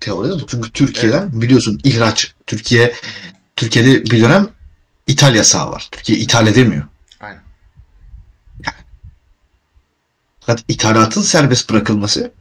teoride 0.00 0.32
bu. 0.32 0.46
Çünkü 0.46 0.72
Türkiye'den 0.72 1.40
biliyorsun 1.42 1.80
ihraç, 1.84 2.34
Türkiye 2.46 2.94
Türkiye'de 3.56 4.04
bir 4.04 4.20
dönem 4.20 4.48
ithal 5.06 5.34
yasağı 5.34 5.70
var. 5.70 5.88
Türkiye 5.92 6.18
ithal 6.18 6.46
edemiyor. 6.46 6.84
Aynen. 7.20 7.50
Fakat 10.50 10.64
ithalatın 10.68 11.22
serbest 11.22 11.70
bırakılması 11.70 12.32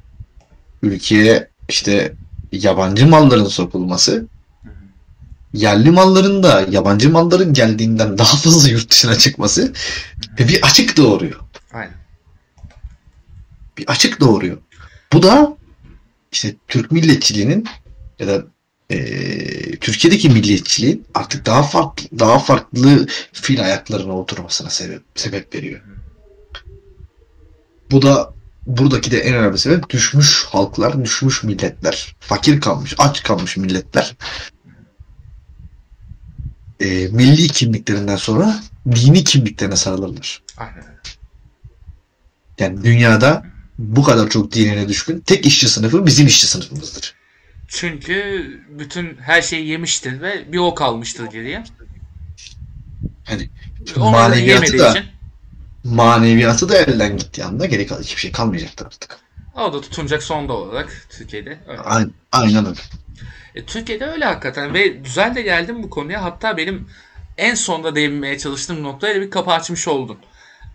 ülkeye 0.81 1.49
işte 1.69 2.13
yabancı 2.51 3.07
malların 3.07 3.45
sokulması 3.45 4.27
yerli 5.53 5.91
malların 5.91 6.43
da 6.43 6.65
yabancı 6.69 7.09
malların 7.09 7.53
geldiğinden 7.53 8.17
daha 8.17 8.37
fazla 8.37 8.69
yurt 8.69 8.91
dışına 8.91 9.15
çıkması 9.15 9.73
bir 10.39 10.61
açık 10.63 10.97
doğuruyor. 10.97 11.39
Aynen. 11.73 11.93
Bir 13.77 13.87
açık 13.87 14.19
doğuruyor. 14.19 14.57
Bu 15.13 15.23
da 15.23 15.57
işte 16.31 16.55
Türk 16.67 16.91
milliyetçiliğinin 16.91 17.67
ya 18.19 18.27
da 18.27 18.43
e, 18.89 19.75
Türkiye'deki 19.75 20.29
milliyetçiliğin 20.29 21.05
artık 21.13 21.45
daha 21.45 21.63
farklı 21.63 22.19
daha 22.19 22.39
farklı 22.39 23.07
fil 23.33 23.63
ayaklarına 23.63 24.13
oturmasına 24.13 24.69
sebep 24.69 25.01
sebep 25.15 25.55
veriyor. 25.55 25.81
Bu 27.91 28.01
da 28.01 28.33
buradaki 28.65 29.11
de 29.11 29.19
en 29.19 29.35
önemli 29.35 29.57
sebep 29.57 29.89
düşmüş 29.89 30.45
halklar, 30.49 31.03
düşmüş 31.03 31.43
milletler, 31.43 32.15
fakir 32.19 32.61
kalmış, 32.61 32.95
aç 32.97 33.23
kalmış 33.23 33.57
milletler 33.57 34.15
e, 36.79 37.07
milli 37.07 37.47
kimliklerinden 37.47 38.15
sonra 38.15 38.59
dini 38.91 39.23
kimliklerine 39.23 39.75
sarılırlar. 39.75 40.43
Aynen. 40.57 40.85
Yani 42.59 42.83
dünyada 42.83 43.45
bu 43.77 44.03
kadar 44.03 44.29
çok 44.29 44.51
dinine 44.51 44.89
düşkün 44.89 45.19
tek 45.19 45.45
işçi 45.45 45.69
sınıfı 45.69 46.05
bizim 46.05 46.27
işçi 46.27 46.47
sınıfımızdır. 46.47 47.15
Çünkü 47.67 48.45
bütün 48.79 49.17
her 49.17 49.41
şeyi 49.41 49.67
yemiştir 49.67 50.21
ve 50.21 50.53
bir 50.53 50.57
o 50.57 50.75
kalmıştır 50.75 51.25
geriye. 51.25 51.63
Hani 53.23 53.49
da 53.95 53.99
maneviyatı 53.99 54.79
da 54.79 54.89
için 54.89 55.03
maneviyatı 55.83 56.69
da 56.69 56.77
elden 56.77 57.17
gittiği 57.17 57.43
anda 57.43 57.65
geri 57.65 57.87
kalan 57.87 58.01
hiçbir 58.01 58.21
şey 58.21 58.31
kalmayacaktır 58.31 58.85
artık. 58.85 59.17
o 59.55 59.73
da 59.73 59.81
tutunacak 59.81 60.23
sonda 60.23 60.53
olarak 60.53 61.07
Türkiye'de. 61.09 61.59
Öyle. 61.67 61.81
Aynen, 61.81 62.11
aynen 62.31 62.65
öyle. 62.65 62.79
E, 63.55 63.65
Türkiye'de 63.65 64.05
öyle 64.05 64.25
hakikaten 64.25 64.73
ve 64.73 64.87
güzel 64.87 65.35
de 65.35 65.41
geldim 65.41 65.83
bu 65.83 65.89
konuya. 65.89 66.23
Hatta 66.23 66.57
benim 66.57 66.87
en 67.37 67.55
sonda 67.55 67.95
değinmeye 67.95 68.37
çalıştığım 68.37 68.83
noktaya 68.83 69.21
bir 69.21 69.29
kapı 69.29 69.51
açmış 69.51 69.87
oldun. 69.87 70.17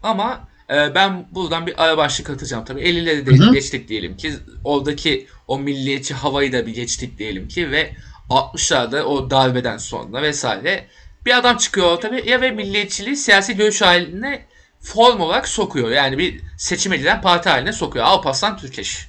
Ama 0.02 0.48
e, 0.70 0.94
ben 0.94 1.26
buradan 1.32 1.66
bir 1.66 1.84
ara 1.84 1.96
başlık 1.96 2.30
atacağım 2.30 2.64
tabii. 2.64 2.80
50'leri 2.80 3.26
de 3.26 3.30
Hı 3.36 3.44
hı. 3.44 3.52
geçtik 3.52 3.88
diyelim 3.88 4.16
ki. 4.16 4.32
Oradaki 4.64 5.26
o 5.48 5.58
milliyetçi 5.58 6.14
havayı 6.14 6.52
da 6.52 6.66
bir 6.66 6.74
geçtik 6.74 7.18
diyelim 7.18 7.48
ki 7.48 7.70
ve 7.70 7.90
60'larda 8.30 9.02
o 9.02 9.30
darbeden 9.30 9.76
sonra 9.78 10.22
vesaire 10.22 10.86
bir 11.26 11.38
adam 11.38 11.56
çıkıyor 11.56 12.00
tabii 12.00 12.30
ya 12.30 12.40
ve 12.40 12.50
milliyetçiliği 12.50 13.16
siyasi 13.16 13.56
görüş 13.56 13.82
haline 13.82 14.46
form 14.84 15.20
olarak 15.20 15.48
sokuyor. 15.48 15.90
Yani 15.90 16.18
bir 16.18 16.40
seçim 16.56 16.92
edilen 16.92 17.22
parti 17.22 17.48
haline 17.48 17.72
sokuyor. 17.72 18.04
Alparslan 18.04 18.56
Türkeş. 18.56 19.08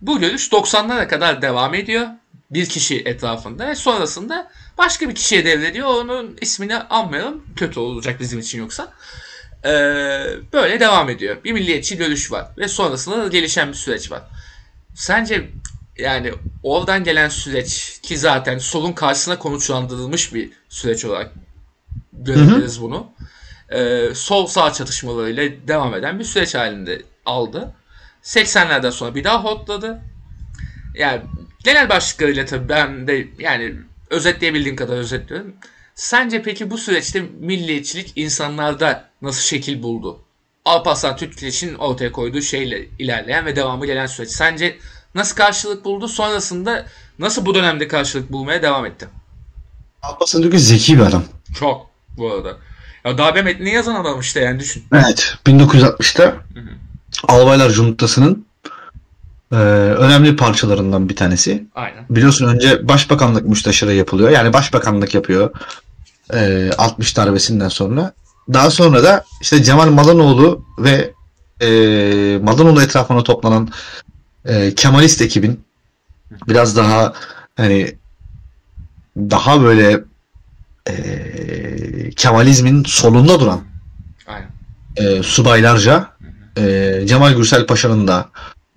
Bu 0.00 0.20
görüş 0.20 0.48
90'lara 0.48 1.08
kadar 1.08 1.42
devam 1.42 1.74
ediyor. 1.74 2.06
Bir 2.50 2.66
kişi 2.66 3.00
etrafında 3.00 3.68
ve 3.68 3.74
sonrasında 3.74 4.50
başka 4.78 5.08
bir 5.08 5.14
kişiye 5.14 5.44
devrediyor. 5.44 5.88
Onun 5.88 6.38
ismini 6.40 6.76
anmayalım. 6.76 7.44
Kötü 7.56 7.80
olacak 7.80 8.20
bizim 8.20 8.38
için 8.38 8.58
yoksa. 8.58 8.92
Ee, 9.64 9.68
böyle 10.52 10.80
devam 10.80 11.10
ediyor. 11.10 11.44
Bir 11.44 11.52
milliyetçi 11.52 11.96
görüş 11.96 12.32
var. 12.32 12.46
Ve 12.58 12.68
sonrasında 12.68 13.24
da 13.24 13.28
gelişen 13.28 13.68
bir 13.68 13.74
süreç 13.74 14.10
var. 14.10 14.22
Sence 14.94 15.50
yani 15.98 16.32
oradan 16.62 17.04
gelen 17.04 17.28
süreç 17.28 18.00
ki 18.02 18.18
zaten 18.18 18.58
solun 18.58 18.92
karşısına 18.92 19.38
konuşlandırılmış 19.38 20.34
bir 20.34 20.50
süreç 20.68 21.04
olarak 21.04 21.32
görebiliriz 22.12 22.82
bunu. 22.82 23.12
Ee, 23.70 24.08
sol 24.14 24.46
sağ 24.46 24.72
çatışmalarıyla 24.72 25.48
devam 25.68 25.94
eden 25.94 26.18
bir 26.18 26.24
süreç 26.24 26.54
halinde 26.54 27.02
aldı. 27.26 27.74
80'lerden 28.22 28.90
sonra 28.90 29.14
bir 29.14 29.24
daha 29.24 29.44
hotladı. 29.44 30.02
Yani 30.94 31.22
genel 31.64 31.88
başlıklarıyla 31.88 32.44
tabii 32.44 32.68
ben 32.68 33.06
de 33.06 33.28
yani 33.38 33.74
özetleyebildiğim 34.10 34.76
kadar 34.76 34.96
özetliyorum. 34.96 35.54
Sence 35.94 36.42
peki 36.42 36.70
bu 36.70 36.78
süreçte 36.78 37.20
milliyetçilik 37.40 38.12
insanlarda 38.16 39.10
nasıl 39.22 39.42
şekil 39.42 39.82
buldu? 39.82 40.20
Alparslan 40.64 41.16
Türkeş'in 41.16 41.74
ortaya 41.74 42.12
koyduğu 42.12 42.42
şeyle 42.42 42.88
ilerleyen 42.98 43.46
ve 43.46 43.56
devamı 43.56 43.86
gelen 43.86 44.06
süreç. 44.06 44.30
Sence 44.30 44.78
nasıl 45.14 45.36
karşılık 45.36 45.84
buldu? 45.84 46.08
Sonrasında 46.08 46.86
nasıl 47.18 47.46
bu 47.46 47.54
dönemde 47.54 47.88
karşılık 47.88 48.32
bulmaya 48.32 48.62
devam 48.62 48.86
etti? 48.86 49.08
Alparslan 50.02 50.42
Türkeş 50.42 50.60
zeki 50.60 50.98
bir 50.98 51.02
adam. 51.02 51.24
Çok 51.58 51.90
bu 52.16 52.32
arada. 52.32 52.56
Ya 53.06 53.18
darbe 53.18 53.42
metnini 53.42 53.70
yazan 53.70 53.94
adam 53.94 54.20
işte 54.20 54.40
yani 54.40 54.60
düşün. 54.60 54.84
Evet. 54.92 55.34
1960'ta 55.46 56.36
Albaylar 57.28 57.70
Cumhuriyeti'nin 57.70 58.46
e, 59.52 59.56
önemli 59.56 60.36
parçalarından 60.36 61.08
bir 61.08 61.16
tanesi. 61.16 61.66
Aynen. 61.74 62.04
Biliyorsun 62.10 62.46
önce 62.46 62.88
başbakanlık 62.88 63.46
müsteşarı 63.46 63.94
yapılıyor. 63.94 64.30
Yani 64.30 64.52
başbakanlık 64.52 65.14
yapıyor. 65.14 65.50
E, 66.34 66.70
60 66.78 67.16
darbesinden 67.16 67.68
sonra. 67.68 68.12
Daha 68.52 68.70
sonra 68.70 69.04
da 69.04 69.24
işte 69.40 69.62
Cemal 69.62 69.90
Malanoğlu 69.90 70.64
ve 70.78 71.12
e, 71.60 71.68
Malanoğlu 72.42 72.82
etrafına 72.82 73.22
toplanan 73.22 73.68
e, 74.44 74.74
Kemalist 74.74 75.22
ekibin 75.22 75.60
biraz 76.48 76.76
daha 76.76 77.12
hani 77.56 77.94
daha 79.16 79.62
böyle 79.62 80.00
e, 80.88 82.10
Kemalizmin 82.10 82.84
solunda 82.84 83.40
duran 83.40 83.64
Aynen. 84.26 84.48
e, 84.96 85.22
subaylarca 85.22 86.10
e, 86.58 87.00
Cemal 87.06 87.32
Gürsel 87.32 87.66
Paşa'nın 87.66 88.08
da 88.08 88.28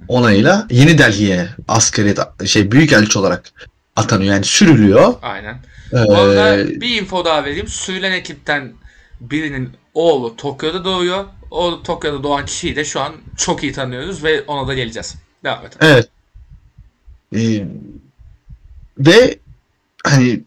onayıyla 0.08 0.68
Yeni 0.72 0.98
Delhi'ye 0.98 1.50
askeri 1.68 2.16
şey 2.46 2.72
büyük 2.72 2.94
elçi 2.94 3.20
olarak 3.20 3.52
atanıyor. 3.96 4.34
Yani 4.34 4.46
sürülüyor. 4.46 5.14
Aynen. 5.22 5.58
Ee, 5.94 6.82
bir 6.82 7.02
info 7.02 7.26
daha 7.26 7.46
vereyim. 7.46 7.68
Sürülen 7.68 8.12
ekipten 8.12 8.74
birinin 9.22 9.70
oğlu 9.94 10.36
Tokyo'da 10.36 10.86
doğuyor. 10.86 11.26
O 11.52 11.84
Tokyo'da 11.84 12.24
doğan 12.24 12.46
kişiyi 12.46 12.76
de 12.76 12.86
şu 12.86 13.02
an 13.02 13.14
çok 13.38 13.64
iyi 13.64 13.74
tanıyoruz 13.74 14.24
ve 14.24 14.42
ona 14.42 14.68
da 14.68 14.74
geleceğiz. 14.74 15.16
Devam 15.44 15.66
et. 15.66 15.78
Evet. 15.82 16.10
Ee, 17.36 17.68
ve 19.00 19.40
hani 20.04 20.42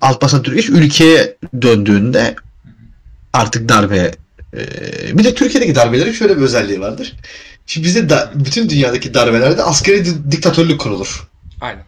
Alparslan 0.00 0.42
Türkeş 0.42 0.68
ülkeye 0.68 1.36
döndüğünde 1.62 2.34
artık 3.32 3.68
darbe 3.68 3.96
e, 4.56 5.18
bir 5.18 5.24
de 5.24 5.34
Türkiye'deki 5.34 5.74
darbelerin 5.74 6.12
şöyle 6.12 6.36
bir 6.36 6.42
özelliği 6.42 6.80
vardır. 6.80 7.12
Şimdi 7.66 7.86
bize 7.86 8.08
da, 8.08 8.30
bütün 8.34 8.68
dünyadaki 8.70 9.14
darbelerde 9.14 9.62
askeri 9.62 10.04
di- 10.04 10.30
diktatörlük 10.30 10.80
kurulur. 10.80 11.28
Aynen. 11.60 11.82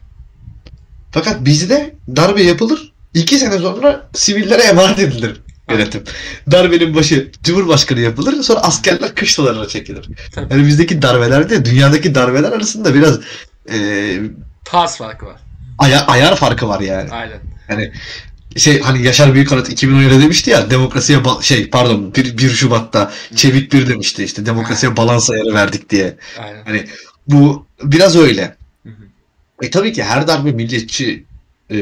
Fakat 1.10 1.44
bizde 1.44 1.94
darbe 2.16 2.42
yapılır. 2.42 2.92
iki 3.14 3.38
sene 3.38 3.58
sonra 3.58 4.08
sivillere 4.14 4.62
emanet 4.62 4.98
edilir 4.98 5.40
yönetim. 5.70 6.02
Darbenin 6.50 6.94
başı 6.94 7.30
Cumhurbaşkanı 7.42 8.00
yapılır. 8.00 8.42
Sonra 8.42 8.60
askerler 8.60 9.14
kışlalarına 9.14 9.68
çekilir. 9.68 10.08
Tabii. 10.34 10.52
Yani 10.54 10.66
bizdeki 10.66 11.02
darbelerde 11.02 11.64
dünyadaki 11.64 12.14
darbeler 12.14 12.52
arasında 12.52 12.94
biraz 12.94 13.20
e, 13.72 14.18
Tarz 14.64 14.96
farkı 14.96 15.26
var. 15.26 15.40
aya- 15.78 16.06
ayar 16.06 16.36
farkı 16.36 16.68
var 16.68 16.80
yani. 16.80 17.10
Aynen. 17.10 17.38
Yani 17.68 17.92
şey 18.56 18.80
hani 18.80 19.06
Yaşar 19.06 19.34
Büyükanıt 19.34 19.68
2017'de 19.82 20.22
demişti 20.22 20.50
ya 20.50 20.70
demokrasiye 20.70 21.18
şey 21.42 21.70
pardon 21.70 22.14
1, 22.14 22.38
1 22.38 22.50
Şubat'ta 22.50 23.12
çevik 23.36 23.72
bir 23.72 23.88
demişti 23.88 24.24
işte 24.24 24.46
demokrasiye 24.46 24.96
balans 24.96 25.30
ayarı 25.30 25.54
verdik 25.54 25.90
diye. 25.90 26.16
Aynen. 26.38 26.64
Hani 26.64 26.84
bu 27.26 27.66
biraz 27.82 28.16
öyle. 28.16 28.56
Hı 28.82 28.88
hı. 28.88 29.02
E 29.62 29.70
tabii 29.70 29.92
ki 29.92 30.02
her 30.04 30.28
darbe 30.28 30.52
milliyetçi 30.52 31.24
e, 31.70 31.76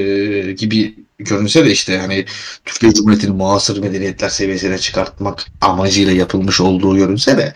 gibi 0.53 0.95
görünse 1.19 1.65
de 1.65 1.71
işte 1.71 1.99
hani 1.99 2.25
Türkiye 2.65 2.95
Cumhuriyeti'ni 2.95 3.33
muasır 3.33 3.83
medeniyetler 3.83 4.29
seviyesine 4.29 4.79
çıkartmak 4.79 5.47
amacıyla 5.61 6.13
yapılmış 6.13 6.61
olduğu 6.61 6.97
görünse 6.97 7.39
de 7.39 7.55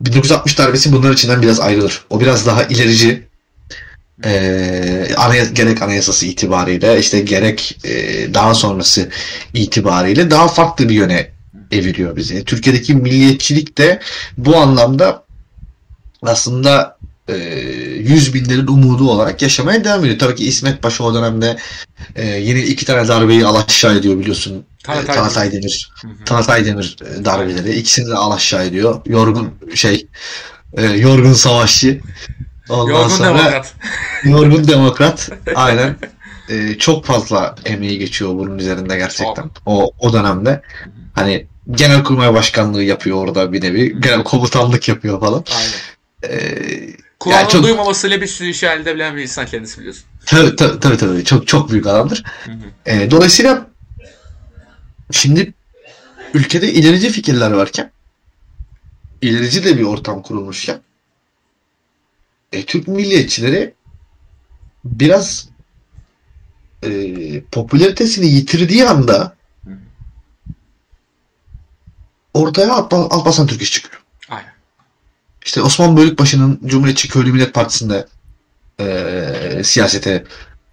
1960 0.00 0.58
darbesi 0.58 0.92
bunların 0.92 1.14
içinden 1.14 1.42
biraz 1.42 1.60
ayrılır. 1.60 2.04
O 2.10 2.20
biraz 2.20 2.46
daha 2.46 2.64
ilerici 2.64 3.22
e, 4.24 5.14
anaya, 5.16 5.44
gerek 5.44 5.82
anayasası 5.82 6.26
itibariyle 6.26 6.98
işte 7.00 7.20
gerek 7.20 7.78
e, 7.84 7.94
daha 8.34 8.54
sonrası 8.54 9.08
itibariyle 9.54 10.30
daha 10.30 10.48
farklı 10.48 10.88
bir 10.88 10.94
yöne 10.94 11.30
eviriyor 11.70 12.16
bizi. 12.16 12.44
Türkiye'deki 12.44 12.94
milliyetçilik 12.94 13.78
de 13.78 14.00
bu 14.36 14.56
anlamda 14.56 15.24
aslında 16.22 16.98
e, 17.28 17.34
yüz 17.98 18.34
binlerin 18.34 18.66
umudu 18.66 19.10
olarak 19.10 19.42
yaşamaya 19.42 19.84
devam 19.84 20.00
ediyor. 20.00 20.18
Tabii 20.18 20.34
ki 20.34 20.44
İsmet 20.44 20.82
Paşa 20.82 21.04
o 21.04 21.14
dönemde 21.14 21.56
e, 22.16 22.26
yine 22.26 22.62
iki 22.62 22.86
tane 22.86 23.08
darbeyi 23.08 23.46
alaşağı 23.46 23.96
ediyor 23.96 24.18
biliyorsun. 24.18 24.64
Talatay 24.84 25.48
E, 25.48 25.52
Demir. 25.52 25.92
Talatay 26.24 26.64
Demir 26.64 26.96
e, 27.02 27.24
darbeleri. 27.24 27.74
İkisini 27.74 28.10
de 28.10 28.14
alaşağı 28.14 28.64
ediyor. 28.66 29.00
Yorgun 29.06 29.50
şey 29.74 30.06
e, 30.76 30.84
yorgun 30.84 31.32
savaşçı. 31.32 32.00
Ondan 32.68 32.92
Yorgun 32.92 33.08
sonra 33.08 33.28
demokrat. 33.28 33.74
yorgun 34.24 34.68
demokrat. 34.68 35.30
Aynen. 35.54 35.96
E, 36.48 36.78
çok 36.78 37.04
fazla 37.04 37.54
emeği 37.64 37.98
geçiyor 37.98 38.30
bunun 38.34 38.58
üzerinde 38.58 38.96
gerçekten. 38.96 39.50
O 39.66 39.90
o 39.98 40.12
dönemde 40.12 40.62
hani 41.14 41.46
Genelkurmay 41.70 42.34
Başkanlığı 42.34 42.82
yapıyor 42.82 43.16
orada 43.16 43.52
bir 43.52 43.62
nevi. 43.62 44.00
Genel 44.00 44.24
komutanlık 44.24 44.88
yapıyor 44.88 45.20
falan. 45.20 45.44
Aynen. 45.56 46.36
E, 46.38 46.58
Kulağının 47.20 47.48
çok- 47.48 47.62
duymamasıyla 47.62 48.20
bir 48.20 48.26
sürü 48.26 48.48
işi 48.48 48.66
elde 48.66 48.94
bilen 48.94 49.16
bir 49.16 49.22
insan 49.22 49.46
kendisi 49.46 49.78
biliyorsun. 49.78 50.04
tabii, 50.26 50.56
tabii 50.56 50.80
tabii 50.80 50.96
tabii. 50.96 51.24
Çok 51.24 51.46
çok 51.48 51.70
büyük 51.70 51.86
adamdır. 51.86 52.24
Hı 52.44 52.50
hı. 52.52 52.56
E, 52.86 53.10
dolayısıyla 53.10 53.66
şimdi 55.10 55.54
ülkede 56.34 56.72
ilerici 56.72 57.10
fikirler 57.10 57.50
varken 57.50 57.90
ilerici 59.22 59.64
de 59.64 59.78
bir 59.78 59.82
ortam 59.82 60.22
kurulmuşken 60.22 60.80
e, 62.52 62.64
Türk 62.66 62.88
milliyetçileri 62.88 63.74
biraz 64.84 65.48
e, 66.82 66.90
popülaritesini 67.40 68.26
yitirdiği 68.26 68.88
anda 68.88 69.36
ortaya 72.34 72.68
Alpa- 72.68 73.08
Alparslan 73.08 73.46
Türk 73.46 73.62
iş 73.62 73.72
çıkıyor. 73.72 74.02
Aynen. 74.28 74.52
İşte 75.44 75.62
Osman 75.62 75.96
Bölükbaşı'nın 75.96 76.60
Cumhuriyetçi 76.66 77.08
Köylü 77.08 77.32
Millet 77.32 77.54
Partisi'nde 77.54 78.06
e, 78.80 79.62
siyasete 79.64 80.24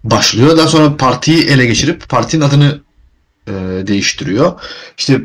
başlıyor. 0.04 0.56
Daha 0.56 0.68
sonra 0.68 0.96
partiyi 0.96 1.44
ele 1.46 1.66
geçirip 1.66 2.08
partinin 2.08 2.42
adını 2.42 2.80
e, 3.46 3.52
değiştiriyor. 3.86 4.60
İşte 4.98 5.20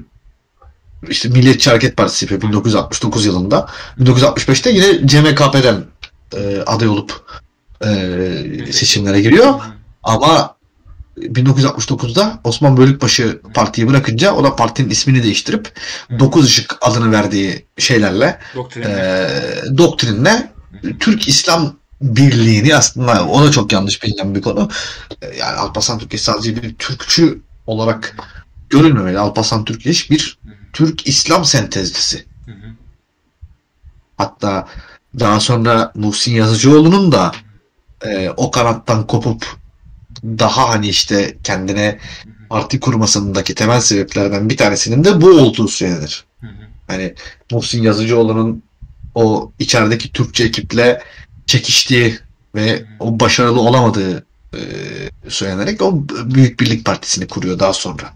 işte 1.10 1.30
Milliyetçi 1.30 1.70
Hareket 1.70 1.97
Partisi 1.97 2.26
yapıyor 2.26 2.41
1969 2.41 3.26
yılında. 3.26 3.70
1965'te 3.99 4.70
yine 4.70 5.08
CMKP'den 5.08 5.84
e, 6.36 6.61
aday 6.65 6.88
olup 6.88 7.41
e, 7.86 8.71
seçimlere 8.71 9.21
giriyor. 9.21 9.53
Ama 10.03 10.55
1969'da 11.17 12.39
Osman 12.43 12.77
Bölükbaşı 12.77 13.41
partiyi 13.53 13.88
bırakınca 13.88 14.31
o 14.33 14.43
da 14.43 14.55
partinin 14.55 14.89
ismini 14.89 15.23
değiştirip 15.23 15.71
Hı. 16.09 16.19
Dokuz 16.19 16.47
Işık 16.49 16.77
adını 16.81 17.11
verdiği 17.11 17.65
şeylerle 17.77 18.39
Doktrinle. 18.55 18.88
e, 18.88 19.77
doktrinle 19.77 20.51
Türk 20.99 21.27
İslam 21.27 21.75
Birliği'ni 22.01 22.75
aslında 22.75 23.27
o 23.27 23.43
da 23.45 23.51
çok 23.51 23.71
yanlış 23.71 24.03
bilinen 24.03 24.36
bir 24.36 24.41
konu. 24.41 24.69
E, 25.21 25.38
Yani 25.38 25.55
Alparslan 25.57 25.99
Türkeş 25.99 26.21
sadece 26.21 26.63
bir 26.63 26.75
Türkçü 26.75 27.41
olarak 27.67 28.15
görülmemeli. 28.69 29.19
Alparslan 29.19 29.65
Türkeş 29.65 30.11
bir. 30.11 30.38
Türk 30.73 31.07
İslam 31.07 31.45
sentezcisi. 31.45 32.25
Hatta 34.17 34.67
daha 35.20 35.39
sonra 35.39 35.91
Muhsin 35.95 36.34
Yazıcıoğlu'nun 36.34 37.11
da 37.11 37.32
e, 38.05 38.30
o 38.38 38.51
kanattan 38.51 39.07
kopup 39.07 39.45
daha 40.24 40.70
hani 40.70 40.88
işte 40.88 41.38
kendine 41.43 41.99
parti 42.49 42.80
kurmasındaki 42.80 43.55
temel 43.55 43.82
sebeplerden 43.82 44.49
bir 44.49 44.57
tanesinin 44.57 45.03
de 45.03 45.22
bu 45.22 45.30
olduğu 45.30 45.68
söylenir. 45.68 46.26
Hani 46.88 47.13
Muhsin 47.51 47.84
Yazıcıoğlu'nun 47.84 48.63
o 49.16 49.51
içerideki 49.59 50.11
Türkçe 50.11 50.43
ekiple 50.43 51.01
çekiştiği 51.45 52.20
ve 52.55 52.86
o 52.99 53.20
başarılı 53.20 53.61
olamadığı 53.61 54.26
e, 54.53 54.59
söylenerek 55.30 55.82
o 55.82 56.03
Büyük 56.26 56.59
Birlik 56.59 56.86
Partisi'ni 56.86 57.28
kuruyor 57.28 57.59
daha 57.59 57.74
sonra. 57.74 58.13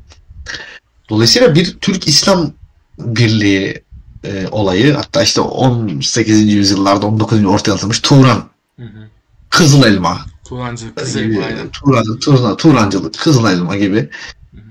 Dolayısıyla 1.10 1.56
bir 1.56 1.78
Türk 1.78 2.08
İslam 2.08 2.52
Birliği 3.00 3.84
e, 4.24 4.48
olayı 4.52 4.94
hatta 4.94 5.24
işte 5.24 5.42
18. 5.42 6.54
yüzyıllarda 6.54 7.06
19. 7.06 7.46
ortaya 7.46 7.72
atılmış 7.72 8.00
Turan, 8.00 8.44
Hı 8.80 8.86
hı. 8.86 9.10
Kızıl 9.50 9.84
Elma 9.84 10.20
Turancı, 10.46 10.96
kızı 10.96 11.24
gibi, 11.24 11.44
aynen. 11.44 11.70
Turan, 11.70 12.20
Turan, 12.20 12.58
Turancılık, 12.58 13.18
Kızıl 13.20 13.46
Elma 13.46 13.76
gibi 13.76 14.10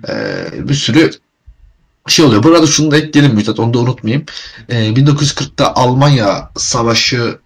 e, 0.09 0.47
bir 0.69 0.75
sürü 0.75 1.11
şey 2.07 2.25
oluyor. 2.25 2.43
Burada 2.43 2.67
şunu 2.67 2.91
da 2.91 2.97
ekleyelim 2.97 3.35
Müjdat, 3.35 3.61
onu 3.61 3.75
da 3.75 3.79
unutmayayım. 3.79 4.27
E, 4.69 4.89
1940'ta 4.89 5.75
Almanya 5.75 6.51
Savaşı 6.57 7.39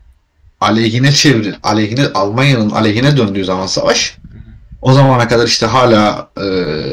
aleyhine 0.60 1.12
çevir, 1.12 1.54
aleyhine 1.62 2.06
Almanya'nın 2.14 2.70
aleyhine 2.70 3.16
döndüğü 3.16 3.44
zaman 3.44 3.66
savaş 3.66 4.18
o 4.82 4.92
zamana 4.92 5.28
kadar 5.28 5.46
işte 5.46 5.66
hala 5.66 6.28
e, 6.40 6.46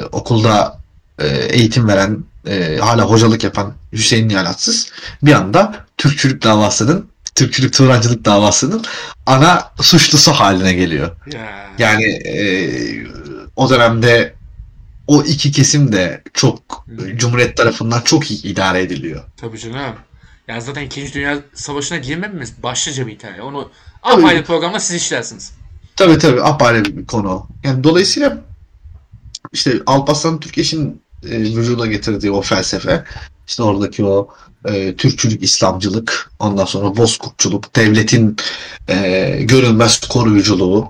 okulda 0.03 0.79
e, 1.19 1.27
eğitim 1.27 1.87
veren, 1.87 2.23
e, 2.49 2.77
hala 2.77 3.03
hocalık 3.03 3.43
yapan 3.43 3.73
Hüseyin 3.93 4.29
Nihalatsız 4.29 4.91
bir 5.21 5.33
anda 5.33 5.85
Türkçülük 5.97 6.43
davasının, 6.43 7.09
Türkçülük 7.35 7.73
Turancılık 7.73 8.25
davasının 8.25 8.85
ana 9.25 9.71
suçlusu 9.81 10.31
haline 10.31 10.73
geliyor. 10.73 11.15
Ya. 11.33 11.69
Yani 11.77 12.05
e, 12.05 12.37
o 13.55 13.69
dönemde 13.69 14.33
o 15.07 15.23
iki 15.23 15.51
kesim 15.51 15.91
de 15.91 16.23
çok. 16.33 16.85
Cumhuriyet 17.15 17.57
tarafından 17.57 18.01
çok 18.01 18.31
iyi 18.31 18.43
idare 18.43 18.81
ediliyor. 18.81 19.23
Tabii 19.37 19.59
canım. 19.59 19.95
Yani 20.47 20.61
zaten 20.61 20.81
2. 20.81 21.13
Dünya 21.13 21.37
Savaşı'na 21.53 21.97
girmememiz 21.97 22.63
başlıca 22.63 23.07
bir 23.07 23.11
hikaye. 23.11 23.41
Onu 23.41 23.71
apayrı 24.03 24.43
programda 24.43 24.79
siz 24.79 24.95
işlersiniz. 24.95 25.51
Tabii 25.95 26.17
tabii 26.17 26.43
apayrı 26.43 26.85
bir 26.85 27.05
konu. 27.05 27.47
Yani 27.63 27.83
dolayısıyla 27.83 28.37
işte 29.53 29.79
Alparslan 29.85 30.39
Türkeş'in 30.39 31.01
e, 31.29 31.39
vücuda 31.39 31.85
getirdiği 31.85 32.31
o 32.31 32.41
felsefe 32.41 33.03
işte 33.47 33.63
oradaki 33.63 34.05
o 34.05 34.27
e, 34.65 34.95
Türkçülük, 34.95 35.43
İslamcılık, 35.43 36.31
ondan 36.39 36.65
sonra 36.65 36.97
Bozkurtçuluk, 36.97 37.75
devletin 37.75 38.37
e, 38.89 39.29
görünmez 39.43 39.99
koruyuculuğu 39.99 40.87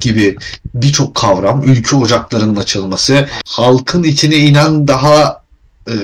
gibi 0.00 0.36
birçok 0.74 1.14
kavram, 1.14 1.62
ülke 1.62 1.96
ocaklarının 1.96 2.56
açılması, 2.56 3.28
halkın 3.46 4.02
içine 4.02 4.36
inen 4.36 4.88
daha 4.88 5.42
e, 5.88 5.94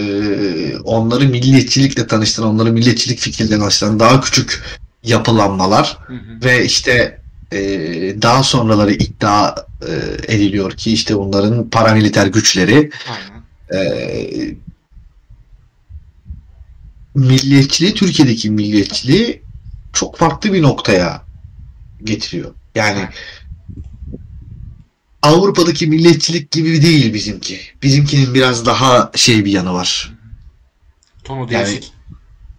onları 0.84 1.24
milliyetçilikle 1.24 2.06
tanıştıran, 2.06 2.48
onları 2.48 2.72
milliyetçilik 2.72 3.18
fikirlerine 3.18 3.62
tanıştıran 3.62 4.00
daha 4.00 4.20
küçük 4.20 4.62
yapılanmalar 5.04 5.98
Hı 6.06 6.12
hı. 6.12 6.44
ve 6.44 6.64
işte 6.64 7.20
e, 7.52 7.58
daha 8.22 8.42
sonraları 8.42 8.92
iddia 8.92 9.54
e, 9.88 9.92
ediliyor 10.34 10.72
ki 10.72 10.92
işte 10.92 11.18
bunların 11.18 11.70
paramiliter 11.70 12.26
güçleri 12.26 12.90
Aynen. 13.10 13.37
E, 13.74 14.54
milliyetçiliği 17.14 17.94
Türkiye'deki 17.94 18.50
milliyetçiliği 18.50 19.42
çok 19.92 20.16
farklı 20.16 20.52
bir 20.52 20.62
noktaya 20.62 21.22
getiriyor. 22.04 22.54
Yani 22.74 23.08
Avrupa'daki 25.22 25.86
milliyetçilik 25.86 26.50
gibi 26.50 26.82
değil 26.82 27.14
bizimki. 27.14 27.60
Bizimkinin 27.82 28.34
biraz 28.34 28.66
daha 28.66 29.10
şey 29.14 29.44
bir 29.44 29.52
yanı 29.52 29.74
var. 29.74 30.12
Tonu 31.24 31.52
Yani- 31.52 31.66
değişik. 31.66 31.92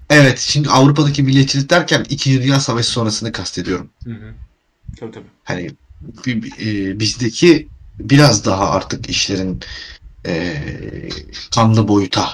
Evet, 0.10 0.39
şimdi 0.39 0.70
Avrupa'daki 0.70 1.24
milliyetçilik 1.24 1.70
derken 1.70 2.05
İkinci 2.10 2.43
Dünya 2.43 2.60
Savaşı 2.60 2.89
sonrasını 2.89 3.32
kastediyorum. 3.32 3.89
Hı 4.03 4.10
hı. 4.12 4.34
Tabii 4.99 5.12
tabii. 5.12 5.26
Hani 5.43 5.72
e, 6.62 6.99
bizdeki 6.99 7.68
biraz 7.99 8.45
daha 8.45 8.70
artık 8.70 9.10
işlerin 9.10 9.60
e, 10.28 10.53
kanlı 11.55 11.88
boyuta. 11.88 12.30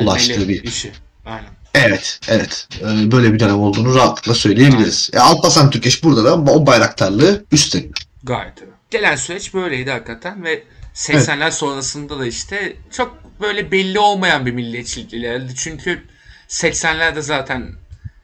Ulaştığı 0.00 0.32
Gelmeli 0.32 0.48
bir- 0.48 0.62
işi. 0.62 0.92
Aynen. 1.26 1.50
Evet, 1.74 2.20
evet. 2.28 2.68
E, 2.80 3.12
böyle 3.12 3.32
bir 3.32 3.40
dönem 3.40 3.60
olduğunu 3.60 3.94
rahatlıkla 3.94 4.34
söyleyebiliriz. 4.34 5.10
E, 5.12 5.18
Alparslan 5.18 5.70
Türkeş 5.70 6.04
burada 6.04 6.24
da 6.24 6.34
o 6.52 6.66
bayraktarlığı 6.66 7.44
üstleniyor. 7.52 7.92
Gayet 8.22 8.56
tabii. 8.56 8.70
Gelen 8.90 9.16
süreç 9.16 9.54
böyleydi 9.54 9.90
hakikaten 9.90 10.44
ve 10.44 10.62
80'ler 10.94 11.50
sonrasında 11.50 12.18
da 12.18 12.26
işte 12.26 12.76
çok 12.90 13.18
böyle 13.40 13.70
belli 13.70 13.98
olmayan 13.98 14.46
bir 14.46 14.52
milliyetçilik 14.52 15.12
ilerledi. 15.12 15.54
Çünkü 15.56 16.02
80'lerde 16.48 17.20
zaten 17.20 17.72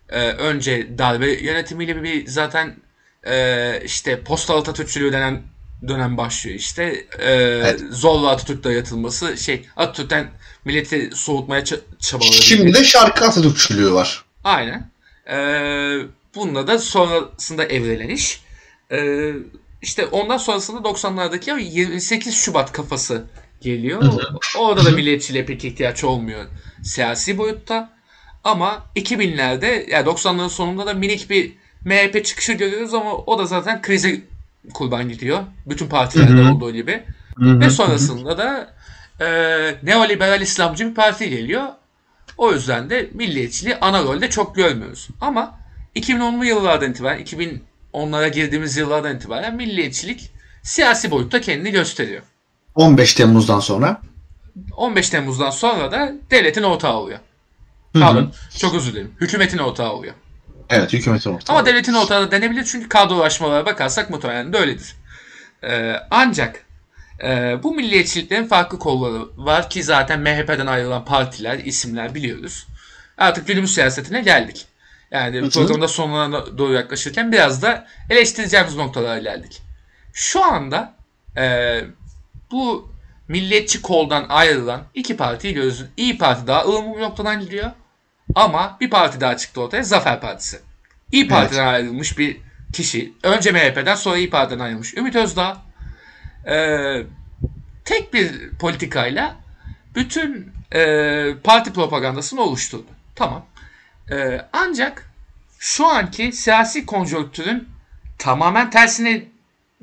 e, 0.08 0.20
önce 0.28 0.98
darbe 0.98 1.32
yönetimiyle 1.32 2.02
bir 2.02 2.26
zaten 2.26 2.76
e, 3.26 3.82
işte 3.84 4.20
postal 4.20 4.58
Atatürkçülüğü 4.58 5.12
denen 5.12 5.42
dönem 5.88 6.16
başlıyor 6.16 6.56
işte. 6.56 7.06
E, 7.20 7.62
Zorla 7.90 8.30
Atatürk 8.30 8.64
dayatılması 8.64 9.36
şey 9.36 9.66
Atatürk'ten 9.76 10.30
milleti 10.64 11.10
soğutmaya 11.14 11.62
ça- 11.62 11.80
çabaları. 12.00 12.32
Şimdi 12.32 12.74
de 12.74 12.84
şarkı 12.84 13.24
Atatürkçülüğü 13.24 13.92
var. 13.92 14.24
Aynen. 14.44 14.90
Ee, 15.30 15.98
bununla 16.34 16.66
da 16.66 16.78
sonrasında 16.78 17.64
evrelen 17.64 18.08
iş. 18.08 18.42
Ee, 18.92 19.32
işte 19.82 20.06
ondan 20.06 20.36
sonrasında 20.36 20.88
90'lardaki 20.88 21.60
28 21.60 22.34
Şubat 22.34 22.72
kafası 22.72 23.24
geliyor. 23.60 24.02
Orada 24.58 24.84
da 24.84 24.90
milliyetçiliğe 24.90 25.46
pek 25.46 25.64
ihtiyaç 25.64 26.04
olmuyor 26.04 26.44
siyasi 26.82 27.38
boyutta. 27.38 27.94
Ama 28.44 28.86
2000'lerde 28.96 29.90
yani 29.90 30.06
90'ların 30.08 30.48
sonunda 30.48 30.86
da 30.86 30.94
minik 30.94 31.30
bir 31.30 31.52
MHP 31.84 32.24
çıkışı 32.24 32.52
görüyoruz 32.52 32.94
ama 32.94 33.14
o 33.16 33.38
da 33.38 33.46
zaten 33.46 33.82
krize 33.82 34.20
kurban 34.74 35.08
gidiyor. 35.08 35.40
Bütün 35.66 35.86
partilerde 35.86 36.42
olduğu 36.50 36.72
gibi. 36.72 37.04
Ve 37.38 37.70
sonrasında 37.70 38.38
da 38.38 38.74
e, 39.20 39.26
neoliberal 39.82 40.40
İslamcı 40.40 40.90
bir 40.90 40.94
parti 40.94 41.30
geliyor. 41.30 41.64
O 42.38 42.52
yüzden 42.52 42.90
de 42.90 43.10
milliyetçiliği 43.14 43.76
ana 43.76 44.02
rolde 44.02 44.30
çok 44.30 44.56
görmüyoruz. 44.56 45.08
Ama 45.20 45.58
2010'lu 45.96 46.44
yıllardan 46.44 46.90
itibaren, 46.90 47.24
2010'lara 47.24 48.28
girdiğimiz 48.28 48.76
yıllardan 48.76 49.16
itibaren 49.16 49.56
milliyetçilik 49.56 50.30
siyasi 50.62 51.10
boyutta 51.10 51.40
kendini 51.40 51.70
gösteriyor. 51.70 52.22
15 52.74 53.14
Temmuz'dan 53.14 53.60
sonra. 53.60 54.00
15 54.76 55.10
Temmuz'dan 55.10 55.50
sonra 55.50 55.92
da 55.92 56.12
devletin 56.30 56.62
ortağı 56.62 56.94
oluyor. 56.96 57.18
Pardon, 58.00 58.32
çok 58.58 58.74
özür 58.74 58.92
dilerim. 58.92 59.12
Hükümetin 59.20 59.58
ortağı 59.58 59.92
oluyor. 59.92 60.14
Evet, 60.70 60.92
hükümetin 60.92 61.30
ortağı. 61.30 61.56
Ama 61.56 61.66
devletin 61.66 61.94
ortağı 61.94 62.26
da 62.26 62.30
denebilir 62.30 62.64
çünkü 62.64 62.88
kadrolaşmalara 62.88 63.66
bakarsak 63.66 64.10
muhtemelen 64.10 64.52
de 64.52 64.58
öyledir. 64.58 64.96
Ee, 65.64 65.96
ancak 66.10 66.66
e, 67.22 67.58
bu 67.62 67.74
milliyetçiliklerin 67.74 68.46
farklı 68.46 68.78
kolları 68.78 69.28
var 69.36 69.70
ki 69.70 69.82
zaten 69.82 70.20
MHP'den 70.20 70.66
ayrılan 70.66 71.04
partiler, 71.04 71.58
isimler 71.58 72.14
biliyoruz. 72.14 72.66
Artık 73.18 73.46
günümüz 73.46 73.74
siyasetine 73.74 74.22
geldik. 74.22 74.66
Yani 75.10 75.40
Hı-hı. 75.40 75.50
programda 75.50 75.88
sonuna 75.88 76.58
doğru 76.58 76.72
yaklaşırken 76.72 77.32
biraz 77.32 77.62
da 77.62 77.86
eleştireceğimiz 78.10 78.76
noktalara 78.76 79.18
geldik. 79.18 79.62
Şu 80.12 80.44
anda 80.44 80.94
e, 81.36 81.80
bu 82.50 82.94
milliyetçi 83.28 83.82
koldan 83.82 84.26
ayrılan 84.28 84.82
iki 84.94 85.16
partiyi 85.16 85.54
görüyoruz. 85.54 85.84
İyi 85.96 86.18
Parti 86.18 86.46
daha 86.46 86.64
ılımlı 86.64 86.96
bir 86.96 87.02
noktadan 87.02 87.40
gidiyor. 87.40 87.70
Ama 88.34 88.76
bir 88.80 88.90
parti 88.90 89.20
daha 89.20 89.36
çıktı 89.36 89.60
ortaya. 89.60 89.82
Zafer 89.82 90.20
Partisi. 90.20 90.60
İyi 91.12 91.28
Parti'den 91.28 91.62
evet. 91.62 91.74
ayrılmış 91.74 92.18
bir 92.18 92.36
kişi. 92.72 93.12
Önce 93.22 93.52
MHP'den 93.52 93.94
sonra 93.94 94.16
İyi 94.16 94.30
Parti'den 94.30 94.58
ayrılmış. 94.58 94.94
Ümit 94.94 95.16
Özdağ 95.16 95.56
e, 96.46 96.56
tek 97.84 98.14
bir 98.14 98.50
politikayla 98.50 99.36
bütün 99.94 100.52
e, 100.74 101.34
parti 101.44 101.72
propagandasını 101.72 102.40
oluşturdu. 102.40 102.86
Tamam. 103.14 103.46
E, 104.10 104.40
ancak 104.52 105.10
şu 105.58 105.86
anki 105.86 106.32
siyasi 106.32 106.86
konjonktürün 106.86 107.68
tamamen 108.18 108.70
tersine 108.70 109.22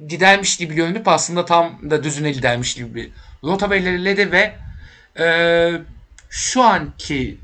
gidermiş 0.07 0.57
gibi 0.57 0.75
görünüp 0.75 1.07
aslında 1.07 1.45
tam 1.45 1.91
da 1.91 2.03
düzüne 2.03 2.31
gidermiş 2.31 2.73
gibi 2.73 2.95
bir 2.95 3.11
rota 3.43 3.71
belirledi 3.71 4.31
ve 4.31 4.55
e, 5.19 5.27
şu 6.29 6.63
anki 6.63 7.37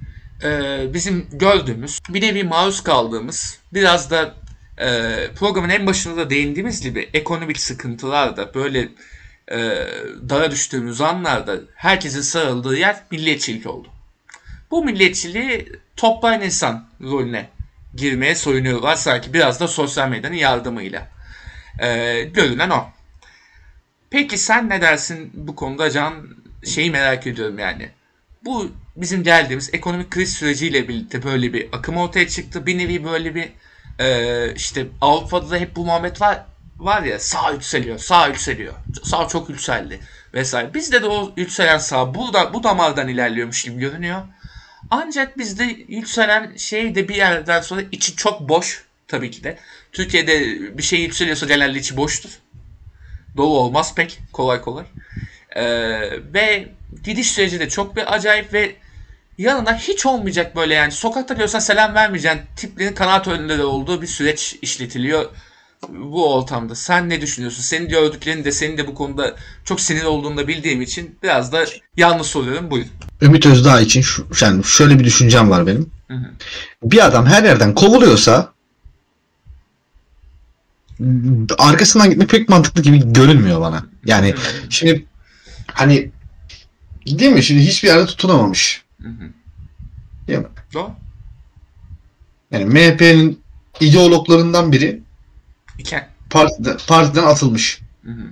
e, 0.43 0.81
bizim 0.93 1.27
gördüğümüz 1.31 1.99
bir 2.09 2.21
nevi 2.21 2.43
maruz 2.43 2.83
kaldığımız 2.83 3.59
biraz 3.73 4.11
da 4.11 4.35
e, 4.77 4.87
programın 5.35 5.69
en 5.69 5.87
başında 5.87 6.17
da 6.17 6.29
değindiğimiz 6.29 6.81
gibi 6.81 7.09
ekonomik 7.13 7.59
sıkıntılar 7.59 8.37
da 8.37 8.53
böyle 8.53 8.89
e, 9.51 9.57
dara 10.29 10.51
düştüğümüz 10.51 11.01
anlarda 11.01 11.59
herkesin 11.75 12.21
sarıldığı 12.21 12.77
yer 12.77 13.03
milliyetçilik 13.11 13.67
oldu. 13.67 13.87
Bu 14.71 14.85
milliyetçiliği 14.85 15.71
toplayan 15.95 16.41
insan 16.41 16.87
rolüne 17.01 17.49
girmeye 17.95 18.35
soyunuyorlar 18.35 18.95
sanki 18.95 19.33
biraz 19.33 19.59
da 19.59 19.67
sosyal 19.67 20.09
medyanın 20.09 20.35
yardımıyla. 20.35 21.07
E, 21.79 22.21
görünen 22.23 22.69
o. 22.69 22.89
Peki 24.09 24.37
sen 24.37 24.69
ne 24.69 24.81
dersin 24.81 25.31
bu 25.33 25.55
konuda 25.55 25.91
Can? 25.91 26.27
Şeyi 26.65 26.91
merak 26.91 27.27
ediyorum 27.27 27.59
yani. 27.59 27.89
Bu 28.47 28.71
bizim 28.95 29.23
geldiğimiz 29.23 29.69
ekonomik 29.73 30.11
kriz 30.11 30.33
süreciyle 30.33 30.87
birlikte 30.87 31.23
böyle 31.23 31.53
bir 31.53 31.67
akım 31.71 31.97
ortaya 31.97 32.27
çıktı. 32.27 32.65
Bir 32.65 32.77
nevi 32.77 33.03
böyle 33.03 33.35
bir 33.35 33.49
e, 33.99 34.53
işte 34.55 34.87
Avrupa'da 35.01 35.49
da 35.49 35.57
hep 35.57 35.75
bu 35.75 35.85
muhabbet 35.85 36.21
var 36.21 36.45
var 36.77 37.03
ya 37.03 37.19
sağ 37.19 37.51
yükseliyor, 37.51 37.97
sağ 37.97 38.27
yükseliyor. 38.27 38.73
Sağ 39.03 39.27
çok 39.27 39.49
yükseldi 39.49 39.99
vesaire. 40.33 40.73
Bizde 40.73 41.01
de 41.01 41.05
o 41.05 41.33
yükselen 41.37 41.77
sağ 41.77 42.15
burada 42.15 42.53
bu 42.53 42.63
damardan 42.63 43.07
ilerliyormuş 43.07 43.63
gibi 43.63 43.79
görünüyor. 43.79 44.21
Ancak 44.89 45.37
bizde 45.37 45.63
yükselen 45.87 46.55
şey 46.57 46.95
de 46.95 47.09
bir 47.09 47.15
yerden 47.15 47.61
sonra 47.61 47.81
içi 47.91 48.15
çok 48.15 48.49
boş 48.49 48.83
tabii 49.07 49.31
ki 49.31 49.43
de. 49.43 49.57
Türkiye'de 49.91 50.41
bir 50.77 50.83
şey 50.83 50.99
yükseliyorsa 51.01 51.45
genelde 51.45 51.79
içi 51.79 51.97
boştur. 51.97 52.29
Dolu 53.37 53.57
olmaz 53.57 53.95
pek 53.95 54.19
kolay 54.33 54.61
kolay. 54.61 54.85
Ee, 55.55 55.63
ve 56.33 56.76
gidiş 57.03 57.31
süreci 57.31 57.59
de 57.59 57.69
çok 57.69 57.95
bir 57.95 58.13
acayip 58.13 58.53
ve 58.53 58.75
yanına 59.37 59.77
hiç 59.77 60.05
olmayacak 60.05 60.55
böyle 60.55 60.73
yani 60.73 60.91
sokakta 60.91 61.33
görsen 61.33 61.59
selam 61.59 61.93
vermeyeceğin 61.93 62.39
tiplerin 62.55 62.93
kanaat 62.93 63.27
önünde 63.27 63.57
de 63.57 63.63
olduğu 63.63 64.01
bir 64.01 64.07
süreç 64.07 64.55
işletiliyor 64.61 65.25
bu 65.89 66.33
ortamda. 66.33 66.75
Sen 66.75 67.09
ne 67.09 67.21
düşünüyorsun? 67.21 67.61
Senin 67.61 67.89
gördüklerin 67.89 68.43
de 68.43 68.51
senin 68.51 68.77
de 68.77 68.87
bu 68.87 68.95
konuda 68.95 69.35
çok 69.65 69.81
sinir 69.81 70.03
olduğunu 70.03 70.37
da 70.37 70.47
bildiğim 70.47 70.81
için 70.81 71.17
biraz 71.23 71.51
da 71.51 71.65
yalnız 71.97 72.27
soruyorum. 72.27 72.71
Buyur. 72.71 72.85
Ümit 73.21 73.45
Özdağ 73.45 73.81
için 73.81 74.01
şu, 74.01 74.27
yani 74.41 74.63
şöyle 74.63 74.99
bir 74.99 75.03
düşüncem 75.03 75.49
var 75.49 75.67
benim. 75.67 75.91
Hı 76.07 76.13
hı. 76.13 76.25
Bir 76.83 77.05
adam 77.05 77.25
her 77.25 77.43
yerden 77.43 77.75
kovuluyorsa 77.75 78.53
arkasından 81.57 82.09
gitmek 82.09 82.29
pek 82.29 82.49
mantıklı 82.49 82.81
gibi 82.81 83.13
görünmüyor 83.13 83.61
bana. 83.61 83.85
Yani 84.05 84.35
şimdi 84.69 85.05
hani 85.73 86.11
değil 87.07 87.31
mi? 87.31 87.43
Şimdi 87.43 87.61
hiçbir 87.61 87.87
yerde 87.87 88.05
tutunamamış. 88.05 88.83
Değil 90.27 90.39
mi? 90.39 90.47
Doğru. 90.73 90.91
Yani 92.51 92.65
MHP'nin 92.65 93.41
ideologlarından 93.79 94.71
biri 94.71 95.01
İken. 95.77 96.07
Partiden, 96.29 96.77
partiden 96.87 97.23
atılmış. 97.23 97.81
Hı 98.03 98.11
hı. 98.11 98.23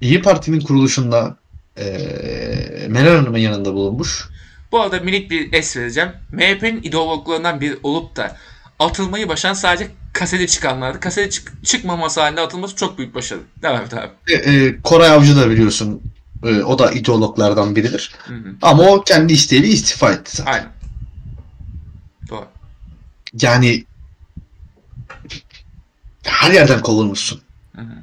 İyi 0.00 0.22
Parti'nin 0.22 0.60
kuruluşunda 0.60 1.36
e, 1.76 1.84
Meral 2.88 3.16
Hanım'ın 3.16 3.38
yanında 3.38 3.74
bulunmuş. 3.74 4.28
Bu 4.72 4.80
arada 4.80 5.00
minik 5.00 5.30
bir 5.30 5.52
es 5.52 5.76
vereceğim. 5.76 6.10
MHP'nin 6.32 6.82
ideologlarından 6.82 7.60
biri 7.60 7.78
olup 7.82 8.16
da 8.16 8.36
atılmayı 8.78 9.28
başaran 9.28 9.54
sadece 9.54 9.90
kasete 10.12 10.46
çıkanlardı. 10.46 11.00
Kasete 11.00 11.30
çık 11.30 11.64
çıkmaması 11.64 12.20
halinde 12.20 12.40
atılması 12.40 12.76
çok 12.76 12.98
büyük 12.98 13.14
başarı. 13.14 13.40
Devam 13.62 13.82
et 13.82 13.94
abi. 13.94 14.10
E, 14.28 14.34
e, 14.34 14.82
Koray 14.82 15.10
Avcı 15.10 15.36
da 15.36 15.50
biliyorsun 15.50 16.02
e, 16.42 16.62
o 16.62 16.78
da 16.78 16.92
ideologlardan 16.92 17.76
biridir. 17.76 18.12
Hı 18.24 18.34
hı. 18.34 18.54
Ama 18.62 18.82
o 18.82 19.04
kendi 19.04 19.32
isteğiyle 19.32 19.68
istifa 19.68 20.12
etti 20.12 20.36
zaten. 20.36 20.52
Aynen. 20.52 20.72
Doğru. 22.28 22.46
Yani 23.42 23.84
her 26.22 26.50
yerden 26.50 26.82
kovulmuşsun. 26.82 27.40
Hı 27.76 27.82
hı. 27.82 27.94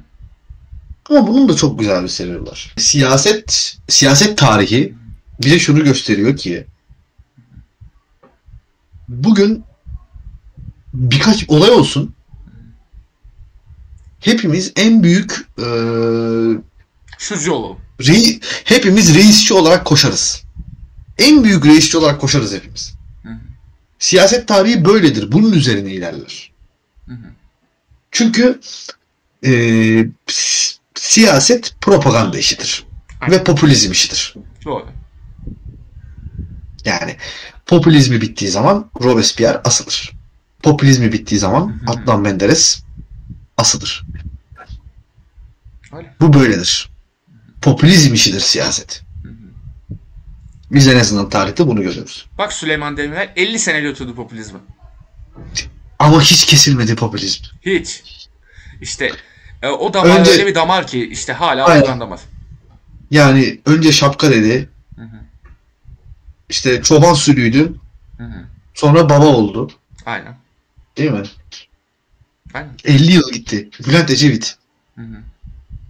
Ama 1.10 1.26
bunun 1.26 1.48
da 1.48 1.56
çok 1.56 1.78
güzel 1.78 2.02
bir 2.02 2.08
sebebi 2.08 2.46
var. 2.46 2.74
Siyaset 2.76 3.76
siyaset 3.88 4.38
tarihi 4.38 4.94
bize 5.42 5.58
şunu 5.58 5.84
gösteriyor 5.84 6.36
ki 6.36 6.66
bugün 9.08 9.64
birkaç 10.94 11.44
olay 11.48 11.70
olsun 11.70 12.14
hepimiz 14.20 14.72
en 14.76 15.02
büyük 15.02 15.46
e, 15.58 15.66
şucu 17.18 17.52
olalım. 17.52 17.78
Rei, 18.06 18.40
hepimiz 18.64 19.14
reisçi 19.14 19.54
olarak 19.54 19.84
koşarız. 19.84 20.42
En 21.18 21.44
büyük 21.44 21.66
reisçi 21.66 21.98
olarak 21.98 22.20
koşarız 22.20 22.54
hepimiz. 22.54 22.94
Hı 23.22 23.28
hı. 23.28 23.38
Siyaset 23.98 24.48
tarihi 24.48 24.84
böyledir. 24.84 25.32
Bunun 25.32 25.52
üzerine 25.52 25.90
ilerler. 25.90 26.52
Hı 27.06 27.12
hı. 27.12 27.26
Çünkü 28.10 28.60
e, 29.46 29.52
siyaset 30.94 31.74
propaganda 31.80 32.38
işidir. 32.38 32.84
Aynen. 33.20 33.38
Ve 33.38 33.44
popülizm 33.44 33.92
işidir. 33.92 34.34
Doğru. 34.64 34.86
Yani 36.84 37.16
popülizmi 37.66 38.20
bittiği 38.20 38.50
zaman 38.50 38.90
Robespierre 39.02 39.60
asılır. 39.64 40.12
Popülizmi 40.62 41.12
bittiği 41.12 41.40
zaman 41.40 41.80
Adnan 41.86 42.20
Menderes 42.20 42.82
asılır. 43.56 44.04
Öyle. 45.92 46.14
Bu 46.20 46.32
böyledir. 46.32 46.90
Popülizm 47.62 48.14
işidir 48.14 48.40
siyaset. 48.40 49.02
Biz 50.70 50.88
en 50.88 50.98
azından 50.98 51.28
tarihte 51.28 51.66
bunu 51.66 51.82
görüyoruz. 51.82 52.28
Bak 52.38 52.52
Süleyman 52.52 52.96
Demirel 52.96 53.32
50 53.36 53.58
sene 53.58 53.80
götürdü 53.80 54.14
popülizmi. 54.14 54.58
Ama 55.98 56.20
hiç 56.22 56.46
kesilmedi 56.46 56.96
popülizm. 56.96 57.44
Hiç. 57.62 58.02
İşte 58.80 59.12
e, 59.62 59.68
o 59.68 59.94
damar 59.94 60.20
önce, 60.20 60.30
öyle 60.30 60.46
bir 60.46 60.54
damar 60.54 60.86
ki 60.86 61.08
işte 61.12 61.32
hala 61.32 61.64
aynen. 61.64 62.00
damar. 62.00 62.20
Yani 63.10 63.60
önce 63.66 63.92
şapka 63.92 64.30
dedi. 64.30 64.68
Hı 64.96 65.02
hı. 65.02 65.20
İşte 66.48 66.82
çoban 66.82 67.14
sürüydü. 67.14 67.74
Hı 68.18 68.24
hı. 68.24 68.44
Sonra 68.74 69.08
baba 69.08 69.26
oldu. 69.26 69.70
Aynen. 70.06 70.36
Değil 70.96 71.10
mi? 71.10 71.22
Aynen. 72.54 72.70
50 72.84 73.12
yıl 73.12 73.32
gitti. 73.32 73.68
Bülent 73.86 74.10
Ecevit. 74.10 74.56
Hı 74.94 75.02
hı. 75.02 75.16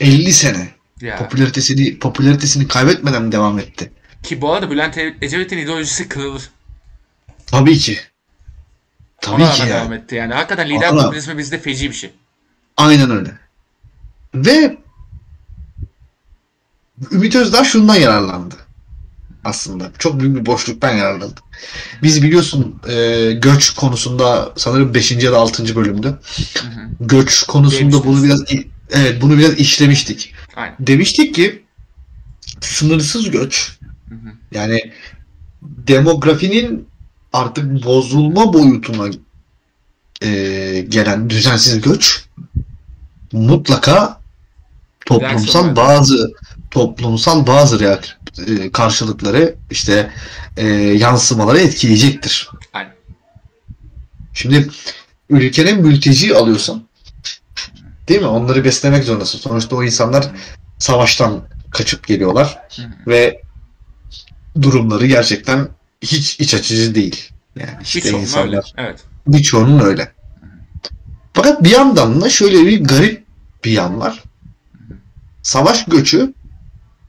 50 0.00 0.32
sene. 0.32 0.68
Ya. 1.00 1.16
Popülaritesini 1.16 1.98
popülaritesini 1.98 2.68
kaybetmeden 2.68 3.32
devam 3.32 3.58
etti? 3.58 3.92
Ki 4.22 4.40
bu 4.40 4.52
arada 4.52 4.70
Bülent 4.70 4.98
Ecevit'in 5.22 5.58
ideolojisi 5.58 6.08
kırılır. 6.08 6.50
Tabii 7.46 7.78
ki. 7.78 7.98
Tabii 9.20 9.42
Ona 9.42 9.50
ki 9.52 9.60
yani. 9.60 9.70
devam 9.70 9.92
etti 9.92 10.14
yani. 10.14 10.34
Hakikaten 10.34 10.68
lider 10.68 10.90
Ona- 10.92 11.04
popülizmi 11.04 11.38
bizde 11.38 11.58
feci 11.58 11.90
bir 11.90 11.94
şey. 11.94 12.10
Aynen 12.76 13.10
öyle. 13.10 13.30
Ve 14.34 14.78
Ümit 17.12 17.36
Özdağ 17.36 17.64
şundan 17.64 17.94
yararlandı. 17.94 18.54
Aslında. 19.44 19.92
Çok 19.98 20.20
büyük 20.20 20.36
bir 20.36 20.46
boşluktan 20.46 20.92
yararlandı. 20.92 21.40
Biz 22.02 22.22
biliyorsun 22.22 22.80
e, 22.88 23.32
göç 23.32 23.70
konusunda 23.70 24.52
sanırım 24.56 24.94
5. 24.94 25.12
ya 25.12 25.32
da 25.32 25.38
6. 25.38 25.76
bölümde 25.76 26.08
Hı 26.08 26.12
hı. 26.12 26.88
göç 27.00 27.42
konusunda 27.42 27.80
Demiştiniz. 27.92 28.04
bunu 28.06 28.24
biraz 28.24 28.44
evet 28.90 29.22
bunu 29.22 29.38
biraz 29.38 29.52
işlemiştik. 29.54 30.34
Aynen. 30.56 30.76
Demiştik 30.80 31.34
ki 31.34 31.62
sınırsız 32.60 33.30
göç 33.30 33.78
Hı 34.08 34.14
hı. 34.14 34.32
yani 34.52 34.92
demografinin 35.62 36.88
artık 37.32 37.84
bozulma 37.84 38.52
boyutuna 38.52 39.10
e, 40.22 40.30
gelen 40.88 41.30
düzensiz 41.30 41.80
göç 41.80 42.24
mutlaka 43.32 44.20
toplumsal 45.06 45.76
bazı 45.76 46.32
toplumsal 46.70 47.46
bazı 47.46 47.76
reak- 47.76 48.16
e, 48.46 48.72
karşılıkları 48.72 49.54
işte 49.70 50.10
e, 50.56 50.66
yansımaları 50.76 51.58
etkileyecektir. 51.58 52.50
Aynen. 52.72 52.92
Şimdi 54.34 54.68
ülkenin 55.30 55.80
mülteci 55.82 56.36
alıyorsan 56.36 56.82
değil 58.10 58.20
mi? 58.20 58.26
Onları 58.26 58.64
beslemek 58.64 59.04
zorundasın. 59.04 59.38
Sonuçta 59.38 59.76
o 59.76 59.82
insanlar 59.84 60.30
savaştan 60.78 61.40
kaçıp 61.70 62.06
geliyorlar 62.06 62.58
ve 63.06 63.42
durumları 64.62 65.06
gerçekten 65.06 65.68
hiç 66.02 66.40
iç 66.40 66.54
açıcı 66.54 66.94
değil. 66.94 67.30
Yani 67.56 67.70
işte 67.82 67.98
Birçoğunun 67.98 68.22
insanlar 68.22 68.46
öyle. 68.46 68.60
Evet. 68.76 69.00
birçoğunun 69.26 69.80
öyle. 69.80 70.12
Fakat 71.34 71.64
bir 71.64 71.70
yandan 71.70 72.20
da 72.20 72.30
şöyle 72.30 72.66
bir 72.66 72.84
garip 72.84 73.24
bir 73.64 73.70
yan 73.70 74.00
var. 74.00 74.22
Savaş 75.42 75.84
göçü 75.84 76.34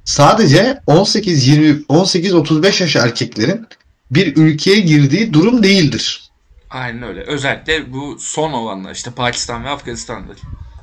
sadece 0.06 0.82
18-20 0.88 1.86
18-35 1.86 2.82
yaş 2.84 2.96
erkeklerin 2.96 3.68
bir 4.12 4.36
ülkeye 4.38 4.80
girdiği 4.80 5.34
durum 5.34 5.64
değildir. 5.64 6.32
Aynen 6.70 7.04
öyle. 7.04 7.22
Özellikle 7.22 7.94
bu 7.94 8.18
son 8.20 8.52
olanlar 8.52 8.92
işte 8.92 9.12
Pakistan 9.12 9.64
ve 9.64 9.70
Afganistan'da. 9.70 10.34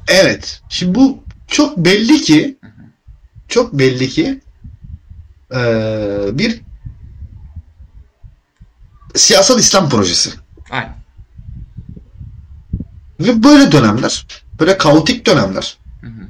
Evet. 0.09 0.63
Şimdi 0.69 0.95
bu 0.95 1.23
çok 1.47 1.77
belli 1.77 2.21
ki 2.23 2.57
çok 3.49 3.73
belli 3.73 4.09
ki 4.09 4.41
eee, 5.53 6.29
bir 6.33 6.61
siyasal 9.15 9.59
İslam 9.59 9.89
projesi. 9.89 10.31
Aynen. 10.71 10.95
Ve 13.21 13.43
böyle 13.43 13.73
dönemler, 13.73 14.27
böyle 14.61 14.79
kaotik 14.79 15.27
dönemler. 15.27 15.77
Hı 16.01 16.07
hı. 16.07 16.27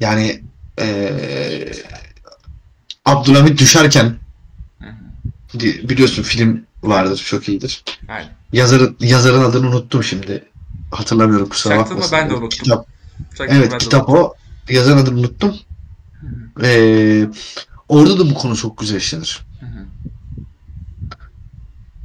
Yani 0.00 0.42
eee 0.78 1.72
Abdülhamit 3.04 3.58
düşerken 3.58 4.04
Hı 4.80 4.88
hı. 5.52 5.58
biliyorsun 5.62 6.22
film 6.22 6.64
vardır 6.82 7.22
çok 7.26 7.48
iyidir. 7.48 7.84
Aynen. 8.08 8.28
Yazarın 8.52 8.96
yazarın 9.00 9.44
adını 9.44 9.68
unuttum 9.68 10.04
şimdi. 10.04 10.44
Hatırlamıyorum 10.92 11.48
kusura 11.48 11.78
bakmasın. 11.78 12.12
ben 12.18 12.30
de 12.30 12.34
unuttum. 12.34 12.48
Kitap. 12.48 12.86
Sakın 13.34 13.54
Evet 13.54 13.78
kitap 13.78 14.08
o. 14.08 14.34
Yazarın 14.68 14.98
adını 14.98 15.18
unuttum. 15.18 15.56
Hı 16.20 16.26
hı. 16.26 16.66
Ee, 16.66 17.26
orada 17.88 18.18
da 18.18 18.30
bu 18.30 18.34
konu 18.34 18.56
çok 18.56 18.78
güzel 18.78 18.96
işlenir. 18.96 19.40
Hı. 19.60 19.66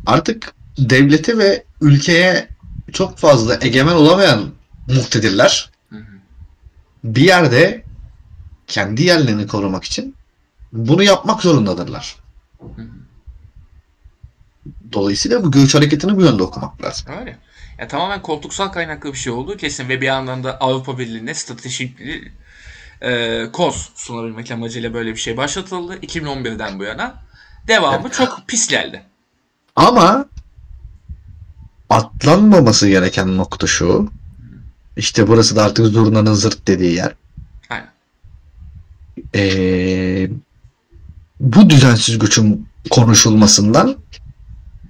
Artık 0.05 0.53
devlete 0.77 1.37
ve 1.37 1.63
ülkeye 1.81 2.47
çok 2.93 3.17
fazla 3.17 3.57
egemen 3.61 3.95
olamayan 3.95 4.49
muhtedirler 4.87 5.69
bir 7.05 7.21
yerde 7.21 7.83
kendi 8.67 9.03
yerlerini 9.03 9.47
korumak 9.47 9.83
için 9.83 10.15
bunu 10.73 11.03
yapmak 11.03 11.41
zorundadırlar. 11.41 12.15
Dolayısıyla 14.93 15.43
bu 15.43 15.51
göç 15.51 15.75
hareketini 15.75 16.17
bu 16.17 16.21
yönde 16.21 16.43
okumak 16.43 16.83
lazım. 16.83 17.07
Öyle. 17.19 17.37
Ya 17.79 17.87
tamamen 17.87 18.21
koltuksal 18.21 18.67
kaynaklı 18.67 19.13
bir 19.13 19.17
şey 19.17 19.33
olduğu 19.33 19.57
kesin 19.57 19.89
ve 19.89 20.01
bir 20.01 20.05
yandan 20.05 20.43
da 20.43 20.57
Avrupa 20.59 20.97
Birliği'ne 20.97 21.33
stratejik 21.33 21.99
bir 21.99 22.31
e, 23.01 23.51
koz 23.51 23.89
sunabilmek 23.95 24.51
amacıyla 24.51 24.93
böyle 24.93 25.11
bir 25.11 25.19
şey 25.19 25.37
başlatıldı 25.37 25.95
2011'den 25.95 26.79
bu 26.79 26.83
yana. 26.83 27.25
Devamı 27.67 28.09
çok 28.09 28.43
pis 28.47 28.67
geldi. 28.67 29.03
Ama 29.75 30.25
atlanmaması 31.89 32.89
gereken 32.89 33.37
nokta 33.37 33.67
şu. 33.67 34.11
İşte 34.97 35.27
burası 35.27 35.55
da 35.55 35.63
artık 35.63 35.85
zurnanın 35.85 36.33
zırt 36.33 36.67
dediği 36.67 36.95
yer. 36.95 37.15
Aynen. 37.69 37.89
Ee, 39.35 40.29
bu 41.39 41.69
düzensiz 41.69 42.19
göçün 42.19 42.67
konuşulmasından 42.89 43.95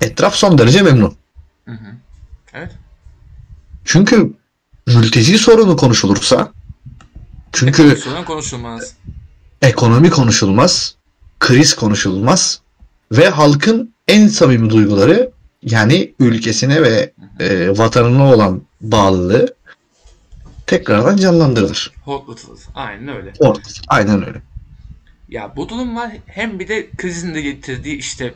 etraf 0.01 0.35
son 0.35 0.57
derece 0.57 0.81
memnun. 0.81 1.15
Çünkü 3.85 4.33
mülteci 4.87 5.37
sorunu 5.37 5.77
konuşulursa 5.77 6.51
çünkü 7.51 7.95
Sorun 7.95 8.23
konuşulmaz. 8.23 8.93
ekonomi 9.61 10.09
konuşulmaz, 10.09 10.95
kriz 11.39 11.75
konuşulmaz 11.75 12.61
ve 13.11 13.29
halkın 13.29 13.93
en 14.07 14.27
samimi 14.27 14.69
duyguları 14.69 15.31
yani 15.61 16.13
ülkesine 16.19 16.81
ve 16.81 17.13
e, 17.39 17.77
vatanına 17.77 18.33
olan 18.33 18.61
bağlılığı 18.81 19.55
tekrardan 20.67 21.17
canlandırılır. 21.17 21.91
Hotlatılır. 22.03 22.59
Aynen 22.75 23.15
öyle. 23.15 23.33
Orada. 23.39 23.61
Aynen 23.87 24.27
öyle. 24.27 24.41
Ya 25.29 25.53
bu 25.55 25.69
durum 25.69 25.95
var. 25.95 26.11
Hem 26.25 26.59
bir 26.59 26.67
de 26.67 26.89
krizin 26.97 27.35
de 27.35 27.41
getirdiği 27.41 27.95
işte 27.97 28.33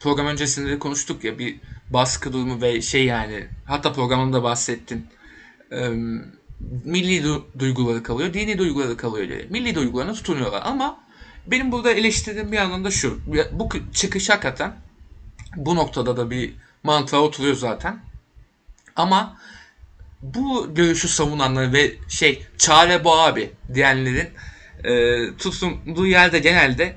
program 0.00 0.26
öncesinde 0.26 0.70
de 0.70 0.78
konuştuk 0.78 1.24
ya 1.24 1.38
bir 1.38 1.56
baskı 1.90 2.32
durumu 2.32 2.62
ve 2.62 2.80
şey 2.80 3.04
yani 3.04 3.46
hatta 3.64 3.92
programında 3.92 4.42
bahsettin. 4.42 5.06
Milli 6.84 7.22
du- 7.22 7.42
duyguları 7.58 8.02
kalıyor, 8.02 8.34
dini 8.34 8.58
duyguları 8.58 8.96
kalıyor 8.96 9.28
diye. 9.28 9.46
Milli 9.50 9.74
duygularına 9.74 10.12
tutunuyorlar 10.12 10.62
ama 10.64 11.00
benim 11.46 11.72
burada 11.72 11.90
eleştirdiğim 11.90 12.52
bir 12.52 12.56
yandan 12.56 12.84
da 12.84 12.90
şu. 12.90 13.20
Bu 13.52 13.68
çıkış 13.94 14.30
hakikaten 14.30 14.74
bu 15.56 15.76
noktada 15.76 16.16
da 16.16 16.30
bir 16.30 16.54
mantığa 16.82 17.20
oturuyor 17.20 17.54
zaten. 17.54 18.00
Ama 18.96 19.36
bu 20.22 20.74
görüşü 20.74 21.08
savunanlar 21.08 21.72
ve 21.72 21.92
şey 22.08 22.46
çare 22.58 23.04
bu 23.04 23.12
abi 23.18 23.50
diyenlerin 23.74 24.28
e, 24.84 25.36
tutunduğu 25.36 26.06
yerde 26.06 26.38
genelde 26.38 26.96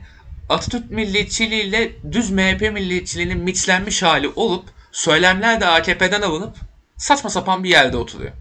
Atatürk 0.49 0.91
milliyetçiliğiyle 0.91 1.91
düz 2.11 2.31
MHP 2.31 2.61
milliyetçiliğinin 2.61 3.38
mixlenmiş 3.39 4.03
hali 4.03 4.29
olup 4.29 4.65
söylemler 4.97 5.61
de 5.61 5.65
AKP'den 5.67 6.21
alınıp 6.21 6.55
saçma 6.97 7.29
sapan 7.29 7.63
bir 7.63 7.69
yerde 7.69 7.97
oturuyor. 7.97 8.31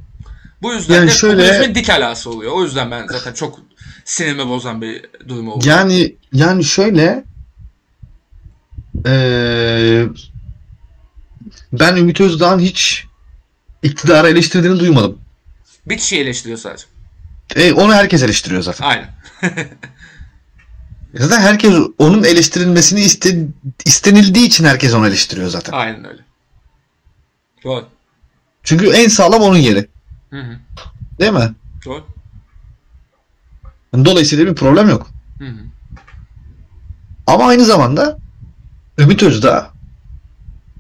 Bu 0.63 0.73
yüzden 0.75 0.95
Yani 0.95 1.07
de 1.07 1.13
şöyle- 1.13 1.43
popülizmin 1.49 1.75
dik 1.75 1.91
alası 1.91 2.31
oluyor. 2.31 2.53
O 2.53 2.63
yüzden 2.65 2.91
ben 2.91 3.07
zaten 3.07 3.33
çok 3.33 3.59
sinirimi 4.05 4.49
bozan 4.49 4.83
bir 4.83 5.07
durum 5.29 5.49
oldu. 5.49 5.69
Yani 5.69 6.15
yani 6.33 6.65
şöyle 6.65 7.25
eee, 9.07 10.07
ben 11.73 11.97
Ümit 11.97 12.21
Özdağ'ın 12.21 12.59
hiç 12.59 13.07
iktidarı 13.83 14.29
eleştirdiğini 14.29 14.81
duymadım. 14.81 15.19
Bir 15.87 15.97
kişi 15.99 16.19
eleştiriyor 16.21 16.59
sadece. 16.59 16.85
E, 17.57 17.73
onu 17.73 17.95
herkes 17.95 18.23
eleştiriyor 18.23 18.63
zaten. 18.63 18.85
Aynen. 18.87 19.09
Zaten 21.15 21.41
herkes 21.41 21.75
onun 21.99 22.25
eleştirilmesini 22.25 23.01
iste, 23.01 23.47
istenildiği 23.85 24.47
için 24.47 24.65
herkes 24.65 24.95
onu 24.95 25.09
eleştiriyor 25.09 25.49
zaten. 25.49 25.73
Aynen 25.73 26.05
öyle. 26.05 26.26
Doğru. 27.67 27.87
Çünkü 28.63 28.91
en 28.91 29.09
sağlam 29.09 29.43
onun 29.43 29.57
yeri. 29.57 29.87
Hı 30.31 30.41
hı. 30.41 30.57
Değil 31.21 31.33
mi? 31.33 31.55
Doğru. 31.85 32.05
Dolayısıyla 34.05 34.47
bir 34.47 34.55
problem 34.55 34.89
yok. 34.89 35.11
Hı 35.39 35.45
hı. 35.45 35.57
Ama 37.27 37.47
aynı 37.47 37.65
zamanda 37.65 38.19
Ümit 38.99 39.23
Özdağ 39.23 39.71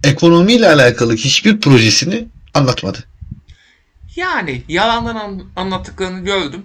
ekonomiyle 0.04 0.68
alakalı 0.68 1.14
hiçbir 1.14 1.60
projesini 1.60 2.28
anlatmadı. 2.54 2.98
Yani 4.16 4.62
yalandan 4.68 5.16
an- 5.16 5.42
anlattıklarını 5.56 6.24
gördüm. 6.24 6.62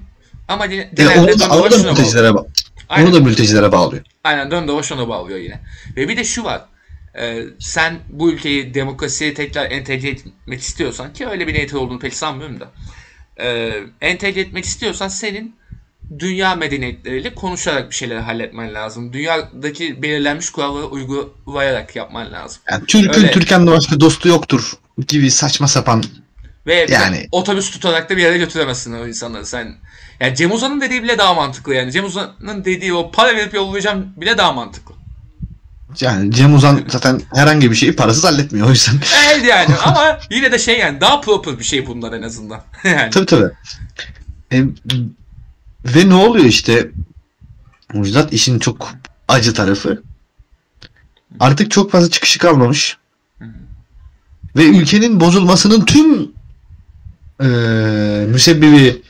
Ama 0.47 0.65
ge- 0.65 0.75
Yani 0.75 0.89
genelde 0.95 1.19
onu 1.33 1.39
da, 1.39 1.49
onu 1.49 1.71
da 1.71 1.77
mültecilere, 1.77 2.27
ba- 2.27 2.45
onu 3.03 3.13
da 3.13 3.19
mültecilere 3.19 3.71
bağlıyor. 3.71 4.03
Aynen 4.23 4.51
dön 4.51 4.67
dolaş 4.67 4.91
ona 4.91 5.07
bağlıyor 5.07 5.39
yine. 5.39 5.59
Ve 5.95 6.09
bir 6.09 6.17
de 6.17 6.23
şu 6.23 6.43
var. 6.43 6.61
E, 7.19 7.43
sen 7.59 7.99
bu 8.09 8.31
ülkeyi 8.31 8.73
demokrasiye 8.73 9.33
tekrar 9.33 9.71
entegre 9.71 10.09
etmek 10.09 10.61
istiyorsan 10.61 11.13
ki 11.13 11.27
öyle 11.27 11.47
bir 11.47 11.53
niyetin 11.53 11.77
olduğunu 11.77 11.99
pek 11.99 12.13
sanmıyorum 12.13 12.59
da 12.59 12.71
e, 13.43 13.73
entegre 14.01 14.39
etmek 14.39 14.65
istiyorsan 14.65 15.07
senin 15.07 15.55
dünya 16.19 16.55
medeniyetleriyle 16.55 17.35
konuşarak 17.35 17.89
bir 17.89 17.95
şeyleri 17.95 18.19
halletmen 18.19 18.73
lazım. 18.73 19.13
Dünyadaki 19.13 20.01
belirlenmiş 20.01 20.49
kuralları 20.49 20.85
uygulayarak 20.85 21.95
yapman 21.95 22.31
lazım. 22.31 22.61
Yani 22.71 22.85
Türk'ün 22.85 23.27
Türk'en 23.27 23.67
başka 23.67 23.99
dostu 23.99 24.29
yoktur 24.29 24.73
gibi 25.07 25.31
saçma 25.31 25.67
sapan 25.67 26.03
ve 26.67 26.85
yani 26.89 27.27
otobüs 27.31 27.71
tutarak 27.71 28.09
da 28.09 28.17
bir 28.17 28.21
yere 28.21 28.37
götüremezsin 28.37 28.93
o 28.93 29.07
insanları 29.07 29.45
sen. 29.45 29.75
Yani 30.19 30.35
Cem 30.35 30.51
Uzan'ın 30.51 30.81
dediği 30.81 31.03
bile 31.03 31.17
daha 31.17 31.33
mantıklı 31.33 31.73
yani. 31.73 31.91
Cem 31.91 32.05
Uzan'ın 32.05 32.65
dediği 32.65 32.93
o 32.93 33.11
para 33.11 33.35
verip 33.35 33.53
yollayacağım 33.53 34.13
bile 34.17 34.37
daha 34.37 34.53
mantıklı. 34.53 34.95
Yani 35.99 36.31
Cem 36.31 36.55
Uzan 36.55 36.81
zaten 36.87 37.21
herhangi 37.33 37.71
bir 37.71 37.75
şeyi 37.75 37.95
parasız 37.95 38.23
halletmiyor 38.23 38.67
o 38.67 38.69
yüzden. 38.69 38.95
Evet 39.27 39.45
yani 39.45 39.75
ama 39.85 40.19
yine 40.31 40.51
de 40.51 40.59
şey 40.59 40.79
yani 40.79 41.01
daha 41.01 41.21
proper 41.21 41.59
bir 41.59 41.63
şey 41.63 41.87
bunlar 41.87 42.13
en 42.13 42.21
azından. 42.21 42.61
yani. 42.83 43.09
Tabii 43.09 43.25
tabii. 43.25 43.51
E, 44.51 44.63
ve 45.85 46.09
ne 46.09 46.13
oluyor 46.13 46.45
işte 46.45 46.91
Müjdat 47.93 48.33
işin 48.33 48.59
çok 48.59 48.89
acı 49.27 49.53
tarafı. 49.53 50.03
Artık 51.39 51.71
çok 51.71 51.91
fazla 51.91 52.09
çıkışı 52.09 52.39
kalmamış. 52.39 52.97
Ve 54.55 54.65
ülkenin 54.65 55.19
bozulmasının 55.19 55.85
tüm 55.85 56.31
e, 57.41 57.47
müsebbibi 58.27 59.01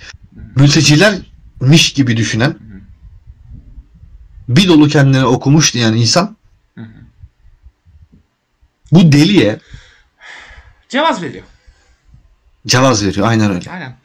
mültecilermiş 0.55 1.93
gibi 1.93 2.17
düşünen 2.17 2.55
bir 4.49 4.67
dolu 4.67 4.87
kendine 4.87 5.25
okumuş 5.25 5.73
diyen 5.73 5.93
insan 5.93 6.35
bu 8.91 9.11
deliye 9.11 9.59
cevaz 10.89 11.23
veriyor. 11.23 11.43
Cevaz 12.67 13.05
veriyor 13.05 13.27
aynen 13.27 13.51
öyle. 13.51 13.71
Aynen. 13.71 13.95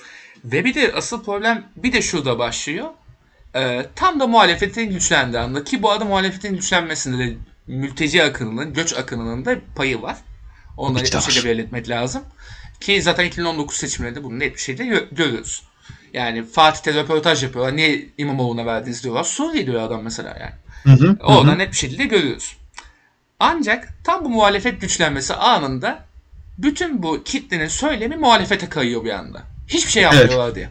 Ve 0.45 0.64
bir 0.64 0.74
de 0.74 0.93
asıl 0.93 1.24
problem 1.24 1.64
bir 1.76 1.93
de 1.93 2.03
şurada 2.03 2.39
başlıyor. 2.39 2.87
Ee, 3.57 3.87
tam 3.97 4.20
da 4.20 4.26
muhalefetin 4.26 4.91
güçlendiği 4.91 5.43
anda 5.43 5.64
ki 5.64 5.82
bu 5.82 5.91
arada 5.91 6.05
muhalefetin 6.05 6.57
güçlenmesinde 6.57 7.18
de 7.18 7.37
mülteci 7.66 8.24
akınının, 8.24 8.74
göç 8.74 8.95
akınının 8.95 9.45
da 9.45 9.57
payı 9.76 10.03
var. 10.03 10.16
Onları 10.76 11.05
bir 11.05 11.20
şekilde 11.20 11.49
belirtmek 11.49 11.89
lazım. 11.89 12.22
Ki 12.80 13.03
zaten 13.03 13.24
2019 13.24 13.76
seçimlerinde 13.76 14.24
bunu 14.24 14.39
net 14.39 14.55
bir 14.55 14.61
şekilde 14.61 15.09
görüyoruz. 15.12 15.62
Yani 16.12 16.45
Fatih'te 16.47 16.95
röportaj 16.95 17.43
yapıyorlar. 17.43 17.76
Niye 17.76 18.09
İmamoğlu'na 18.18 18.66
verdiniz 18.66 19.05
diyorlar. 19.05 19.24
Suriye 19.24 19.66
diyor 19.66 19.82
adam 19.82 20.03
mesela 20.03 20.37
yani. 20.41 20.97
Hı 20.99 21.05
hı, 21.05 21.16
Oradan 21.22 21.55
hı. 21.55 21.59
net 21.59 21.70
bir 21.70 21.76
şekilde 21.76 22.05
görüyoruz. 22.05 22.57
Ancak 23.41 23.89
tam 24.05 24.24
bu 24.24 24.28
muhalefet 24.28 24.80
güçlenmesi 24.80 25.34
anında 25.34 26.05
bütün 26.59 27.03
bu 27.03 27.24
kitlenin 27.24 27.68
söylemi 27.68 28.16
muhalefete 28.16 28.68
kayıyor 28.68 29.05
bir 29.05 29.11
anda. 29.11 29.43
Hiçbir 29.68 29.91
şey 29.91 30.03
yapmıyorlar 30.03 30.47
evet. 30.47 30.55
diye. 30.55 30.70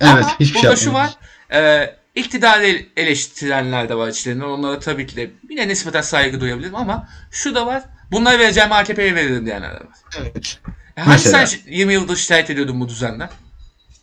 Evet, 0.00 0.24
Ama 0.24 0.40
hiçbir 0.40 0.62
burada 0.62 0.76
şey 0.76 0.84
şu 0.84 0.92
var. 0.92 1.10
E, 1.52 1.90
iktidarı 2.14 2.86
eleştirenler 2.96 3.88
de 3.88 3.94
var 3.94 4.08
içlerinde. 4.08 4.44
Onlara 4.44 4.78
tabii 4.78 5.06
ki 5.06 5.16
de 5.16 5.30
yine 5.50 5.68
nispeten 5.68 6.02
saygı 6.02 6.40
duyabilirim 6.40 6.74
ama 6.74 7.08
şu 7.30 7.54
da 7.54 7.66
var. 7.66 7.82
Bunları 8.10 8.38
vereceğim 8.38 8.72
AKP'ye 8.72 9.14
veririm 9.14 9.46
diyenler 9.46 9.70
de 9.70 9.74
var. 9.74 9.96
Evet. 10.20 10.58
Hani 10.96 11.18
sen 11.18 11.48
20 11.66 11.92
yıldır 11.92 12.16
şikayet 12.16 12.50
ediyordun 12.50 12.80
bu 12.80 12.88
düzenden? 12.88 13.30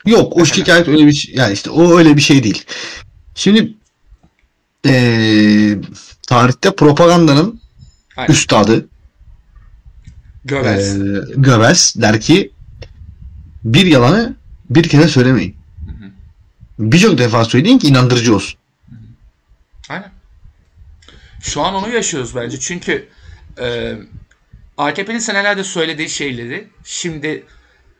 Yok 0.05 0.37
o 0.37 0.45
şikayet 0.45 0.87
öyle 0.87 1.05
bir 1.05 1.13
şey. 1.13 1.35
Yani 1.35 1.53
işte 1.53 1.69
o 1.69 1.97
öyle 1.97 2.17
bir 2.17 2.21
şey 2.21 2.43
değil. 2.43 2.65
Şimdi 3.35 3.73
ee, 4.87 5.77
tarihte 6.27 6.75
propagandanın 6.75 7.60
Aynen. 8.17 8.31
üstadı 8.31 8.87
Göbez. 10.45 11.01
E, 11.01 11.01
Göbez 11.35 11.93
der 11.97 12.21
ki 12.21 12.51
bir 13.63 13.85
yalanı 13.85 14.35
bir 14.69 14.89
kere 14.89 15.07
söylemeyin. 15.07 15.55
Birçok 16.79 17.17
defa 17.17 17.45
söyleyin 17.45 17.77
ki 17.77 17.87
inandırıcı 17.87 18.35
olsun. 18.35 18.59
Aynen. 19.89 20.11
Şu 21.41 21.61
an 21.61 21.73
onu 21.73 21.89
yaşıyoruz 21.89 22.35
bence. 22.35 22.59
Çünkü 22.59 23.09
e, 23.61 23.93
AKP'nin 24.77 25.19
senelerde 25.19 25.63
söylediği 25.63 26.09
şeyleri 26.09 26.67
şimdi 26.83 27.45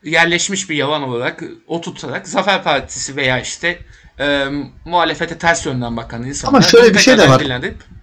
yerleşmiş 0.04 0.70
bir 0.70 0.76
yalan 0.76 1.02
olarak 1.02 1.42
oturtarak 1.66 2.28
Zafer 2.28 2.62
Partisi 2.62 3.16
veya 3.16 3.40
işte 3.40 3.78
e, 4.18 4.46
muhalefete 4.84 5.38
ters 5.38 5.66
yönden 5.66 5.96
bakan 5.96 6.22
insanlar 6.22 6.58
Ama 6.58 6.62
şöyle 6.62 6.94
bir 6.94 6.98
şey 6.98 7.18
de 7.18 7.28
var. 7.28 7.42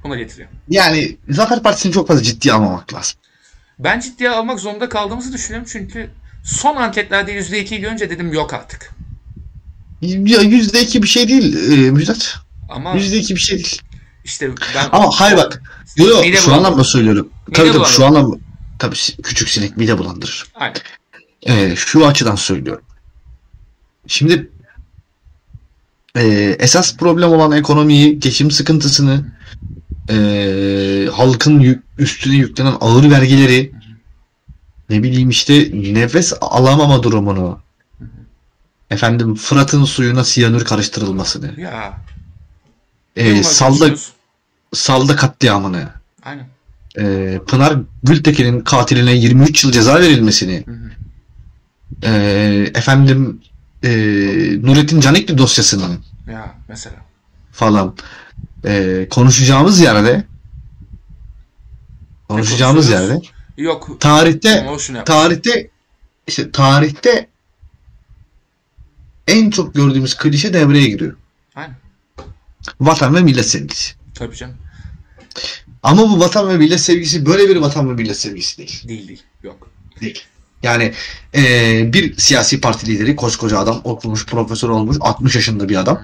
Buna 0.03 0.15
getiriyor. 0.15 0.49
Yani 0.69 1.17
Zafer 1.29 1.63
Partisi'ni 1.63 1.93
çok 1.93 2.07
fazla 2.07 2.23
ciddiye 2.23 2.53
almamak 2.53 2.93
lazım. 2.93 3.19
Ben 3.79 3.99
ciddiye 3.99 4.29
almak 4.29 4.59
zorunda 4.59 4.89
kaldığımızı 4.89 5.33
düşünüyorum 5.33 5.67
çünkü 5.71 6.09
son 6.43 6.75
anketlerde 6.75 7.39
%2'yi 7.39 7.81
görünce 7.81 8.09
dedim 8.09 8.33
yok 8.33 8.53
artık. 8.53 8.91
Ya 10.01 10.41
%2 10.41 11.03
bir 11.03 11.07
şey 11.07 11.27
değil 11.27 11.71
e, 11.71 11.91
Müjdat. 11.91 12.35
Ama 12.69 12.93
%2 12.95 13.35
bir 13.35 13.39
şey 13.39 13.57
değil. 13.57 13.81
İşte 14.23 14.51
ben 14.75 14.89
Ama 14.91 15.11
hayır 15.11 15.37
bak. 15.37 15.61
Yok 15.95 16.25
yok 16.27 16.37
şu 16.37 16.53
anlamda 16.53 16.83
söylüyorum. 16.83 17.29
Tabii 17.53 17.71
tabii 17.71 17.85
şu 17.85 18.05
anlamda 18.05 18.37
tabii 18.79 18.95
küçük 19.23 19.49
sinek 19.49 19.77
mide 19.77 19.97
bulandırır. 19.97 20.45
Aynen. 20.55 20.75
Ee, 21.47 21.75
şu 21.75 22.07
açıdan 22.07 22.35
söylüyorum. 22.35 22.83
Şimdi 24.07 24.49
e, 26.15 26.25
esas 26.59 26.97
problem 26.97 27.29
olan 27.29 27.51
ekonomiyi, 27.51 28.19
geçim 28.19 28.51
sıkıntısını, 28.51 29.25
e, 30.09 31.09
halkın 31.13 31.59
yük, 31.59 31.83
üstüne 31.97 32.35
yüklenen 32.35 32.75
ağır 32.81 33.11
vergileri, 33.11 33.71
ne 34.89 35.03
bileyim 35.03 35.29
işte 35.29 35.71
nefes 35.73 36.33
alamama 36.41 37.03
durumunu, 37.03 37.59
efendim 38.89 39.35
Fırat'ın 39.35 39.85
suyuna 39.85 40.23
siyanür 40.23 40.65
karıştırılmasını, 40.65 41.59
ya. 41.61 42.01
E, 43.15 43.43
salda 43.43 43.95
salda 44.73 45.15
katliamını, 45.15 45.89
Aynen. 46.23 46.47
E, 46.97 47.39
Pınar 47.47 47.77
Gültekin'in 48.03 48.61
katiline 48.61 49.13
23 49.13 49.63
yıl 49.63 49.71
ceza 49.71 49.99
verilmesini, 49.99 50.63
hı 50.65 50.71
hı. 50.71 50.89
E, 52.03 52.71
efendim 52.75 53.41
e, 53.83 53.89
Nurettin 54.61 54.99
Canikli 54.99 55.37
dosyasını, 55.37 55.97
ya 56.31 56.55
mesela. 56.67 56.95
falan 57.51 57.95
e, 58.65 59.07
konuşacağımız 59.09 59.79
yerde 59.79 60.25
konuşacağımız 62.29 62.89
yerde 62.89 63.21
yok 63.57 63.97
tarihte 63.99 64.67
tarihte 65.05 65.69
işte 66.27 66.51
tarihte 66.51 67.29
en 69.27 69.49
çok 69.49 69.73
gördüğümüz 69.73 70.17
klişe 70.17 70.53
devreye 70.53 70.89
giriyor. 70.89 71.15
Aynen. 71.55 71.75
Vatan 72.79 73.15
ve 73.15 73.21
millet 73.21 73.45
sevgisi. 73.45 73.93
Tabii 74.13 74.35
canım. 74.35 74.55
Ama 75.83 76.01
bu 76.01 76.19
vatan 76.19 76.49
ve 76.49 76.57
millet 76.57 76.81
sevgisi 76.81 77.25
böyle 77.25 77.49
bir 77.49 77.55
vatan 77.55 77.89
ve 77.89 77.93
millet 77.93 78.17
sevgisi 78.17 78.57
değil. 78.57 78.81
Değil 78.87 79.07
değil. 79.07 79.23
Yok. 79.43 79.69
Değil. 80.01 80.23
Yani 80.63 80.93
e, 81.35 81.93
bir 81.93 82.17
siyasi 82.17 82.61
parti 82.61 82.87
lideri 82.87 83.15
koskoca 83.15 83.59
adam 83.59 83.81
okumuş 83.83 84.25
profesör 84.25 84.69
olmuş 84.69 84.97
60 84.99 85.35
yaşında 85.35 85.69
bir 85.69 85.75
adam. 85.75 86.01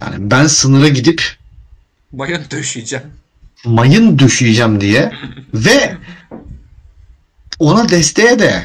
Yani 0.00 0.30
ben 0.30 0.46
sınıra 0.46 0.88
gidip 0.88 1.22
mayın 2.12 2.42
döşeyeceğim. 2.50 3.04
Mayın 3.64 4.18
döşeyeceğim 4.18 4.80
diye 4.80 5.12
ve 5.54 5.96
ona 7.58 7.88
desteğe 7.88 8.38
de 8.38 8.62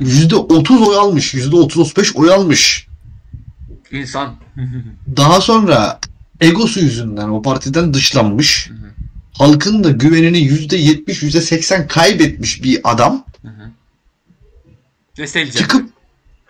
yüzde 0.00 0.36
otuz 0.36 0.88
oy 0.88 0.96
almış. 0.96 1.34
Yüzde 1.34 1.56
otuz 1.56 1.78
otuz 1.78 1.96
beş 1.96 2.16
oy 2.16 2.32
almış. 2.32 2.86
İnsan. 3.90 4.36
Daha 5.16 5.40
sonra 5.40 6.00
egosu 6.40 6.80
yüzünden 6.80 7.28
o 7.28 7.42
partiden 7.42 7.94
dışlanmış. 7.94 8.70
halkın 9.32 9.84
da 9.84 9.90
güvenini 9.90 10.38
yüzde 10.38 10.76
yetmiş, 10.76 11.22
yüzde 11.22 11.40
seksen 11.40 11.88
kaybetmiş 11.88 12.62
bir 12.62 12.80
adam. 12.84 13.24
Destekleyeceğim. 15.16 15.68
Çıkıp 15.68 15.90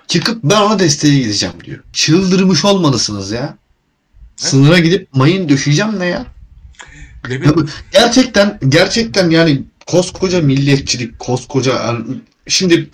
çıkıp 0.07 0.45
ben 0.45 0.61
ona 0.61 0.79
desteğe 0.79 1.19
gideceğim 1.19 1.55
diyor. 1.65 1.79
Çıldırmış 1.93 2.65
olmalısınız 2.65 3.31
ya. 3.31 3.57
Sınıra 4.37 4.79
gidip 4.79 5.09
mayın 5.15 5.49
döşeyeceğim 5.49 6.01
ne 6.01 6.07
ya? 6.07 6.27
Ne 7.29 7.41
gerçekten 7.93 8.59
gerçekten 8.69 9.31
yani 9.31 9.63
koskoca 9.87 10.41
milliyetçilik, 10.41 11.19
koskoca 11.19 11.73
yani 11.73 12.05
şimdi 12.49 12.91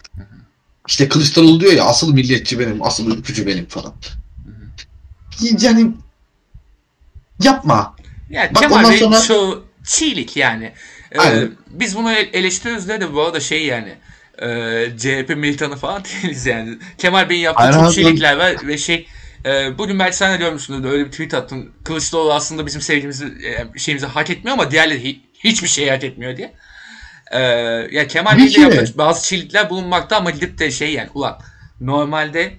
işte 0.88 1.08
Kılıçdaroğlu 1.08 1.60
diyor 1.60 1.72
ya 1.72 1.84
asıl 1.84 2.14
milliyetçi 2.14 2.58
benim, 2.58 2.82
asıl 2.82 3.18
ülkücü 3.18 3.46
benim 3.46 3.66
falan. 3.66 3.94
Yani 5.60 5.90
yapma. 7.42 7.96
Ya 8.30 8.50
Bak, 8.54 8.62
Kemal 8.62 8.90
Bey 8.90 8.98
sonra... 8.98 9.20
şu 9.20 9.64
çiğlik 9.84 10.36
yani. 10.36 10.72
Ee, 11.14 11.48
biz 11.70 11.96
bunu 11.96 12.12
eleştiriyoruz 12.12 12.88
de 12.88 13.12
bu 13.12 13.22
arada 13.22 13.40
şey 13.40 13.66
yani 13.66 13.94
e, 14.42 14.48
CHP 14.98 15.36
militanı 15.36 15.76
falan 15.76 16.02
değiliz 16.22 16.46
yani. 16.46 16.78
Kemal 16.98 17.28
Bey'in 17.28 17.40
yaptığı 17.40 17.62
Aynen. 17.62 17.84
çok 17.84 17.94
çiğlikler 17.94 18.36
var 18.36 18.56
ve 18.66 18.78
şey 18.78 19.06
e, 19.44 19.78
bugün 19.78 19.98
belki 19.98 20.16
sen 20.16 20.32
de 20.32 20.36
görmüşsündür 20.36 20.90
öyle 20.90 21.04
bir 21.06 21.10
tweet 21.10 21.34
attın. 21.34 21.70
Kılıçdaroğlu 21.84 22.32
aslında 22.32 22.66
bizim 22.66 22.80
sevgimizi 22.80 23.24
e, 23.24 23.78
şeyimizi 23.78 24.06
hak 24.06 24.30
etmiyor 24.30 24.58
ama 24.58 24.70
diğerleri 24.70 25.20
Hiçbir 25.44 25.68
şey 25.68 25.88
hak 25.90 26.04
etmiyor 26.04 26.36
diye. 26.36 26.52
Ee, 27.32 27.38
ya 27.90 28.06
Kemal 28.06 28.38
Bey'de 28.38 28.60
yapmış 28.60 28.98
bazı 28.98 29.28
çiğlikler 29.28 29.70
bulunmakta 29.70 30.16
ama 30.16 30.30
gidip 30.30 30.58
de 30.58 30.70
şey 30.70 30.92
yani 30.92 31.08
ulan 31.14 31.38
normalde 31.80 32.52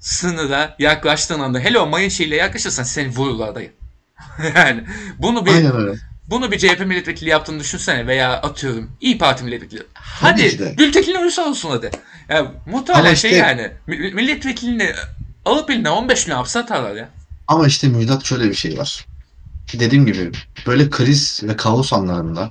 sınıra 0.00 0.76
yaklaştığın 0.78 1.40
anda 1.40 1.58
hele 1.58 1.78
o 1.78 1.86
mayın 1.86 2.08
şeyle 2.08 2.36
yaklaşırsan 2.36 2.82
seni 2.82 3.08
vururlar 3.08 3.54
dayı. 3.54 3.72
yani 4.56 4.84
bunu 5.18 5.46
bir 5.46 5.52
bunu 6.30 6.52
bir 6.52 6.58
CHP 6.58 6.80
milletvekili 6.86 7.30
yaptığını 7.30 7.60
düşünsene 7.60 8.06
veya 8.06 8.32
atıyorum 8.32 8.90
İyi 9.00 9.18
Parti 9.18 9.44
milletvekili. 9.44 9.82
Hadi. 9.94 10.74
Gültekin 10.76 11.14
olursa 11.14 11.42
olsun 11.42 11.70
hadi. 11.70 11.90
Ya, 12.28 12.52
muhtemelen 12.66 13.04
Ama 13.04 13.14
şey 13.14 13.30
işte- 13.30 13.42
yani 13.42 13.70
mi- 13.86 14.14
milletvekiline 14.14 14.92
alıp 15.46 15.70
eline 15.70 15.90
15 15.90 16.24
gün 16.24 16.32
hapse 16.32 16.58
atarlar 16.58 16.94
ya. 16.94 17.08
Ama 17.48 17.66
işte 17.66 17.88
Müjdat 17.88 18.24
şöyle 18.24 18.44
bir 18.44 18.54
şey 18.54 18.78
var. 18.78 19.06
Dediğim 19.72 20.06
gibi 20.06 20.32
böyle 20.66 20.90
kriz 20.90 21.40
ve 21.42 21.56
kaos 21.56 21.92
anlarında 21.92 22.50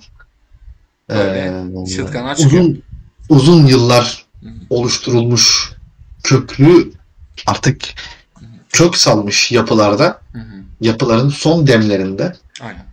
çılgınlar 1.95 2.35
çıkıyor. 2.35 2.63
uzun 2.63 2.81
uzun 3.30 3.65
yıllar 3.65 4.26
oluşturulmuş 4.69 5.72
köklü 6.23 6.91
artık 7.45 7.81
kök 8.69 8.97
salmış 8.97 9.51
yapılarda 9.51 10.22
Hı 10.34 10.39
hı. 10.39 10.63
yapıların 10.81 11.30
son 11.30 11.67
demlerinde 11.67 12.35
Aynen. 12.61 12.85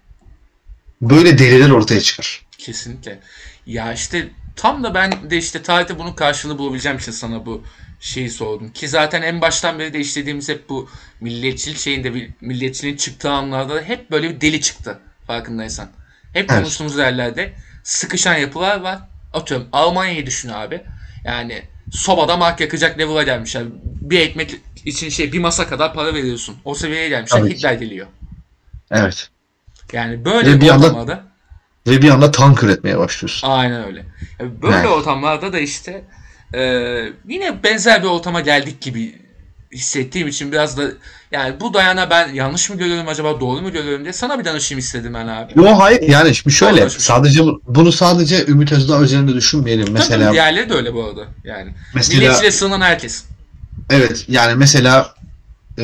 böyle 1.03 1.39
deliler 1.39 1.71
ortaya 1.71 2.01
çıkar. 2.01 2.47
Kesinlikle. 2.59 3.21
Ya 3.67 3.93
işte 3.93 4.31
tam 4.57 4.83
da 4.83 4.95
ben 4.95 5.31
de 5.31 5.37
işte 5.39 5.63
tarihte 5.63 5.99
bunun 5.99 6.13
karşılığını 6.13 6.59
bulabileceğim 6.59 6.99
için 6.99 7.13
sana 7.13 7.47
bu 7.47 7.63
şeyi 8.03 8.31
sordum. 8.31 8.73
Ki 8.73 8.89
zaten 8.89 9.23
en 9.23 9.41
baştan 9.41 9.79
beri 9.79 9.93
de 9.93 9.99
işlediğimiz 10.01 10.49
hep 10.49 10.69
bu 10.69 10.89
milliyetçilik 11.21 11.79
şeyinde 11.79 12.15
bir 12.15 12.31
milliyetçiliğin 12.41 12.97
çıktığı 12.97 13.31
anlarda 13.31 13.75
da 13.75 13.81
hep 13.83 14.11
böyle 14.11 14.31
bir 14.31 14.41
deli 14.41 14.61
çıktı 14.61 14.99
farkındaysan. 15.27 15.89
Hep 16.33 16.51
Evet. 16.51 16.61
konuştuğumuz 16.63 16.99
yerlerde 16.99 17.53
sıkışan 17.83 18.35
yapılar 18.35 18.81
var. 18.81 18.99
Atıyorum 19.33 19.69
Almanya'yı 19.73 20.27
düşün 20.27 20.49
abi. 20.49 20.83
Yani 21.25 21.63
sobada 21.91 22.37
mark 22.37 22.61
yakacak 22.61 22.99
level'a 22.99 23.23
gelmişler. 23.23 23.65
Bir 23.85 24.21
ekmek 24.21 24.55
için 24.85 25.09
şey 25.09 25.33
bir 25.33 25.39
masa 25.39 25.67
kadar 25.67 25.95
para 25.95 26.15
veriyorsun. 26.15 26.57
O 26.65 26.75
seviyeye 26.75 27.09
gelmişler. 27.09 27.39
Tabii. 27.41 27.51
Hitler 27.55 27.73
geliyor. 27.73 28.07
Evet. 28.91 29.29
Yani 29.93 30.25
böyle 30.25 30.53
Ve 30.53 30.61
bir 30.61 30.69
anda- 30.69 30.87
ortamda 30.87 31.25
Ve 31.87 32.03
bir 32.03 32.11
anda 32.11 32.31
tank 32.31 32.63
üretmeye 32.63 32.99
başlıyorsun. 32.99 33.49
Aynen 33.49 33.85
öyle. 33.85 33.99
Ya 34.41 34.63
Böyle 34.63 34.77
Evet. 34.77 34.87
ortamlarda 34.89 35.53
da 35.53 35.59
işte 35.59 36.05
e, 36.55 36.61
yine 37.29 37.63
benzer 37.63 38.03
bir 38.03 38.09
ortama 38.09 38.41
geldik 38.41 38.81
gibi 38.81 39.23
hissettiğim 39.73 40.29
için 40.29 40.53
biraz 40.53 40.77
da 40.79 40.83
yani 41.33 41.61
bu 41.61 41.75
dayana 41.75 42.11
ben 42.11 42.29
yanlış 42.35 42.71
mı 42.71 42.79
görüyorum 42.79 43.09
acaba 43.09 43.41
doğru 43.41 43.61
mu 43.63 43.73
görüyorum 43.73 44.03
diye 44.05 44.13
sana 44.13 44.39
bir 44.39 44.45
danışayım 44.45 44.79
istedim 44.79 45.15
ben 45.15 45.27
abi. 45.29 45.53
Yo 45.57 45.65
hayır 45.79 46.03
yani 46.03 46.35
şimdi 46.35 46.55
şöyle 46.57 46.81
Doğru. 46.81 46.91
sadece 46.91 47.45
bu- 47.45 47.63
bunu 47.67 47.93
sadece 47.93 48.47
Ümit 48.47 48.73
Özdağ 48.73 49.01
üzerinde 49.01 49.35
düşünmeyelim. 49.35 49.85
Tabii 49.87 49.95
Mesela 49.99 50.33
diğerleri 50.33 50.69
de 50.71 50.75
öyle 50.75 50.95
bu 50.95 51.05
arada 51.05 51.27
yani. 51.45 51.75
mesela 51.95 52.17
Milliyetçiliğe 52.19 52.53
sığınan 52.53 52.81
herkes. 52.81 53.25
evet 53.91 54.25
yani 54.29 54.55
mesela 54.55 55.15
e, 55.79 55.83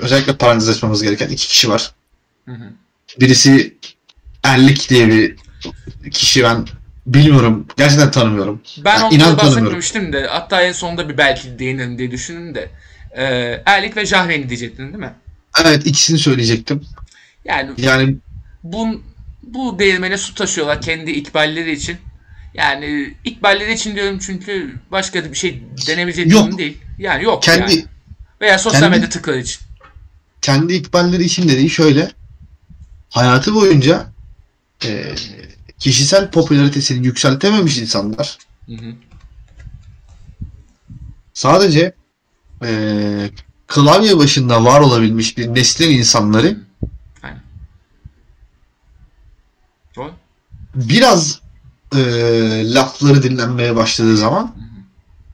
özellikle 0.00 0.36
parantez 0.36 0.68
açmamız 0.68 1.02
gereken 1.02 1.28
iki 1.28 1.48
kişi 1.48 1.68
var. 1.68 1.92
Hı 2.46 2.52
hı. 2.52 2.64
Birisi 3.20 3.74
Erlik 4.42 4.90
diye 4.90 5.08
bir 5.08 5.36
kişi 6.10 6.42
ben 6.44 6.66
bilmiyorum. 7.06 7.66
Gerçekten 7.76 8.10
tanımıyorum. 8.10 8.60
Ben 8.84 8.98
Ya, 8.98 9.04
ondan 9.06 9.16
inan 9.16 9.36
tanımıyorum. 9.36 9.56
bahsetmemiştim 9.56 10.12
de 10.12 10.26
hatta 10.30 10.62
en 10.62 10.72
sonunda 10.72 11.08
bir 11.08 11.18
belki 11.18 11.58
değinirim 11.58 11.98
diye 11.98 12.10
düşündüm 12.10 12.54
de. 12.54 12.70
E, 13.16 13.24
Erlik 13.66 13.96
ve 13.96 14.06
Jahreyn'i 14.06 14.48
diyecektin 14.48 14.82
değil 14.86 14.94
mi? 14.98 15.12
Evet 15.64 15.86
ikisini 15.86 16.18
söyleyecektim. 16.18 16.82
Yani 17.44 17.70
Yani 17.78 18.16
bu, 18.62 19.02
bu 19.42 19.78
değirmene 19.78 20.18
su 20.18 20.34
taşıyorlar 20.34 20.82
kendi 20.82 21.10
ikballeri 21.10 21.72
için. 21.72 21.96
Yani 22.54 23.14
ikballeri 23.24 23.72
için 23.72 23.94
diyorum 23.94 24.18
çünkü 24.18 24.74
başka 24.90 25.24
bir 25.24 25.34
şey 25.34 25.62
denebilecek 25.86 26.32
Yok. 26.32 26.58
değil. 26.58 26.78
Yani 26.98 27.24
yok 27.24 27.42
kendi 27.42 27.72
yani. 27.72 27.84
Veya 28.40 28.58
sosyal 28.58 28.80
kendi- 28.80 28.94
medya 28.96 29.08
tıkları 29.08 29.38
için. 29.40 29.60
kendi 30.42 30.74
ikballeri 30.74 31.24
için 31.24 31.48
de 31.48 31.52
değil 31.56 31.68
şöyle 31.70 32.10
hayatı 33.10 33.54
boyunca 33.54 34.06
e, 34.84 35.04
kişisel 35.80 36.30
popülaritesini 36.30 37.06
yükseltememiş 37.06 37.78
insanlar 37.78 38.38
Hı 38.66 38.72
hı. 38.72 38.94
sadece 41.34 41.94
e, 42.64 43.30
klavye 43.66 44.18
başında 44.18 44.64
var 44.64 44.80
olabilmiş 44.80 45.38
bir 45.38 45.48
neslin 45.54 45.90
insanları 45.98 46.56
Aynen. 47.22 47.40
Biraz 50.74 51.40
e, 51.96 51.98
lafları 52.74 53.22
dinlenmeye 53.22 53.76
başladığı 53.76 54.16
zaman 54.16 54.54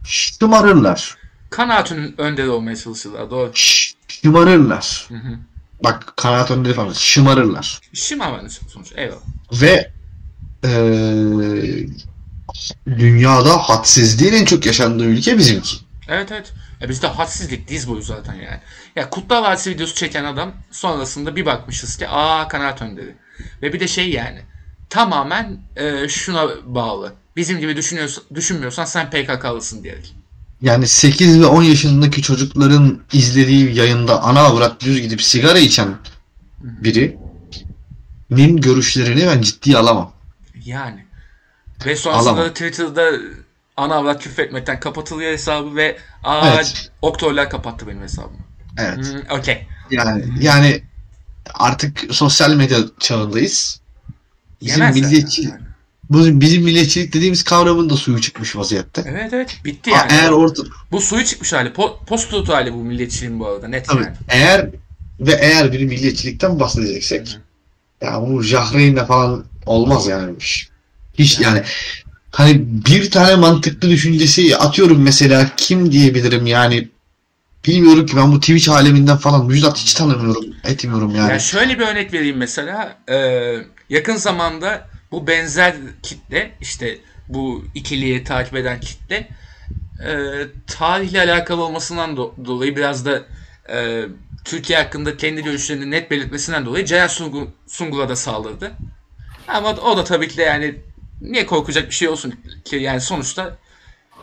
şımarırlar. 0.04 1.16
Kanaatın 1.50 2.14
önderi 2.18 2.48
olmaya 2.48 2.76
çalışırlar. 2.76 3.30
Doğru. 3.30 3.50
Ş- 3.54 3.94
Şımarırlar. 4.08 5.06
Hı 5.08 5.14
hı. 5.14 5.38
Bak 5.84 6.12
kanaat 6.16 6.50
önderi 6.50 6.74
falan 6.74 6.92
şımarırlar. 6.92 7.80
Şımarmanın 7.92 8.48
sonuç. 8.48 8.92
Eyvallah. 8.96 9.20
Ve 9.52 9.92
e, 10.66 11.86
dünyada 12.86 13.58
hadsizliğin 13.58 14.32
en 14.32 14.44
çok 14.44 14.66
yaşandığı 14.66 15.04
ülke 15.04 15.38
bizimki. 15.38 15.76
Evet 16.08 16.32
evet. 16.32 16.52
Ya 16.80 16.88
bizde 16.88 17.06
hadsizlik 17.06 17.68
diz 17.68 17.88
boyu 17.88 18.02
zaten 18.02 18.34
yani. 18.34 18.60
Ya 18.96 19.10
Kurtlar 19.10 19.42
Vadisi 19.42 19.70
videosu 19.70 19.94
çeken 19.94 20.24
adam 20.24 20.54
sonrasında 20.70 21.36
bir 21.36 21.46
bakmışız 21.46 21.96
ki 21.96 22.08
aa 22.08 22.48
kanaat 22.48 22.82
önderi. 22.82 23.14
Ve 23.62 23.72
bir 23.72 23.80
de 23.80 23.88
şey 23.88 24.10
yani 24.10 24.40
tamamen 24.90 25.58
e, 25.76 26.08
şuna 26.08 26.48
bağlı. 26.66 27.12
Bizim 27.36 27.60
gibi 27.60 27.76
düşünüyorsan, 27.76 28.24
düşünmüyorsan 28.34 28.84
sen 28.84 29.10
PKK'lısın 29.10 29.84
diyerek. 29.84 30.14
Yani 30.62 30.88
8 30.88 31.40
ve 31.40 31.46
10 31.46 31.62
yaşındaki 31.62 32.22
çocukların 32.22 33.00
izlediği 33.12 33.74
yayında 33.74 34.22
ana 34.22 34.40
avrat 34.40 34.80
düz 34.80 35.00
gidip 35.02 35.22
sigara 35.22 35.58
içen 35.58 35.96
birinin 36.62 38.56
görüşlerini 38.56 39.26
ben 39.26 39.42
ciddiye 39.42 39.76
alamam. 39.76 40.12
Yani. 40.66 41.06
Ve 41.86 41.96
sonrasında 41.96 42.30
Alamam. 42.30 42.44
da 42.44 42.52
Twitter'da 42.52 43.10
ana 43.76 43.94
avrat 43.94 44.22
küfretmekten 44.22 44.80
kapatılıyor 44.80 45.32
hesabı 45.32 45.76
ve 45.76 45.98
aa 46.24 46.54
Evet. 46.54 46.90
Oktaylar 47.02 47.50
kapattı 47.50 47.86
benim 47.88 48.02
hesabımı. 48.02 48.38
Evet. 48.78 48.96
Hmm, 48.98 49.38
Okey. 49.38 49.66
Yani 49.90 50.24
yani 50.40 50.82
artık 51.54 52.04
sosyal 52.10 52.54
medya 52.54 52.78
çağındayız. 53.00 53.80
Bizim 54.62 54.80
Yemezler 54.82 55.02
milliyetçi 55.04 55.42
yani. 55.42 55.60
bu 56.10 56.40
bizim 56.40 56.62
milliyetçilik 56.62 57.12
dediğimiz 57.12 57.42
kavramın 57.44 57.90
da 57.90 57.96
suyu 57.96 58.20
çıkmış 58.20 58.56
vaziyette. 58.56 59.04
Evet 59.06 59.32
evet 59.32 59.60
bitti 59.64 59.90
yani. 59.90 60.12
Eğer 60.12 60.30
orta 60.30 60.62
Bu 60.92 61.00
suyu 61.00 61.24
çıkmış 61.24 61.52
hali. 61.52 61.68
Po- 61.68 62.04
post 62.04 62.48
hali 62.48 62.74
bu 62.74 62.84
milliyetçiliğin 62.84 63.40
bu 63.40 63.46
arada. 63.46 63.68
Net 63.68 63.86
tabii 63.86 64.02
yani. 64.02 64.16
eğer 64.28 64.70
ve 65.20 65.32
eğer 65.32 65.72
bir 65.72 65.84
milliyetçilikten 65.84 66.60
bahsedeceksek 66.60 67.38
ya 68.00 68.22
bu 68.22 68.42
Jahreyn'le 68.42 69.04
falan 69.06 69.44
olmaz 69.66 70.06
yani 70.06 70.34
bu 70.34 70.38
iş. 70.38 70.68
Hiç 71.14 71.40
Yani. 71.40 71.56
yani 71.56 71.66
hani 72.30 72.64
bir 72.66 73.10
tane 73.10 73.34
mantıklı 73.34 73.90
düşüncesi 73.90 74.56
atıyorum 74.56 75.02
mesela 75.02 75.50
kim 75.56 75.92
diyebilirim 75.92 76.46
yani 76.46 76.88
bilmiyorum 77.66 78.06
ki 78.06 78.16
ben 78.16 78.32
bu 78.32 78.40
Twitch 78.40 78.68
aleminden 78.68 79.16
falan 79.16 79.46
Müjdat 79.46 79.78
hiç 79.78 79.94
tanımıyorum 79.94 80.44
etmiyorum 80.64 81.14
yani. 81.14 81.32
Ya 81.32 81.38
şöyle 81.38 81.78
bir 81.78 81.86
örnek 81.86 82.12
vereyim 82.12 82.36
mesela. 82.36 82.98
Ee, 83.10 83.56
yakın 83.88 84.16
zamanda 84.16 84.88
bu 85.12 85.26
benzer 85.26 85.74
kitle 86.02 86.50
işte 86.60 86.98
bu 87.28 87.64
ikiliyi 87.74 88.24
takip 88.24 88.54
eden 88.56 88.80
kitle 88.80 89.28
e, 90.00 90.12
tarihle 90.66 91.20
alakalı 91.20 91.64
olmasından 91.64 92.10
do- 92.10 92.44
dolayı 92.44 92.76
biraz 92.76 93.06
da 93.06 93.22
e, 93.72 94.04
Türkiye 94.44 94.78
hakkında 94.78 95.16
kendi 95.16 95.42
görüşlerini 95.42 95.90
net 95.90 96.10
belirtmesinden 96.10 96.66
dolayı 96.66 97.08
Sungur, 97.08 97.46
Sungur'a 97.66 98.08
da 98.08 98.16
saldırdı. 98.16 98.72
Ama 99.48 99.70
o 99.70 99.96
da 99.96 100.04
tabii 100.04 100.28
ki 100.28 100.36
de 100.36 100.42
yani 100.42 100.80
niye 101.20 101.46
korkacak 101.46 101.88
bir 101.88 101.94
şey 101.94 102.08
olsun 102.08 102.34
ki 102.64 102.76
yani 102.76 103.00
sonuçta 103.00 103.56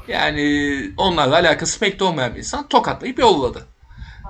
yani 0.08 0.92
onlarla 0.98 1.36
alakası 1.36 1.80
pek 1.80 2.00
de 2.00 2.04
olmayan 2.04 2.34
bir 2.34 2.40
insan 2.40 2.68
tokatlayıp 2.68 3.20
yolladı. 3.20 3.66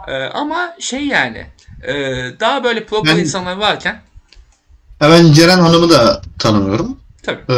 Ee, 0.07 0.13
ama 0.13 0.75
şey 0.79 1.07
yani 1.07 1.45
e, 1.87 1.93
daha 2.39 2.63
böyle 2.63 2.85
Ben- 3.05 3.17
insanlar 3.17 3.57
varken 3.57 4.01
Ya 5.01 5.09
ben 5.09 5.33
Ceren 5.33 5.59
Hanım'ı 5.59 5.89
da 5.89 6.21
tanımıyorum. 6.39 6.97
tabii 7.23 7.41
Ee, 7.49 7.53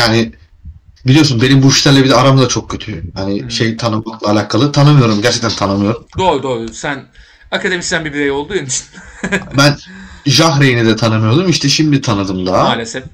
yani 0.00 0.32
biliyorsun 1.06 1.42
benim 1.42 1.62
bu 1.62 1.68
işlerle 1.68 2.04
bir 2.04 2.10
de 2.10 2.14
aram 2.14 2.38
da 2.38 2.48
çok 2.48 2.70
kötü. 2.70 3.04
Hani 3.14 3.42
Hı. 3.42 3.50
şey 3.50 3.76
tanımakla 3.76 4.30
alakalı 4.30 4.72
tanımıyorum. 4.72 5.22
Gerçekten 5.22 5.50
tanımıyorum. 5.50 6.06
doğru 6.18 6.42
doğru 6.42 6.68
sen 6.68 7.04
akademisyen 7.50 8.04
bir 8.04 8.12
birey 8.12 8.30
olduğun 8.30 8.64
için 8.64 8.86
Ben 9.58 9.76
Jahreyn'i 10.26 10.86
de 10.86 10.96
tanımıyordum. 10.96 11.48
İşte 11.48 11.68
şimdi 11.68 12.00
tanıdım 12.00 12.46
daha. 12.46 12.64
maalesef. 12.64 13.04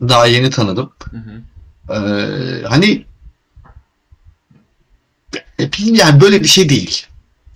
Daha 0.00 0.26
yeni 0.26 0.50
tanıdım. 0.50 0.92
Hı 1.10 1.16
hı. 1.16 1.42
Ee, 1.94 2.62
hani 2.66 3.04
e, 5.58 5.70
yani 5.78 6.20
böyle 6.20 6.42
bir 6.42 6.48
şey 6.48 6.68
değil. 6.68 7.06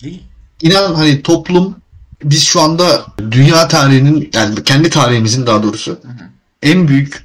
Değil. 0.02 0.23
İnan 0.62 0.94
hani 0.94 1.23
toplum 1.23 1.77
biz 2.24 2.44
şu 2.44 2.60
anda 2.60 3.06
dünya 3.31 3.69
tarihinin 3.69 4.31
yani 4.35 4.64
kendi 4.64 4.90
tarihimizin 4.90 5.47
daha 5.47 5.62
doğrusu 5.62 5.90
Hı 5.90 6.09
hı. 6.09 6.28
en 6.62 6.89
büyük 6.89 7.24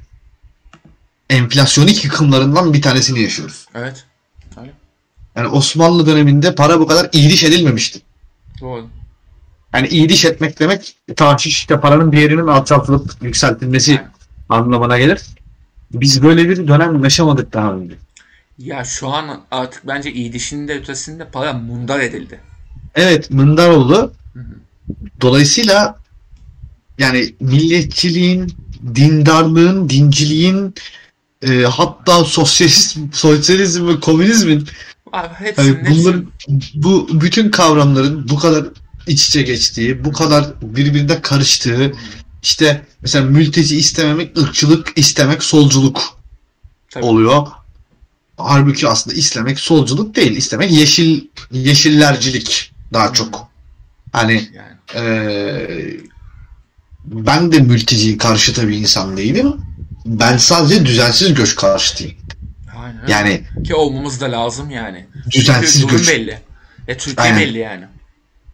enflasyonik 1.30 2.04
yıkımlarından 2.04 2.72
bir 2.72 2.82
tanesini 2.82 3.22
yaşıyoruz. 3.22 3.66
Evet. 3.74 4.04
Yani 5.36 5.48
Osmanlı 5.48 6.06
döneminde 6.06 6.54
para 6.54 6.80
bu 6.80 6.86
kadar 6.86 7.08
iyiliş 7.12 7.44
edilmemişti. 7.44 8.00
Doğru. 8.60 8.88
Yani 9.74 9.88
iyiliş 9.88 10.24
etmek 10.24 10.60
demek 10.60 10.96
tahşiş 11.16 11.56
işte 11.56 11.80
paranın 11.80 12.12
değerinin 12.12 12.46
alçaltılıp 12.46 13.10
yükseltilmesi 13.22 14.00
anlamına 14.48 14.98
gelir. 14.98 15.20
Biz 15.92 16.22
böyle 16.22 16.48
bir 16.48 16.68
dönem 16.68 17.04
yaşamadık 17.04 17.52
daha 17.52 17.72
önce. 17.72 17.94
Ya 18.58 18.84
şu 18.84 19.08
an 19.08 19.40
artık 19.50 19.86
bence 19.86 20.12
iyi 20.12 20.32
dişinin 20.32 20.68
de 20.68 20.74
ötesinde 20.74 21.24
para 21.24 21.52
mundar 21.52 22.00
edildi. 22.00 22.40
Evet 22.94 23.30
mındar 23.30 23.68
oldu. 23.68 24.12
Hı 24.32 24.40
hı. 24.40 24.44
Dolayısıyla 25.20 25.98
yani 26.98 27.34
milliyetçiliğin, 27.40 28.52
dindarlığın, 28.94 29.88
dinciliğin 29.88 30.74
e, 31.42 31.62
hatta 31.62 32.24
sosyalist, 32.24 32.98
sosyalizm 33.12 33.88
ve 33.88 34.00
komünizmin 34.00 34.68
Abi 35.12 35.34
hepsinin, 35.34 35.66
yani 35.66 35.86
bunların 35.90 36.26
bu 36.74 37.08
bütün 37.12 37.50
kavramların 37.50 38.28
bu 38.28 38.38
kadar 38.38 38.64
iç 39.08 39.28
içe 39.28 39.42
geçtiği, 39.42 40.04
bu 40.04 40.12
kadar 40.12 40.46
birbirine 40.62 41.20
karıştığı 41.22 41.92
işte 42.42 42.82
mesela 43.02 43.24
mülteci 43.24 43.76
istememek, 43.76 44.38
ırkçılık 44.38 44.92
istemek 44.96 45.42
solculuk 45.42 46.18
Tabii. 46.90 47.04
oluyor. 47.04 47.46
Halbuki 48.36 48.88
aslında 48.88 49.16
istemek 49.16 49.60
solculuk 49.60 50.16
değil. 50.16 50.36
istemek 50.36 50.70
yeşil 50.72 51.20
yeşillercilik 51.52 52.72
daha 52.92 53.12
çok. 53.12 53.48
Hani 54.12 54.48
yani. 54.54 55.06
eee, 55.06 56.00
ben 57.04 57.52
de 57.52 57.58
mülteci 57.60 58.18
karşıtı 58.18 58.68
bir 58.68 58.76
insan 58.76 59.16
değilim. 59.16 59.54
Ben 60.06 60.36
sadece 60.36 60.86
düzensiz 60.86 61.34
göç 61.34 61.56
karşıtıyım. 61.56 62.14
Aynen. 62.82 63.06
Yani 63.08 63.42
ki 63.66 63.74
olmamız 63.74 64.20
da 64.20 64.32
lazım 64.32 64.70
yani. 64.70 65.06
düzensiz 65.30 65.80
Çünkü 65.80 65.96
göç. 65.96 66.08
belli. 66.08 66.38
E 66.88 66.96
Türkiye 66.96 67.26
Aynen. 67.26 67.40
belli 67.40 67.58
yani. 67.58 67.84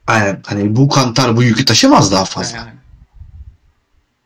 Aynen. 0.07 0.43
Hani 0.47 0.77
bu 0.77 0.89
kantar 0.89 1.37
bu 1.37 1.43
yükü 1.43 1.65
taşımaz 1.65 2.13
daha 2.13 2.25
fazla. 2.25 2.57
Yani. 2.57 2.71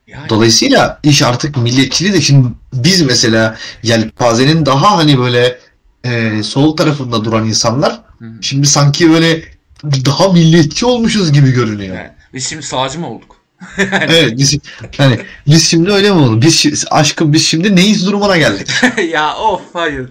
Yani. 0.07 0.29
Dolayısıyla 0.29 0.99
iş 1.03 1.21
artık 1.21 1.57
milliyetçiliği 1.57 2.13
de 2.13 2.21
şimdi 2.21 2.47
biz 2.73 3.01
mesela 3.01 3.57
yelpazenin 3.83 4.65
daha 4.65 4.97
hani 4.97 5.19
böyle 5.19 5.59
e, 6.03 6.43
sol 6.43 6.77
tarafında 6.77 7.25
duran 7.25 7.45
insanlar 7.47 8.01
Hı 8.19 8.25
şimdi 8.41 8.67
sanki 8.67 9.09
böyle 9.09 9.43
daha 9.83 10.31
milliyetçi 10.31 10.85
olmuşuz 10.85 11.31
gibi 11.31 11.51
görünüyor. 11.51 11.95
Yani. 11.95 12.09
Biz 12.33 12.47
şimdi 12.47 12.63
sağcı 12.63 12.99
mı 12.99 13.07
olduk? 13.09 13.35
Evet 13.77 14.37
biz 14.37 14.57
hani 14.97 15.19
biz 15.47 15.67
şimdi 15.69 15.91
öyle 15.91 16.11
mi 16.11 16.17
oldu? 16.19 16.41
Biz 16.41 16.55
şi- 16.65 16.87
aşkım 16.89 17.33
biz 17.33 17.45
şimdi 17.47 17.75
neyiz 17.75 18.05
durumuna 18.05 18.37
geldik. 18.37 18.67
ya 19.11 19.35
of 19.35 19.61
hayır. 19.73 20.09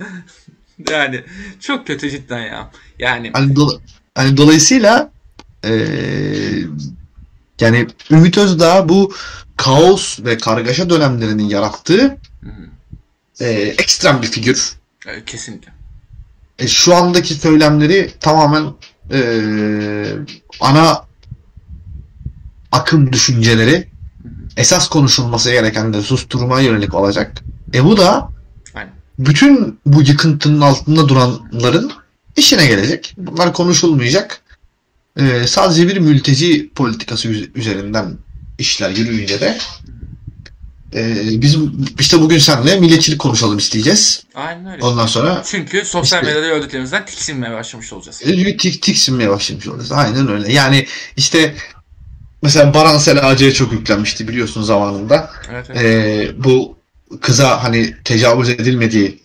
Yani 0.90 1.24
çok 1.60 1.86
kötü 1.86 2.10
cidden 2.10 2.38
ya. 2.40 2.70
Yani 2.98 3.30
Hani, 3.34 3.52
do- 3.52 3.78
hani 4.14 4.36
dolayısıyla 4.36 5.10
e, 5.64 5.72
yani 7.60 7.86
Ümit 8.10 8.38
Özdağ 8.38 8.88
bu 8.88 9.12
kaos 9.56 10.20
ve 10.20 10.38
kargaşa 10.38 10.90
dönemlerinin 10.90 11.48
yarattığı 11.48 12.18
e, 13.40 13.50
ekstrem 13.50 14.22
bir 14.22 14.26
figür. 14.26 14.72
e, 15.06 15.24
kesinlikle. 15.24 15.72
E, 16.58 16.68
şu 16.68 16.94
andaki 16.94 17.34
söylemleri 17.34 18.10
tamamen 18.20 18.64
e, 19.12 19.20
ana 20.60 21.04
akım 22.72 23.12
düşünceleri 23.12 23.88
esas 24.56 24.88
konuşulması 24.88 25.50
gereken 25.50 25.92
de 25.92 26.02
susturmaya 26.02 26.66
yönelik 26.66 26.94
olacak. 26.94 27.32
E 27.74 27.84
bu 27.84 27.96
da 27.96 28.28
Aynen. 28.74 28.92
bütün 29.18 29.78
bu 29.86 30.02
yıkıntının 30.02 30.60
altında 30.60 31.08
duranların 31.08 31.92
işine 32.36 32.66
gelecek. 32.66 33.14
Bunlar 33.18 33.52
konuşulmayacak. 33.52 34.40
E, 35.18 35.46
sadece 35.46 35.88
bir 35.88 35.96
mülteci 35.98 36.70
politikası 36.74 37.28
üz- 37.28 37.50
üzerinden 37.54 38.18
işler 38.58 38.90
yürüyünce 38.90 39.40
de 39.40 39.58
e, 40.94 41.16
biz 41.42 41.56
işte 42.00 42.20
bugün 42.20 42.38
seninle 42.38 42.80
milliyetçilik 42.80 43.18
konuşalım 43.18 43.58
isteyeceğiz. 43.58 44.22
Aynen 44.34 44.72
öyle. 44.72 44.84
Ondan 44.84 45.06
sonra 45.06 45.42
Çünkü 45.46 45.84
sosyal 45.84 46.22
İşte- 46.22 46.34
medyada 46.34 46.54
gördüklerimizden 46.56 47.06
tiksinmeye 47.06 47.52
başlamış 47.54 47.92
olacağız. 47.92 48.22
bir 48.26 48.58
tik 48.58 48.82
tiksinmeye 48.82 49.30
başlamış 49.30 49.68
olacağız. 49.68 49.92
Aynen 49.92 50.28
öyle. 50.28 50.52
Yani 50.52 50.86
işte 51.16 51.54
mesela 52.42 52.74
Baran 52.74 52.98
Selacı'ya 52.98 53.52
çok 53.52 53.72
yüklenmişti 53.72 54.28
biliyorsun 54.28 54.62
zamanında. 54.62 55.30
Evet, 55.50 55.66
evet. 55.70 55.82
Ee, 55.82 56.44
bu 56.44 56.78
kıza 57.20 57.64
hani 57.64 57.94
tecavüz 58.04 58.48
edilmediği 58.48 59.22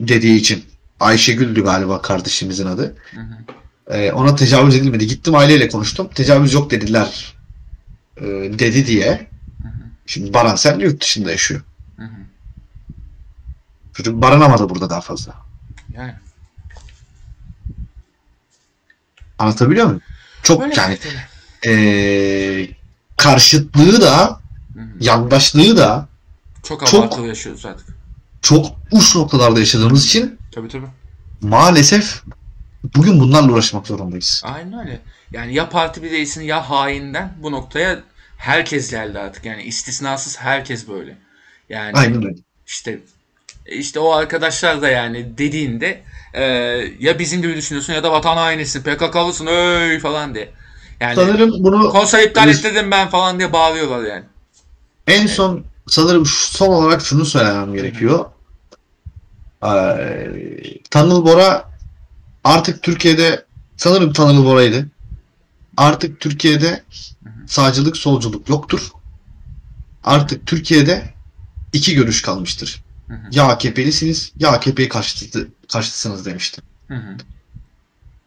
dediği 0.00 0.36
için 0.36 0.64
Ayşegül'dü 1.00 1.64
galiba 1.64 2.02
kardeşimizin 2.02 2.66
adı. 2.66 2.96
Hı 3.14 3.20
hı. 3.20 3.24
Ee, 3.90 4.12
ona 4.12 4.36
tecavüz 4.36 4.74
edilmedi. 4.74 5.06
Gittim 5.06 5.34
aileyle 5.34 5.68
konuştum. 5.68 6.08
Tecavüz 6.14 6.52
yok 6.52 6.70
dediler. 6.70 7.34
Ee, 8.16 8.22
dedi 8.58 8.86
diye. 8.86 9.30
Şimdi 10.06 10.34
Baran 10.34 10.56
Sel 10.56 10.80
yurt 10.80 11.02
dışında 11.02 11.30
yaşıyor. 11.30 11.60
Hı 11.96 12.02
hı. 12.04 12.08
Çocuk 13.92 14.22
barınamadı 14.22 14.68
burada 14.68 14.90
daha 14.90 15.00
fazla. 15.00 15.34
Yani. 15.96 16.14
Anlatabiliyor 19.38 19.86
muyum? 19.86 20.00
Çok 20.42 20.62
Öyle 20.62 20.74
yani 20.76 20.98
ee, 21.66 22.68
karşıtlığı 23.16 24.00
da 24.00 24.40
Hı 24.74 24.80
hı. 24.80 24.88
yandaşlığı 25.00 25.76
da 25.76 26.08
Çok 26.62 26.86
çok- 26.86 27.26
yaşıyoruz 27.26 27.66
artık. 27.66 27.86
çok 28.42 28.66
uç 28.92 29.16
noktalarda 29.16 29.60
yaşadığımız 29.60 30.04
için 30.06 30.38
Tabii 30.54 30.68
tabii. 30.68 30.86
maalesef 31.40 32.22
bugün 32.96 33.20
bunlarla 33.20 33.52
uğraşmak 33.52 33.86
zorundayız. 33.86 34.42
Aynen 34.44 34.78
öyle. 34.78 35.00
Yani 35.32 35.54
ya 35.54 35.68
parti 35.68 36.02
bireysin 36.02 36.42
ya 36.42 36.70
hainden 36.70 37.32
bu 37.42 37.52
noktaya 37.52 37.98
herkes 38.36 38.90
geldi 38.90 39.18
artık. 39.18 39.44
Yani 39.44 39.62
istisnasız 39.62 40.38
herkes 40.38 40.88
böyle. 40.88 41.16
Yani 41.68 41.92
Aynen 41.94 42.24
öyle. 42.26 42.34
işte 42.66 42.98
işte 43.66 44.00
o 44.00 44.12
arkadaşlar 44.12 44.82
da 44.82 44.88
yani 44.88 45.38
dediğinde 45.38 46.02
e, 46.34 46.42
ya 47.00 47.18
bizim 47.18 47.42
gibi 47.42 47.56
düşünüyorsun 47.56 47.92
ya 47.92 48.02
da 48.02 48.12
vatan 48.12 48.36
hainisin, 48.36 48.82
PKK'lısın 48.82 49.46
öy 49.46 49.98
falan 50.00 50.34
diye. 50.34 50.48
Yani 51.00 51.14
Sanırım 51.14 51.50
bunu 51.64 51.90
konser 51.90 52.22
iptal 52.22 52.48
ettirdim 52.48 52.90
ben 52.90 53.08
falan 53.08 53.38
diye 53.38 53.52
bağırıyorlar 53.52 54.04
yani. 54.04 54.24
en 55.06 55.26
son 55.26 55.64
sanırım 55.88 56.26
şu- 56.26 56.46
son 56.56 56.68
olarak 56.68 57.02
şunu 57.02 57.24
söylemem 57.24 57.74
gerekiyor. 57.74 58.24
Ee, 59.64 60.78
Tanıl 60.90 61.26
Bora 61.26 61.70
artık 62.44 62.82
Türkiye'de 62.82 63.44
sanırım 63.76 64.12
Tanıl 64.12 64.44
Bora'ydı. 64.44 64.86
Artık 65.76 66.20
Türkiye'de 66.20 66.82
sağcılık 67.46 67.96
solculuk 67.96 68.48
yoktur. 68.48 68.90
Artık 70.04 70.46
Türkiye'de 70.46 71.14
iki 71.72 71.94
görüş 71.94 72.22
kalmıştır. 72.22 72.84
Hı 73.08 73.14
hı. 73.14 73.18
Ya 73.32 73.44
AKP'lisiniz 73.44 74.32
ya 74.38 74.50
AKP'yi 74.52 74.88
karşıtı, 74.88 75.48
karşıtısınız 75.72 76.26
demişti. 76.26 76.62
Hı 76.88 76.94
hı. 76.94 77.16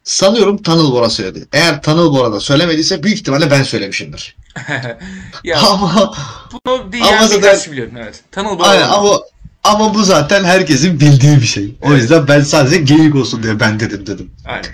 Sanıyorum 0.03 0.61
Tanıl 0.63 0.91
Bora 0.91 1.09
söyledi. 1.09 1.47
Eğer 1.53 1.81
Tanıl 1.81 2.13
Bora 2.13 2.31
da 2.31 2.39
söylemediyse 2.39 3.03
büyük 3.03 3.17
ihtimalle 3.17 3.51
ben 3.51 3.63
söylemişimdir. 3.63 4.35
ya 5.43 5.59
ama 5.61 6.15
bunu 6.65 6.91
diyen 6.91 7.17
Ama 7.17 7.27
zaten- 7.27 7.71
biliyorum 7.71 7.93
evet. 7.97 8.23
Tanıl 8.31 8.59
Bora. 8.59 8.67
aynen, 8.67 8.87
ama 8.89 9.19
ama 9.67 9.93
bu 9.93 10.03
zaten 10.03 10.43
herkesin 10.43 10.99
bildiği 10.99 11.35
bir 11.37 11.45
şey. 11.45 11.75
O 11.81 11.91
Evet. 11.91 12.01
yüzden 12.01 12.27
ben 12.27 12.41
sadece 12.41 12.77
geyik 12.77 13.15
olsun 13.15 13.43
diye 13.43 13.59
ben 13.59 13.79
dedim 13.79 14.07
dedim. 14.07 14.31
Aynen. 14.45 14.69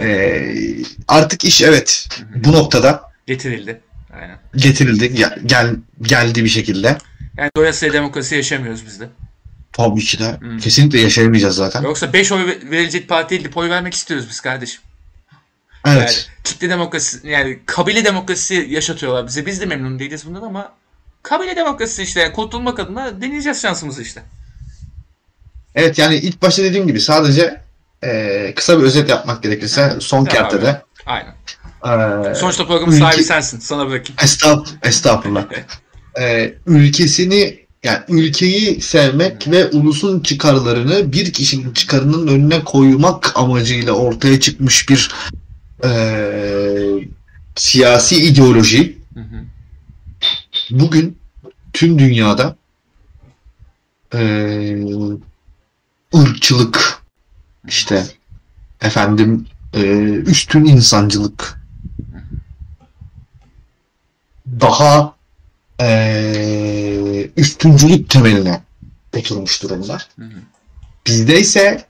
Ee, 0.00 0.54
artık 1.08 1.44
iş 1.44 1.62
evet 1.62 2.08
bu 2.34 2.52
noktada 2.52 3.02
Getirildi. 3.26 3.80
Aynen. 4.20 4.38
getirildi. 4.56 5.14
Gel, 5.14 5.38
gel- 5.46 5.76
geldi 6.02 6.44
bir 6.44 6.48
şekilde. 6.48 6.98
Yani 7.38 7.50
doyasıya 7.56 7.92
demokrasi 7.92 8.34
yaşamıyoruz 8.34 8.86
biz 8.86 9.00
de. 9.00 9.08
Tabii 9.72 10.00
ki 10.00 10.18
de 10.18 10.36
Hmm. 10.40 10.58
kesinlikle 10.58 11.00
yaşayamayacağız 11.00 11.56
zaten. 11.56 11.82
Yoksa 11.82 12.12
5 12.12 12.32
oy 12.32 12.46
ve- 12.46 12.70
verilecek 12.70 13.08
partiye 13.08 13.38
gidip 13.40 13.56
oy 13.56 13.70
vermek 13.70 13.94
istiyoruz 13.94 14.26
biz 14.30 14.40
kardeşim. 14.40 14.80
Evet. 15.86 15.96
Yani 16.28 16.42
kitle 16.44 16.68
demokrasi 16.68 17.28
yani 17.28 17.58
kabile 17.66 18.04
demokrasisi 18.04 18.66
yaşatıyorlar 18.70 19.26
bize. 19.26 19.46
Biz 19.46 19.60
de 19.60 19.66
memnun 19.66 19.98
değiliz 19.98 20.26
bundan 20.26 20.42
ama 20.42 20.72
kabile 21.24 21.56
demokrasisi 21.56 22.02
işte 22.02 22.32
kurtulmak 22.32 22.78
adına 22.80 23.20
deneyeceğiz 23.20 23.62
şansımızı 23.62 24.02
işte. 24.02 24.22
Evet 25.74 25.98
yani 25.98 26.16
ilk 26.16 26.42
başta 26.42 26.62
dediğim 26.62 26.86
gibi 26.86 27.00
sadece 27.00 27.60
e, 28.04 28.52
kısa 28.56 28.78
bir 28.78 28.82
özet 28.84 29.08
yapmak 29.08 29.42
gerekirse 29.42 29.96
son 30.00 30.24
Tamam 30.24 30.42
kertede 30.50 30.82
Aynen. 31.06 31.34
e, 32.30 32.34
Sonuçta 32.34 32.66
programın 32.66 32.92
ülke- 32.92 32.98
sahibi 32.98 33.24
sensin. 33.24 33.58
Sana 33.58 33.88
bırakayım. 33.88 34.16
Estağ, 34.22 34.62
estağfurullah. 34.82 35.44
Ee, 36.20 36.54
ülkesini 36.66 37.64
yani 37.84 37.98
ülkeyi 38.08 38.80
sevmek 38.80 39.48
ve 39.50 39.66
ulusun 39.68 40.20
çıkarlarını 40.20 41.12
bir 41.12 41.32
kişinin 41.32 41.72
çıkarının 41.72 42.26
önüne 42.28 42.64
koymak 42.64 43.32
amacıyla 43.36 43.92
ortaya 43.92 44.40
çıkmış 44.40 44.88
bir 44.88 45.10
eee, 45.84 47.08
siyasi 47.56 48.16
ideoloji 48.24 48.98
Hı 49.14 49.20
hı. 49.20 49.44
bugün 50.70 51.13
tüm 51.74 51.98
dünyada 51.98 52.56
e, 54.14 54.20
ırkçılık 56.14 57.02
işte 57.68 58.06
efendim 58.80 59.46
e, 59.74 59.80
üstün 60.04 60.64
insancılık 60.64 61.60
daha 64.60 65.14
e, 65.80 67.28
üstüncülük 67.36 68.10
temeline 68.10 68.62
oturmuş 69.16 69.62
durumda. 69.62 69.98
Hı 70.18 70.24
hı. 70.24 70.38
Bizde 71.06 71.40
ise 71.40 71.86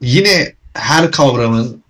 yine 0.00 0.54
her 0.74 1.10
kavramın 1.10 1.82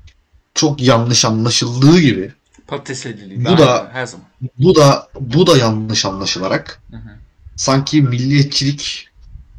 çok 0.55 0.81
yanlış 0.83 1.25
anlaşıldığı 1.25 2.01
gibi 2.01 2.33
Patates 2.67 3.07
edildiği. 3.07 3.45
Bu 3.45 3.59
da- 3.59 3.91
her 3.93 4.07
zaman. 4.07 4.27
Bu 4.59 4.75
da 4.77 5.09
bu 5.21 5.47
da 5.47 5.57
yanlış 5.57 6.05
anlaşılarak 6.05 6.81
Hı 6.91 6.97
hı. 6.97 7.11
sanki 7.57 8.03
milliyetçilik 8.03 9.09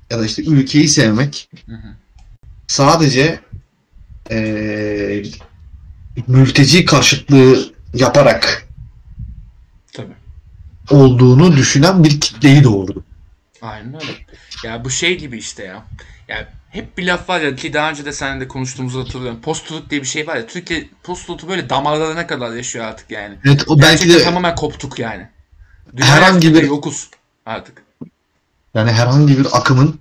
ya 0.10 0.20
da 0.20 0.26
işte 0.26 0.44
ülkeyi 0.44 0.88
sevmek 0.90 1.50
Hı 1.66 1.76
hı. 1.76 1.88
sadece 2.68 3.40
eee 4.30 5.24
mülteci 6.28 6.86
karşıtlığı 6.86 7.74
yaparak 7.94 8.68
Tabii. 9.94 10.14
olduğunu 10.90 11.58
düşünen 11.58 12.04
bir 12.04 12.20
kitleyi 12.20 12.64
doğurdu. 12.64 13.04
Aynen 13.62 13.94
öyle. 13.94 14.12
Ya 14.64 14.86
bu 14.86 14.90
şey 14.90 15.18
gibi 15.18 15.38
işte 15.38 15.64
ya. 15.64 15.86
Ya 16.34 16.48
hep 16.70 16.98
bir 16.98 17.08
laf 17.08 17.30
var 17.30 17.42
ya 17.42 17.56
ki 17.56 17.74
daha 17.74 17.90
önce 17.90 18.06
de 18.06 18.14
seninle 18.14 18.42
de 18.42 18.48
konuştuğumuzu 18.48 19.00
hatırlıyorum. 19.00 19.42
Post-truth 19.42 19.90
diye 19.90 20.02
bir 20.02 20.08
şey 20.08 20.28
var 20.28 20.36
ya. 20.36 20.48
Türkiye 20.48 20.90
post-truth'u 21.04 21.48
böyle 21.50 21.70
damarlarına 21.70 22.28
kadar 22.28 22.52
yaşıyor 22.54 22.86
artık 22.86 23.12
yani. 23.12 23.36
Evet 23.46 23.64
o 23.68 23.80
belki 23.80 23.90
Gerçekten 24.06 24.20
de 24.20 24.24
tamamen 24.24 24.56
koptuk 24.56 25.00
yani. 25.00 25.28
Dünya 25.98 26.08
Herhangi 26.16 26.54
bir- 26.56 26.64
yokuz 26.64 27.10
artık. 27.46 27.84
yani 28.74 28.92
herhangi 28.92 29.38
bir 29.40 29.48
akımın 29.54 30.00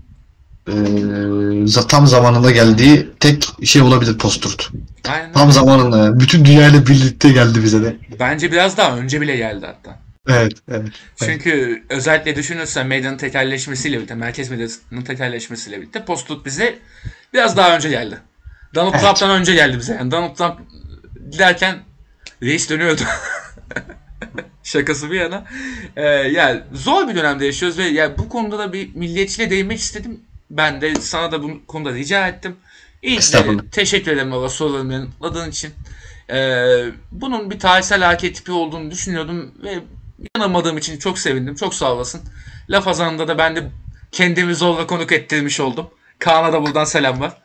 eee 0.69 1.67
tam 1.89 2.07
zamanında 2.07 2.51
geldiği 2.51 3.09
tek 3.21 3.49
şey 3.65 3.83
olabilir 3.83 4.19
post-truth. 4.19 4.65
Aynen 5.09 5.33
Tam 5.33 5.53
zamanında. 5.53 6.21
Bütün 6.21 6.45
dünyayla 6.45 6.87
birlikte 6.87 7.29
geldi 7.33 7.63
bize 7.65 7.83
de. 7.83 7.97
Bence 8.21 8.53
biraz 8.53 8.77
daha 8.77 8.97
önce 8.97 9.21
bile 9.21 9.37
geldi 9.37 9.67
hatta. 9.67 9.99
Evet, 10.29 10.53
evet. 10.69 10.93
Çünkü 11.17 11.83
özellikle 11.89 12.37
düşünürsen 12.37 12.87
medyanın 12.87 13.17
tekelleşmesiyle 13.17 13.97
birlikte, 13.97 14.15
merkez 14.15 14.51
medyasının 14.51 15.03
tekelleşmesiyle 15.03 15.81
birlikte 15.81 16.05
post 16.05 16.31
bize 16.45 16.79
biraz 17.33 17.57
daha 17.57 17.77
önce 17.77 17.89
geldi. 17.89 18.19
Donald 18.75 18.93
Evet. 18.93 19.03
Trump'tan 19.03 19.31
önce 19.31 19.55
geldi 19.55 19.79
bize. 19.79 19.95
Yani 19.95 20.11
Donald 20.11 20.37
Trump 20.37 20.61
derken 21.39 21.79
reis 22.43 22.71
dönüyordu. 22.71 23.03
Şakası 24.63 25.11
bir 25.11 25.21
yana. 25.21 25.45
Ee, 25.97 26.03
yani 26.07 26.61
zor 26.73 27.09
bir 27.09 27.15
dönemde 27.15 27.47
yaşıyoruz 27.47 27.79
ve 27.79 27.85
yani 27.85 28.19
bu 28.19 28.29
konuda 28.29 28.59
da 28.59 28.73
bir 28.73 28.95
milliyetçiliğe 28.95 29.51
değinmek 29.51 29.79
istedim. 29.79 30.21
Ben 30.51 30.81
de 30.81 30.95
sana 30.95 31.33
da 31.33 31.43
bu 31.43 31.67
konuda 31.67 31.93
rica 31.93 32.29
ettim. 32.29 32.57
İyi 33.03 33.19
de 33.19 33.71
teşekkür 33.73 34.13
ederim 34.13 34.33
baba 34.33 34.49
sorularımı 34.49 34.93
yanıtladığın 34.93 35.51
için. 35.51 35.71
Ee, 36.31 36.85
bunun 37.11 37.51
bir 37.51 37.59
tarihsel 37.59 38.09
arketipi 38.09 38.53
olduğunu 38.53 38.91
düşünüyordum 38.91 39.55
ve 39.65 39.79
yanılmadığım 40.37 40.79
için 40.79 40.99
çok 40.99 41.19
sevindim. 41.19 41.55
Çok 41.55 41.75
sağ 41.75 41.93
olasın. 41.93 42.21
Laf 42.71 42.89
azanında 42.89 43.29
da 43.29 43.39
ben 43.39 43.57
de 43.57 43.71
kendimi 44.13 44.55
zorla 44.55 44.87
konuk 44.87 45.13
ettirmiş 45.13 45.61
oldum. 45.61 45.87
Kaan'a 46.19 46.53
da 46.53 46.63
buradan 46.63 46.85
selam 46.85 47.21
var. 47.21 47.37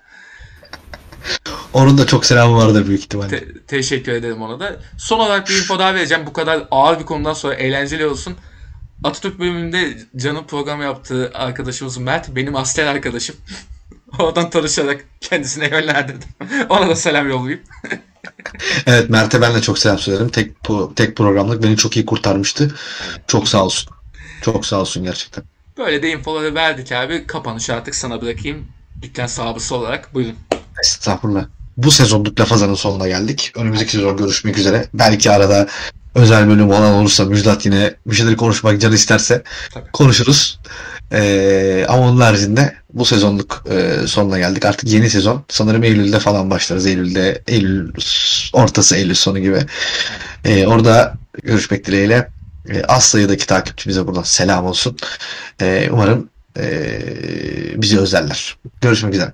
Onun 1.73 1.97
da 1.97 2.05
çok 2.07 2.25
selamı 2.25 2.57
vardır 2.57 2.87
büyük 2.87 3.01
ihtimalle. 3.01 3.29
Te- 3.29 3.65
teşekkür 3.67 4.11
ederim 4.11 4.41
ona 4.41 4.59
da. 4.59 4.79
Son 4.97 5.19
olarak 5.19 5.49
bir 5.49 5.57
info 5.57 5.79
daha 5.79 5.95
vereceğim. 5.95 6.25
Bu 6.25 6.33
kadar 6.33 6.67
ağır 6.71 6.99
bir 6.99 7.05
konudan 7.05 7.33
sonra 7.33 7.53
eğlenceli 7.53 8.05
olsun. 8.05 8.35
Atatürk 9.03 9.39
bölümünde 9.39 9.97
canım 10.15 10.47
program 10.47 10.81
yaptığı 10.81 11.31
arkadaşımız 11.33 11.97
Mert 11.97 12.35
benim 12.35 12.55
asker 12.55 12.85
arkadaşım. 12.85 13.35
Oradan 14.19 14.49
tanışarak 14.49 15.05
kendisine 15.21 15.67
yönlendirdim. 15.67 16.29
Ona 16.69 16.89
da 16.89 16.95
selam 16.95 17.29
yollayayım. 17.29 17.63
Evet 18.85 19.09
Mert'e 19.09 19.41
ben 19.41 19.55
de 19.55 19.61
çok 19.61 19.79
selam 19.79 19.99
söylerim. 19.99 20.29
Tek 20.29 20.51
tek 20.95 21.15
programlık 21.17 21.63
beni 21.63 21.77
çok 21.77 21.97
iyi 21.97 22.05
kurtarmıştı. 22.05 22.75
Çok 23.27 23.47
sağ 23.47 23.63
olsun. 23.65 23.89
Çok 24.41 24.65
sağ 24.65 24.79
olsun 24.81 25.03
gerçekten. 25.03 25.43
Böyle 25.77 26.03
de 26.03 26.11
infoları 26.11 26.55
verdik 26.55 26.91
abi. 26.91 27.27
Kapanışı 27.27 27.73
artık 27.73 27.95
sana 27.95 28.21
bırakayım. 28.21 28.67
Dükkan 29.01 29.27
sahibi 29.27 29.73
olarak. 29.73 30.13
Buyurun. 30.13 30.35
Estağfurullah. 30.83 31.45
Bu 31.77 31.91
sezonluk 31.91 32.39
Lafazan'ın 32.39 32.75
sonuna 32.75 33.07
geldik. 33.07 33.53
Önümüzdeki 33.55 33.91
sezon 33.91 34.17
görüşmek 34.17 34.57
üzere. 34.57 34.85
Belki 34.93 35.31
arada 35.31 35.67
özel 36.15 36.47
bölüm 36.47 36.69
olan 36.69 36.93
olursa 36.93 37.25
Müjdat 37.25 37.65
yine 37.65 37.95
bir 38.05 38.15
şeyleri 38.15 38.37
konuşmak 38.37 38.81
canı 38.81 38.95
isterse 38.95 39.43
Tabii. 39.73 39.91
konuşuruz. 39.91 40.59
Ee, 41.11 41.85
ama 41.87 42.09
onun 42.09 42.21
haricinde 42.21 42.73
bu 42.93 43.05
sezonluk 43.05 43.63
e, 43.71 44.07
sonuna 44.07 44.39
geldik. 44.39 44.65
Artık 44.65 44.89
yeni 44.89 45.09
sezon. 45.09 45.43
Sanırım 45.47 45.83
Eylül'de 45.83 46.19
falan 46.19 46.49
başlarız. 46.49 46.85
Eylül'de, 46.85 47.41
Eylül 47.47 47.93
ortası, 48.53 48.95
Eylül 48.95 49.13
sonu 49.13 49.39
gibi. 49.39 49.59
Ee, 50.45 50.67
orada 50.67 51.13
görüşmek 51.43 51.85
dileğiyle. 51.85 52.29
Ee, 52.69 52.83
az 52.83 53.03
sayıdaki 53.03 53.47
takipçimize 53.47 54.07
buradan 54.07 54.23
selam 54.23 54.65
olsun. 54.65 54.97
Ee, 55.61 55.89
umarım 55.91 56.29
e, 56.59 57.01
bizi 57.75 57.99
özlerler. 57.99 58.57
Görüşmek 58.81 59.13
üzere. 59.13 59.33